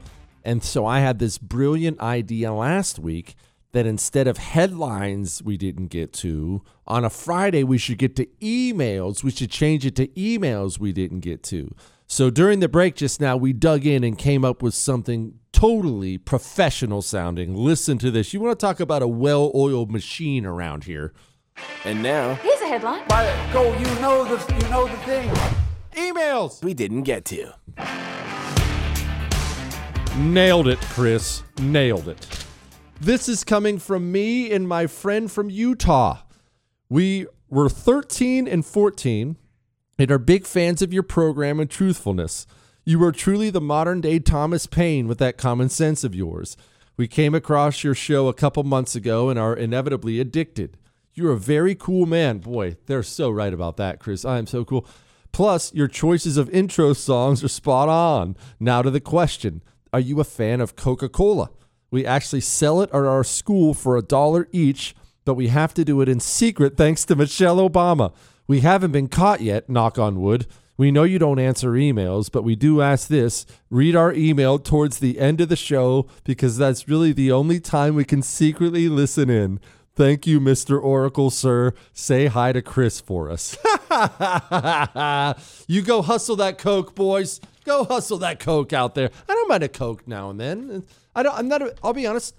And 0.45 0.63
so 0.63 0.85
I 0.85 1.01
had 1.01 1.19
this 1.19 1.37
brilliant 1.37 1.99
idea 1.99 2.53
last 2.53 2.99
week 2.99 3.35
that 3.73 3.85
instead 3.85 4.29
of 4.29 4.37
headlines 4.37 5.43
we 5.43 5.57
didn't 5.57 5.87
get 5.87 6.13
to, 6.13 6.61
on 6.87 7.03
a 7.03 7.09
Friday 7.09 7.65
we 7.65 7.77
should 7.77 7.97
get 7.97 8.15
to 8.15 8.25
emails. 8.41 9.21
We 9.21 9.31
should 9.31 9.51
change 9.51 9.85
it 9.85 9.97
to 9.97 10.07
emails 10.07 10.79
we 10.79 10.93
didn't 10.93 11.19
get 11.19 11.43
to. 11.43 11.75
So 12.13 12.29
during 12.29 12.59
the 12.59 12.69
break 12.69 12.93
just 12.93 13.19
now, 13.19 13.35
we 13.37 13.53
dug 13.53 13.87
in 13.87 14.03
and 14.03 14.15
came 14.15 14.45
up 14.45 14.61
with 14.61 14.75
something 14.75 15.39
totally 15.51 16.19
professional 16.19 17.01
sounding. 17.01 17.55
Listen 17.55 17.97
to 17.97 18.11
this. 18.11 18.35
You 18.35 18.39
want 18.39 18.59
to 18.59 18.63
talk 18.63 18.79
about 18.79 19.01
a 19.01 19.07
well 19.07 19.51
oiled 19.55 19.91
machine 19.91 20.45
around 20.45 20.83
here? 20.83 21.11
And 21.83 22.03
now, 22.03 22.35
Here's 22.35 22.61
a 22.61 22.67
headline. 22.67 23.01
Go, 23.51 23.75
you 23.79 23.85
know 23.99 24.25
the 24.25 24.53
you 24.53 24.69
know 24.69 24.87
the 24.87 24.97
thing. 24.97 25.27
Emails! 25.95 26.63
we 26.63 26.75
didn't 26.75 27.01
get 27.01 27.25
to. 27.25 27.51
Nailed 30.15 30.67
it, 30.67 30.81
Chris. 30.81 31.41
Nailed 31.63 32.07
it. 32.07 32.45
This 33.01 33.27
is 33.27 33.43
coming 33.43 33.79
from 33.79 34.11
me 34.11 34.51
and 34.51 34.67
my 34.67 34.85
friend 34.85 35.31
from 35.31 35.49
Utah. 35.49 36.19
We 36.89 37.25
were 37.49 37.69
13 37.69 38.47
and 38.47 38.63
14 38.63 39.37
and 39.97 40.11
are 40.11 40.19
big 40.19 40.45
fans 40.45 40.81
of 40.81 40.93
your 40.93 41.03
program 41.03 41.59
and 41.59 41.69
truthfulness. 41.69 42.47
You 42.85 43.03
are 43.03 43.11
truly 43.11 43.49
the 43.49 43.61
modern 43.61 44.01
day 44.01 44.19
Thomas 44.19 44.67
Paine 44.67 45.07
with 45.07 45.17
that 45.19 45.37
common 45.37 45.69
sense 45.69 46.03
of 46.03 46.15
yours. 46.15 46.57
We 46.97 47.07
came 47.07 47.33
across 47.33 47.83
your 47.83 47.95
show 47.95 48.27
a 48.27 48.33
couple 48.33 48.63
months 48.63 48.95
ago 48.95 49.29
and 49.29 49.39
are 49.39 49.55
inevitably 49.55 50.19
addicted. 50.19 50.77
You're 51.13 51.31
a 51.31 51.37
very 51.37 51.75
cool 51.75 52.05
man. 52.05 52.39
Boy, 52.39 52.77
they're 52.87 53.03
so 53.03 53.29
right 53.29 53.53
about 53.53 53.77
that, 53.77 53.99
Chris. 53.99 54.25
I 54.25 54.37
am 54.37 54.47
so 54.47 54.65
cool. 54.65 54.85
Plus, 55.31 55.73
your 55.73 55.87
choices 55.87 56.37
of 56.37 56.49
intro 56.49 56.93
songs 56.93 57.43
are 57.43 57.47
spot 57.47 57.89
on. 57.89 58.35
Now 58.59 58.81
to 58.81 58.91
the 58.91 58.99
question 58.99 59.61
Are 59.91 59.99
you 59.99 60.19
a 60.19 60.23
fan 60.23 60.61
of 60.61 60.75
Coca 60.75 61.09
Cola? 61.09 61.49
We 61.89 62.05
actually 62.05 62.41
sell 62.41 62.81
it 62.81 62.89
at 62.89 62.95
our 62.95 63.23
school 63.23 63.73
for 63.73 63.95
a 63.95 64.01
dollar 64.01 64.47
each, 64.51 64.95
but 65.25 65.35
we 65.35 65.47
have 65.47 65.73
to 65.75 65.85
do 65.85 66.01
it 66.01 66.09
in 66.09 66.19
secret 66.19 66.75
thanks 66.75 67.05
to 67.05 67.15
Michelle 67.15 67.57
Obama. 67.57 68.13
We 68.47 68.59
haven't 68.59 68.91
been 68.91 69.07
caught 69.07 69.41
yet, 69.41 69.69
knock 69.69 69.97
on 69.97 70.21
wood. 70.21 70.47
We 70.75 70.91
know 70.91 71.03
you 71.03 71.19
don't 71.19 71.39
answer 71.39 71.71
emails, 71.71 72.31
but 72.31 72.43
we 72.43 72.55
do 72.55 72.81
ask 72.81 73.07
this 73.07 73.45
read 73.69 73.95
our 73.95 74.11
email 74.13 74.57
towards 74.57 74.99
the 74.99 75.19
end 75.19 75.39
of 75.39 75.49
the 75.49 75.55
show 75.55 76.07
because 76.23 76.57
that's 76.57 76.87
really 76.87 77.13
the 77.13 77.31
only 77.31 77.59
time 77.59 77.95
we 77.95 78.03
can 78.03 78.21
secretly 78.21 78.89
listen 78.89 79.29
in. 79.29 79.59
Thank 79.95 80.25
you, 80.25 80.39
Mr. 80.39 80.81
Oracle, 80.81 81.29
sir. 81.29 81.73
Say 81.93 82.25
hi 82.25 82.51
to 82.51 82.63
Chris 82.63 82.99
for 82.99 83.29
us. 83.29 83.55
you 85.67 85.83
go 85.83 86.01
hustle 86.01 86.35
that 86.37 86.57
Coke, 86.57 86.95
boys. 86.95 87.39
Go 87.63 87.83
hustle 87.83 88.17
that 88.17 88.39
Coke 88.39 88.73
out 88.73 88.95
there. 88.95 89.11
I 89.29 89.33
don't 89.33 89.47
mind 89.47 89.61
a 89.61 89.69
Coke 89.69 90.07
now 90.07 90.31
and 90.31 90.39
then. 90.39 90.83
I 91.15 91.21
don't, 91.21 91.35
I'm 91.37 91.47
not, 91.47 91.61
a, 91.61 91.75
I'll 91.83 91.93
be 91.93 92.07
honest. 92.07 92.35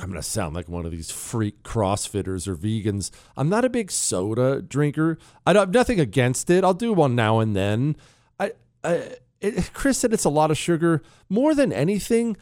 I'm 0.00 0.08
going 0.08 0.20
to 0.20 0.22
sound 0.22 0.54
like 0.54 0.68
one 0.68 0.86
of 0.86 0.92
these 0.92 1.10
freak 1.10 1.62
CrossFitters 1.62 2.48
or 2.48 2.56
vegans. 2.56 3.10
I'm 3.36 3.48
not 3.48 3.64
a 3.64 3.70
big 3.70 3.90
soda 3.90 4.62
drinker. 4.62 5.18
I 5.46 5.52
have 5.52 5.72
nothing 5.72 6.00
against 6.00 6.50
it. 6.50 6.64
I'll 6.64 6.74
do 6.74 6.92
one 6.92 7.14
now 7.14 7.38
and 7.38 7.54
then. 7.54 7.96
I, 8.38 8.52
I 8.82 9.16
it, 9.40 9.70
Chris 9.72 9.98
said 9.98 10.12
it's 10.12 10.24
a 10.24 10.30
lot 10.30 10.50
of 10.50 10.58
sugar. 10.58 11.02
More 11.28 11.54
than 11.54 11.72
anything, 11.72 12.36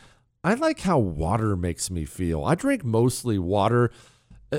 I 0.45 0.55
like 0.55 0.81
how 0.81 0.99
water 0.99 1.57
makes 1.57 1.91
me 1.91 2.05
feel. 2.05 2.45
I 2.45 2.55
drink 2.55 2.85
mostly 2.85 3.39
water 3.39 3.91
uh, 4.53 4.59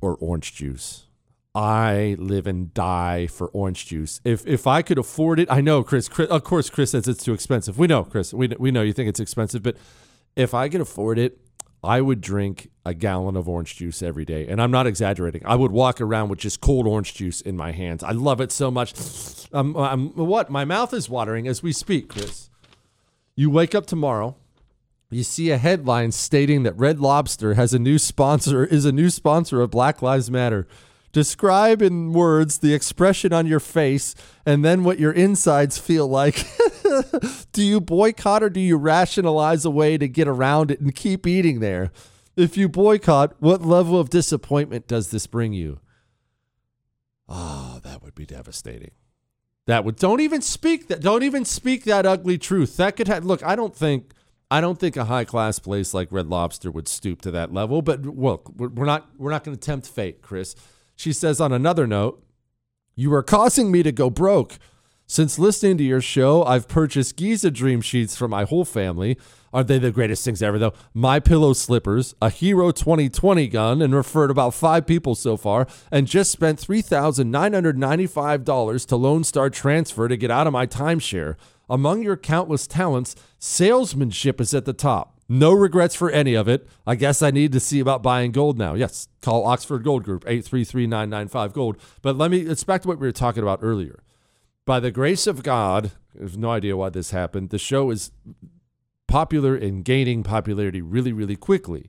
or 0.00 0.16
orange 0.16 0.54
juice. 0.54 1.06
I 1.54 2.16
live 2.18 2.46
and 2.46 2.74
die 2.74 3.26
for 3.28 3.48
orange 3.48 3.86
juice. 3.86 4.20
If 4.24 4.46
if 4.46 4.66
I 4.66 4.82
could 4.82 4.98
afford 4.98 5.40
it, 5.40 5.50
I 5.50 5.62
know 5.62 5.82
Chris. 5.82 6.06
Chris 6.08 6.28
of 6.28 6.44
course, 6.44 6.68
Chris 6.68 6.90
says 6.90 7.08
it's 7.08 7.24
too 7.24 7.32
expensive. 7.32 7.78
We 7.78 7.86
know, 7.86 8.04
Chris. 8.04 8.34
We 8.34 8.48
we 8.58 8.70
know 8.70 8.82
you 8.82 8.92
think 8.92 9.08
it's 9.08 9.20
expensive, 9.20 9.62
but 9.62 9.76
if 10.36 10.52
I 10.52 10.68
could 10.68 10.82
afford 10.82 11.18
it, 11.18 11.40
I 11.82 12.00
would 12.00 12.20
drink 12.20 12.70
a 12.84 12.94
gallon 12.94 13.36
of 13.36 13.48
orange 13.48 13.76
juice 13.76 14.02
every 14.02 14.24
day. 14.24 14.46
And 14.46 14.60
I'm 14.60 14.70
not 14.70 14.86
exaggerating. 14.86 15.42
I 15.44 15.56
would 15.56 15.72
walk 15.72 16.00
around 16.00 16.28
with 16.28 16.38
just 16.38 16.60
cold 16.60 16.86
orange 16.86 17.14
juice 17.14 17.40
in 17.40 17.56
my 17.56 17.72
hands. 17.72 18.02
I 18.02 18.12
love 18.12 18.40
it 18.40 18.52
so 18.52 18.70
much. 18.70 18.94
Um, 19.52 19.76
I'm, 19.76 20.10
what? 20.10 20.50
My 20.50 20.64
mouth 20.64 20.92
is 20.94 21.08
watering 21.08 21.48
as 21.48 21.62
we 21.62 21.72
speak, 21.72 22.08
Chris. 22.08 22.48
You 23.34 23.50
wake 23.50 23.74
up 23.74 23.86
tomorrow, 23.86 24.36
you 25.10 25.22
see 25.22 25.50
a 25.50 25.58
headline 25.58 26.10
stating 26.10 26.64
that 26.64 26.76
Red 26.76 26.98
Lobster 26.98 27.54
has 27.54 27.72
a 27.72 27.78
new 27.78 27.98
sponsor, 27.98 28.64
is 28.64 28.84
a 28.84 28.92
new 28.92 29.10
sponsor 29.10 29.60
of 29.60 29.70
Black 29.70 30.02
Lives 30.02 30.30
Matter. 30.30 30.66
Describe 31.12 31.80
in 31.80 32.12
words 32.12 32.58
the 32.58 32.74
expression 32.74 33.32
on 33.32 33.46
your 33.46 33.60
face 33.60 34.14
and 34.44 34.64
then 34.64 34.84
what 34.84 34.98
your 34.98 35.12
insides 35.12 35.78
feel 35.78 36.08
like. 36.08 36.44
do 37.52 37.62
you 37.62 37.80
boycott 37.80 38.42
or 38.42 38.50
do 38.50 38.60
you 38.60 38.76
rationalize 38.76 39.64
a 39.64 39.70
way 39.70 39.98
to 39.98 40.08
get 40.08 40.28
around 40.28 40.70
it 40.70 40.80
and 40.80 40.94
keep 40.94 41.26
eating 41.26 41.60
there? 41.60 41.90
If 42.36 42.56
you 42.56 42.68
boycott, 42.68 43.34
what 43.40 43.62
level 43.62 43.98
of 43.98 44.10
disappointment 44.10 44.86
does 44.86 45.10
this 45.10 45.26
bring 45.26 45.52
you? 45.52 45.80
Oh, 47.28 47.80
that 47.82 48.02
would 48.02 48.14
be 48.14 48.26
devastating. 48.26 48.92
That 49.66 49.84
would 49.84 49.96
don't 49.96 50.20
even 50.20 50.42
speak 50.42 50.86
that 50.88 51.00
don't 51.00 51.24
even 51.24 51.44
speak 51.44 51.84
that 51.84 52.06
ugly 52.06 52.38
truth. 52.38 52.76
That 52.76 52.96
could 52.96 53.08
have 53.08 53.24
look, 53.24 53.42
I 53.42 53.56
don't 53.56 53.74
think 53.74 54.12
I 54.50 54.60
don't 54.60 54.78
think 54.78 54.96
a 54.96 55.06
high 55.06 55.24
class 55.24 55.58
place 55.58 55.92
like 55.92 56.12
Red 56.12 56.28
Lobster 56.28 56.70
would 56.70 56.86
stoop 56.86 57.20
to 57.22 57.32
that 57.32 57.52
level, 57.52 57.82
but 57.82 58.02
look, 58.02 58.52
we're 58.56 58.86
not 58.86 59.08
we're 59.18 59.32
not 59.32 59.42
going 59.42 59.56
to 59.56 59.60
tempt 59.60 59.88
fate, 59.88 60.22
Chris. 60.22 60.54
She 60.94 61.12
says 61.12 61.40
on 61.40 61.52
another 61.52 61.86
note, 61.86 62.24
you 62.94 63.12
are 63.12 63.24
causing 63.24 63.70
me 63.72 63.82
to 63.82 63.92
go 63.92 64.08
broke. 64.08 64.58
Since 65.08 65.38
listening 65.38 65.78
to 65.78 65.84
your 65.84 66.00
show, 66.00 66.42
I've 66.42 66.66
purchased 66.66 67.14
Giza 67.14 67.52
Dream 67.52 67.80
Sheets 67.80 68.16
for 68.16 68.26
my 68.26 68.42
whole 68.42 68.64
family. 68.64 69.16
Aren't 69.52 69.68
they 69.68 69.78
the 69.78 69.92
greatest 69.92 70.24
things 70.24 70.42
ever, 70.42 70.58
though? 70.58 70.72
My 70.94 71.20
Pillow 71.20 71.52
slippers, 71.52 72.16
a 72.20 72.28
Hero 72.28 72.72
2020 72.72 73.46
gun, 73.46 73.80
and 73.80 73.94
referred 73.94 74.32
about 74.32 74.52
five 74.52 74.84
people 74.84 75.14
so 75.14 75.36
far, 75.36 75.68
and 75.92 76.08
just 76.08 76.32
spent 76.32 76.58
$3,995 76.58 78.86
to 78.86 78.96
Lone 78.96 79.22
Star 79.22 79.48
Transfer 79.48 80.08
to 80.08 80.16
get 80.16 80.32
out 80.32 80.48
of 80.48 80.52
my 80.52 80.66
timeshare. 80.66 81.36
Among 81.70 82.02
your 82.02 82.16
countless 82.16 82.66
talents, 82.66 83.14
salesmanship 83.38 84.40
is 84.40 84.52
at 84.54 84.64
the 84.64 84.72
top. 84.72 85.20
No 85.28 85.52
regrets 85.52 85.94
for 85.94 86.10
any 86.10 86.34
of 86.34 86.48
it. 86.48 86.66
I 86.84 86.96
guess 86.96 87.22
I 87.22 87.30
need 87.30 87.52
to 87.52 87.60
see 87.60 87.78
about 87.78 88.02
buying 88.02 88.32
gold 88.32 88.58
now. 88.58 88.74
Yes, 88.74 89.06
call 89.22 89.46
Oxford 89.46 89.84
Gold 89.84 90.02
Group, 90.02 90.24
833 90.26 90.88
Gold. 91.52 91.76
But 92.02 92.16
let 92.16 92.32
me, 92.32 92.40
it's 92.40 92.64
back 92.64 92.82
to 92.82 92.88
what 92.88 92.98
we 92.98 93.06
were 93.06 93.12
talking 93.12 93.44
about 93.44 93.60
earlier. 93.62 94.00
By 94.66 94.80
the 94.80 94.90
grace 94.90 95.26
of 95.28 95.42
God, 95.44 95.92
have 96.20 96.36
no 96.36 96.50
idea 96.50 96.76
why 96.76 96.90
this 96.90 97.12
happened. 97.12 97.50
The 97.50 97.58
show 97.58 97.90
is 97.90 98.10
popular 99.06 99.54
and 99.54 99.84
gaining 99.84 100.24
popularity 100.24 100.82
really, 100.82 101.12
really 101.12 101.36
quickly. 101.36 101.88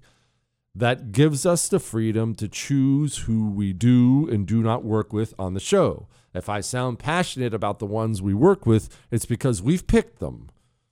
That 0.76 1.12
gives 1.12 1.44
us 1.44 1.68
the 1.68 1.80
freedom 1.80 2.36
to 2.36 2.48
choose 2.48 3.18
who 3.20 3.50
we 3.50 3.74
do 3.74 4.30
and 4.30 4.46
do 4.46 4.62
not 4.62 4.86
work 4.86 5.12
with 5.12 5.34
on 5.40 5.56
the 5.56 5.60
show. 5.60 6.08
If 6.36 6.50
I 6.50 6.62
sound 6.62 7.00
passionate 7.00 7.52
about 7.52 7.80
the 7.80 7.88
ones 7.88 8.22
we 8.22 8.36
work 8.36 8.68
with, 8.68 8.96
it's 9.10 9.26
because 9.26 9.60
we've 9.60 9.88
picked 9.88 10.20
them. 10.20 10.52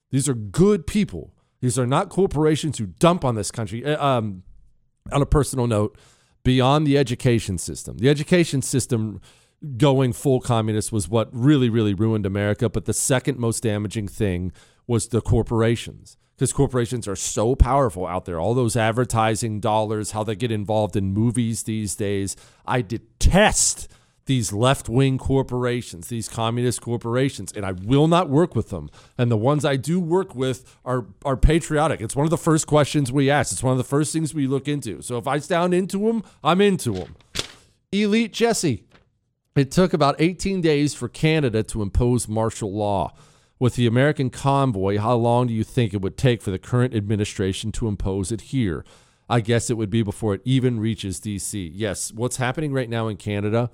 These 0.09 0.27
are 0.27 0.33
good 0.33 0.87
people. 0.87 1.35
These 1.61 1.77
are 1.77 1.85
not 1.85 2.09
corporations 2.09 2.79
who 2.79 2.87
dump 2.87 3.23
on 3.23 3.35
this 3.35 3.51
country. 3.51 3.85
Uh, 3.85 4.03
Um, 4.03 4.41
on 5.11 5.21
a 5.21 5.25
personal 5.27 5.67
note, 5.67 5.95
beyond 6.43 6.87
the 6.87 6.97
education 6.97 7.59
system, 7.59 7.99
the 7.99 8.09
education 8.09 8.63
system 8.63 9.21
going 9.77 10.13
full 10.13 10.39
communist 10.39 10.91
was 10.91 11.09
what 11.09 11.29
really, 11.31 11.69
really 11.69 11.93
ruined 11.93 12.25
America. 12.25 12.69
But 12.69 12.85
the 12.85 12.93
second 12.93 13.37
most 13.37 13.63
damaging 13.63 14.07
thing 14.07 14.51
was 14.87 15.07
the 15.07 15.21
corporations 15.21 16.17
because 16.35 16.51
corporations 16.51 17.07
are 17.07 17.15
so 17.15 17.55
powerful 17.55 18.05
out 18.05 18.25
there. 18.25 18.39
All 18.39 18.53
those 18.53 18.75
advertising 18.75 19.59
dollars, 19.59 20.11
how 20.11 20.23
they 20.23 20.35
get 20.35 20.51
involved 20.51 20.95
in 20.95 21.13
movies 21.13 21.63
these 21.63 21.95
days. 21.95 22.35
I 22.65 22.81
detest 22.81 23.87
these 24.25 24.51
left 24.51 24.89
wing 24.89 25.17
corporations, 25.17 26.07
these 26.07 26.27
communist 26.27 26.81
corporations, 26.81 27.51
and 27.53 27.65
I 27.65 27.71
will 27.71 28.07
not 28.07 28.29
work 28.29 28.55
with 28.55 28.69
them. 28.69 28.89
And 29.17 29.31
the 29.31 29.37
ones 29.37 29.63
I 29.63 29.75
do 29.75 29.99
work 29.99 30.35
with 30.35 30.77
are, 30.83 31.05
are 31.23 31.37
patriotic. 31.37 32.01
It's 32.01 32.15
one 32.15 32.25
of 32.25 32.31
the 32.31 32.37
first 32.37 32.67
questions 32.67 33.11
we 33.11 33.29
ask, 33.29 33.51
it's 33.51 33.63
one 33.63 33.73
of 33.73 33.77
the 33.77 33.83
first 33.83 34.11
things 34.11 34.33
we 34.33 34.47
look 34.47 34.67
into. 34.67 35.01
So 35.01 35.17
if 35.17 35.27
I 35.27 35.37
sound 35.37 35.73
into 35.73 35.99
them, 35.99 36.23
I'm 36.43 36.59
into 36.59 36.93
them. 36.93 37.15
Elite 37.91 38.33
Jesse. 38.33 38.84
It 39.55 39.71
took 39.71 39.93
about 39.93 40.19
18 40.19 40.59
days 40.59 40.93
for 40.93 41.07
Canada 41.07 41.63
to 41.63 41.81
impose 41.81 42.27
martial 42.27 42.73
law. 42.73 43.13
With 43.57 43.75
the 43.75 43.87
American 43.87 44.29
convoy, 44.29 44.97
how 44.97 45.15
long 45.15 45.47
do 45.47 45.53
you 45.53 45.63
think 45.63 45.93
it 45.93 46.01
would 46.01 46.17
take 46.17 46.41
for 46.41 46.51
the 46.51 46.59
current 46.59 46.93
administration 46.93 47.71
to 47.73 47.87
impose 47.87 48.33
it 48.33 48.41
here? 48.41 48.83
I 49.29 49.39
guess 49.39 49.69
it 49.69 49.77
would 49.77 49.89
be 49.89 50.03
before 50.03 50.33
it 50.33 50.41
even 50.43 50.81
reaches 50.81 51.21
DC. 51.21 51.71
Yes, 51.73 52.11
what's 52.11 52.35
happening 52.35 52.73
right 52.73 52.89
now 52.89 53.07
in 53.07 53.15
Canada 53.15 53.71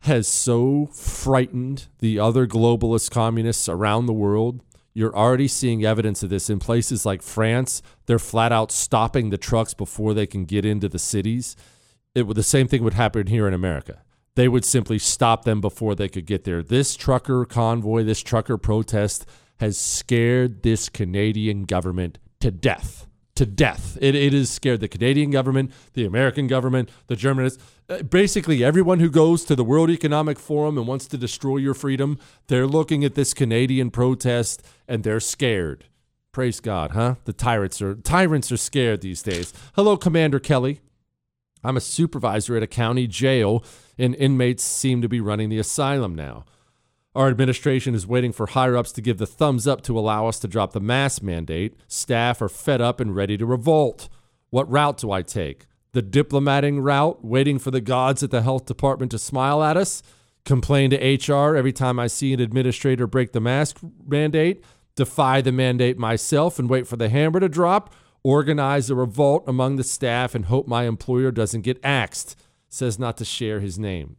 has 0.00 0.28
so 0.28 0.90
frightened 0.92 1.86
the 2.00 2.18
other 2.18 2.46
globalist 2.46 3.10
communists 3.10 3.70
around 3.70 4.04
the 4.04 4.12
world. 4.12 4.60
You're 4.92 5.16
already 5.16 5.48
seeing 5.48 5.86
evidence 5.86 6.22
of 6.22 6.28
this 6.28 6.50
in 6.50 6.58
places 6.58 7.06
like 7.06 7.22
France. 7.22 7.80
They're 8.04 8.18
flat 8.18 8.52
out 8.52 8.70
stopping 8.70 9.30
the 9.30 9.38
trucks 9.38 9.72
before 9.72 10.12
they 10.12 10.26
can 10.26 10.44
get 10.44 10.66
into 10.66 10.90
the 10.90 10.98
cities. 10.98 11.56
It 12.14 12.28
the 12.34 12.42
same 12.42 12.68
thing 12.68 12.84
would 12.84 12.92
happen 12.92 13.28
here 13.28 13.48
in 13.48 13.54
America. 13.54 14.02
They 14.34 14.48
would 14.48 14.64
simply 14.64 14.98
stop 14.98 15.44
them 15.44 15.60
before 15.60 15.94
they 15.94 16.08
could 16.08 16.26
get 16.26 16.44
there. 16.44 16.62
This 16.62 16.96
trucker 16.96 17.44
convoy, 17.44 18.02
this 18.02 18.20
trucker 18.22 18.56
protest 18.56 19.26
has 19.60 19.78
scared 19.78 20.62
this 20.62 20.88
Canadian 20.88 21.64
government 21.64 22.18
to 22.40 22.50
death. 22.50 23.06
To 23.36 23.46
death. 23.46 23.96
It, 24.00 24.14
it 24.14 24.32
has 24.32 24.50
scared 24.50 24.80
the 24.80 24.88
Canadian 24.88 25.30
government, 25.30 25.72
the 25.94 26.04
American 26.04 26.46
government, 26.46 26.90
the 27.06 27.16
German. 27.16 27.50
uh, 27.88 28.02
Basically, 28.02 28.64
everyone 28.64 29.00
who 29.00 29.10
goes 29.10 29.44
to 29.44 29.56
the 29.56 29.64
World 29.64 29.90
Economic 29.90 30.38
Forum 30.38 30.76
and 30.78 30.86
wants 30.86 31.06
to 31.08 31.18
destroy 31.18 31.58
your 31.58 31.74
freedom, 31.74 32.18
they're 32.48 32.66
looking 32.66 33.04
at 33.04 33.14
this 33.14 33.34
Canadian 33.34 33.90
protest 33.90 34.62
and 34.88 35.04
they're 35.04 35.20
scared. 35.20 35.84
Praise 36.32 36.60
God, 36.60 36.92
huh? 36.92 37.16
The 37.24 37.32
tyrants 37.34 37.82
are 37.82 37.94
tyrants 37.94 38.50
are 38.50 38.56
scared 38.56 39.02
these 39.02 39.22
days. 39.22 39.52
Hello, 39.74 39.96
Commander 39.96 40.38
Kelly. 40.38 40.80
I'm 41.62 41.76
a 41.76 41.80
supervisor 41.80 42.56
at 42.56 42.62
a 42.62 42.66
county 42.66 43.06
jail, 43.06 43.64
and 43.98 44.14
inmates 44.14 44.64
seem 44.64 45.02
to 45.02 45.08
be 45.08 45.20
running 45.20 45.48
the 45.48 45.58
asylum 45.58 46.14
now. 46.14 46.44
Our 47.14 47.28
administration 47.28 47.94
is 47.94 48.06
waiting 48.06 48.32
for 48.32 48.46
higher 48.46 48.76
ups 48.76 48.90
to 48.92 49.02
give 49.02 49.18
the 49.18 49.26
thumbs 49.26 49.66
up 49.66 49.82
to 49.82 49.98
allow 49.98 50.26
us 50.28 50.38
to 50.40 50.48
drop 50.48 50.72
the 50.72 50.80
mask 50.80 51.22
mandate. 51.22 51.74
Staff 51.86 52.40
are 52.40 52.48
fed 52.48 52.80
up 52.80 53.00
and 53.00 53.14
ready 53.14 53.36
to 53.36 53.44
revolt. 53.44 54.08
What 54.48 54.70
route 54.70 54.96
do 54.96 55.10
I 55.10 55.20
take? 55.20 55.66
The 55.92 56.00
diplomating 56.00 56.80
route, 56.80 57.22
waiting 57.22 57.58
for 57.58 57.70
the 57.70 57.82
gods 57.82 58.22
at 58.22 58.30
the 58.30 58.40
health 58.40 58.64
department 58.64 59.10
to 59.10 59.18
smile 59.18 59.62
at 59.62 59.76
us? 59.76 60.02
Complain 60.46 60.90
to 60.90 60.96
HR 60.96 61.54
every 61.54 61.72
time 61.72 61.98
I 61.98 62.06
see 62.06 62.32
an 62.32 62.40
administrator 62.40 63.06
break 63.06 63.32
the 63.32 63.40
mask 63.40 63.78
mandate? 64.06 64.64
Defy 64.96 65.42
the 65.42 65.52
mandate 65.52 65.98
myself 65.98 66.58
and 66.58 66.68
wait 66.68 66.86
for 66.86 66.96
the 66.96 67.10
hammer 67.10 67.40
to 67.40 67.48
drop? 67.48 67.94
Organize 68.24 68.88
a 68.88 68.94
revolt 68.94 69.44
among 69.46 69.76
the 69.76 69.84
staff 69.84 70.34
and 70.34 70.44
hope 70.44 70.68
my 70.68 70.84
employer 70.84 71.32
doesn't 71.32 71.62
get 71.62 71.84
axed? 71.84 72.38
Says 72.68 72.98
not 72.98 73.16
to 73.16 73.24
share 73.24 73.60
his 73.60 73.78
name. 73.78 74.16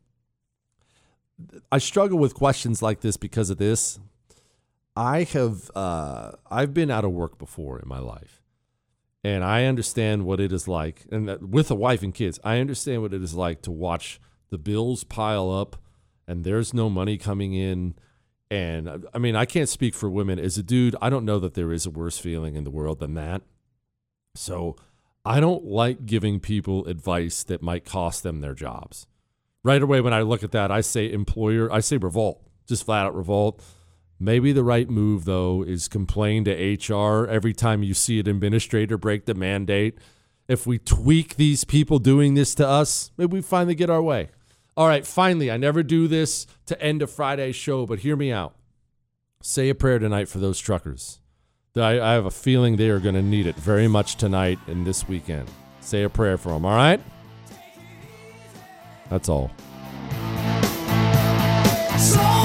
I 1.71 1.77
struggle 1.77 2.19
with 2.19 2.33
questions 2.33 2.81
like 2.81 3.01
this 3.01 3.17
because 3.17 3.49
of 3.49 3.57
this. 3.57 3.99
I 4.95 5.23
have 5.23 5.71
uh, 5.75 6.33
I've 6.51 6.73
been 6.73 6.91
out 6.91 7.05
of 7.05 7.11
work 7.11 7.39
before 7.39 7.79
in 7.79 7.87
my 7.87 7.99
life, 7.99 8.43
and 9.23 9.43
I 9.43 9.65
understand 9.65 10.25
what 10.25 10.39
it 10.39 10.51
is 10.51 10.67
like. 10.67 11.05
And 11.11 11.51
with 11.51 11.71
a 11.71 11.75
wife 11.75 12.03
and 12.03 12.13
kids, 12.13 12.39
I 12.43 12.59
understand 12.59 13.01
what 13.01 13.13
it 13.13 13.23
is 13.23 13.33
like 13.33 13.61
to 13.63 13.71
watch 13.71 14.19
the 14.49 14.57
bills 14.59 15.03
pile 15.03 15.49
up, 15.49 15.77
and 16.27 16.43
there's 16.43 16.73
no 16.73 16.89
money 16.89 17.17
coming 17.17 17.53
in. 17.53 17.95
And 18.51 19.07
I 19.13 19.17
mean, 19.17 19.35
I 19.35 19.45
can't 19.45 19.69
speak 19.69 19.95
for 19.95 20.09
women. 20.09 20.37
As 20.37 20.59
a 20.59 20.63
dude, 20.63 20.95
I 21.01 21.09
don't 21.09 21.25
know 21.25 21.39
that 21.39 21.55
there 21.55 21.73
is 21.73 21.87
a 21.87 21.89
worse 21.89 22.19
feeling 22.19 22.55
in 22.55 22.63
the 22.63 22.69
world 22.69 22.99
than 22.99 23.15
that. 23.15 23.41
So 24.35 24.75
I 25.23 25.39
don't 25.39 25.65
like 25.65 26.05
giving 26.05 26.39
people 26.39 26.85
advice 26.87 27.43
that 27.43 27.61
might 27.61 27.85
cost 27.85 28.23
them 28.23 28.41
their 28.41 28.53
jobs 28.53 29.07
right 29.63 29.81
away 29.81 30.01
when 30.01 30.13
I 30.13 30.21
look 30.21 30.43
at 30.43 30.51
that, 30.51 30.71
I 30.71 30.81
say 30.81 31.11
employer, 31.11 31.71
I 31.71 31.79
say 31.79 31.97
revolt, 31.97 32.41
just 32.67 32.85
flat 32.85 33.05
out 33.05 33.15
revolt. 33.15 33.63
Maybe 34.19 34.51
the 34.51 34.63
right 34.63 34.89
move 34.89 35.25
though 35.25 35.63
is 35.63 35.87
complain 35.87 36.43
to 36.45 36.51
HR 36.51 37.27
every 37.27 37.53
time 37.53 37.83
you 37.83 37.93
see 37.93 38.19
an 38.19 38.29
administrator 38.29 38.97
break 38.97 39.25
the 39.25 39.33
mandate. 39.33 39.97
If 40.47 40.67
we 40.67 40.77
tweak 40.77 41.35
these 41.35 41.63
people 41.63 41.99
doing 41.99 42.33
this 42.33 42.53
to 42.55 42.67
us, 42.67 43.11
maybe 43.17 43.37
we 43.37 43.41
finally 43.41 43.75
get 43.75 43.89
our 43.89 44.01
way. 44.01 44.29
All 44.75 44.87
right, 44.87 45.05
finally, 45.05 45.51
I 45.51 45.57
never 45.57 45.83
do 45.83 46.07
this 46.07 46.47
to 46.65 46.81
end 46.81 47.01
a 47.01 47.07
Friday 47.07 47.51
show, 47.51 47.85
but 47.85 47.99
hear 47.99 48.15
me 48.15 48.31
out. 48.31 48.55
Say 49.41 49.69
a 49.69 49.75
prayer 49.75 49.99
tonight 49.99 50.27
for 50.27 50.39
those 50.39 50.59
truckers. 50.59 51.19
I, 51.75 51.99
I 51.99 52.13
have 52.13 52.27
a 52.27 52.31
feeling 52.31 52.75
they 52.75 52.89
are 52.89 52.99
going 52.99 53.15
to 53.15 53.21
need 53.23 53.47
it 53.47 53.55
very 53.55 53.87
much 53.87 54.17
tonight 54.17 54.59
and 54.67 54.85
this 54.85 55.07
weekend. 55.07 55.49
Say 55.81 56.03
a 56.03 56.09
prayer 56.09 56.37
for 56.37 56.49
them, 56.49 56.65
all 56.65 56.75
right? 56.75 57.01
That's 59.09 59.27
all. 59.27 59.49
So 61.97 62.42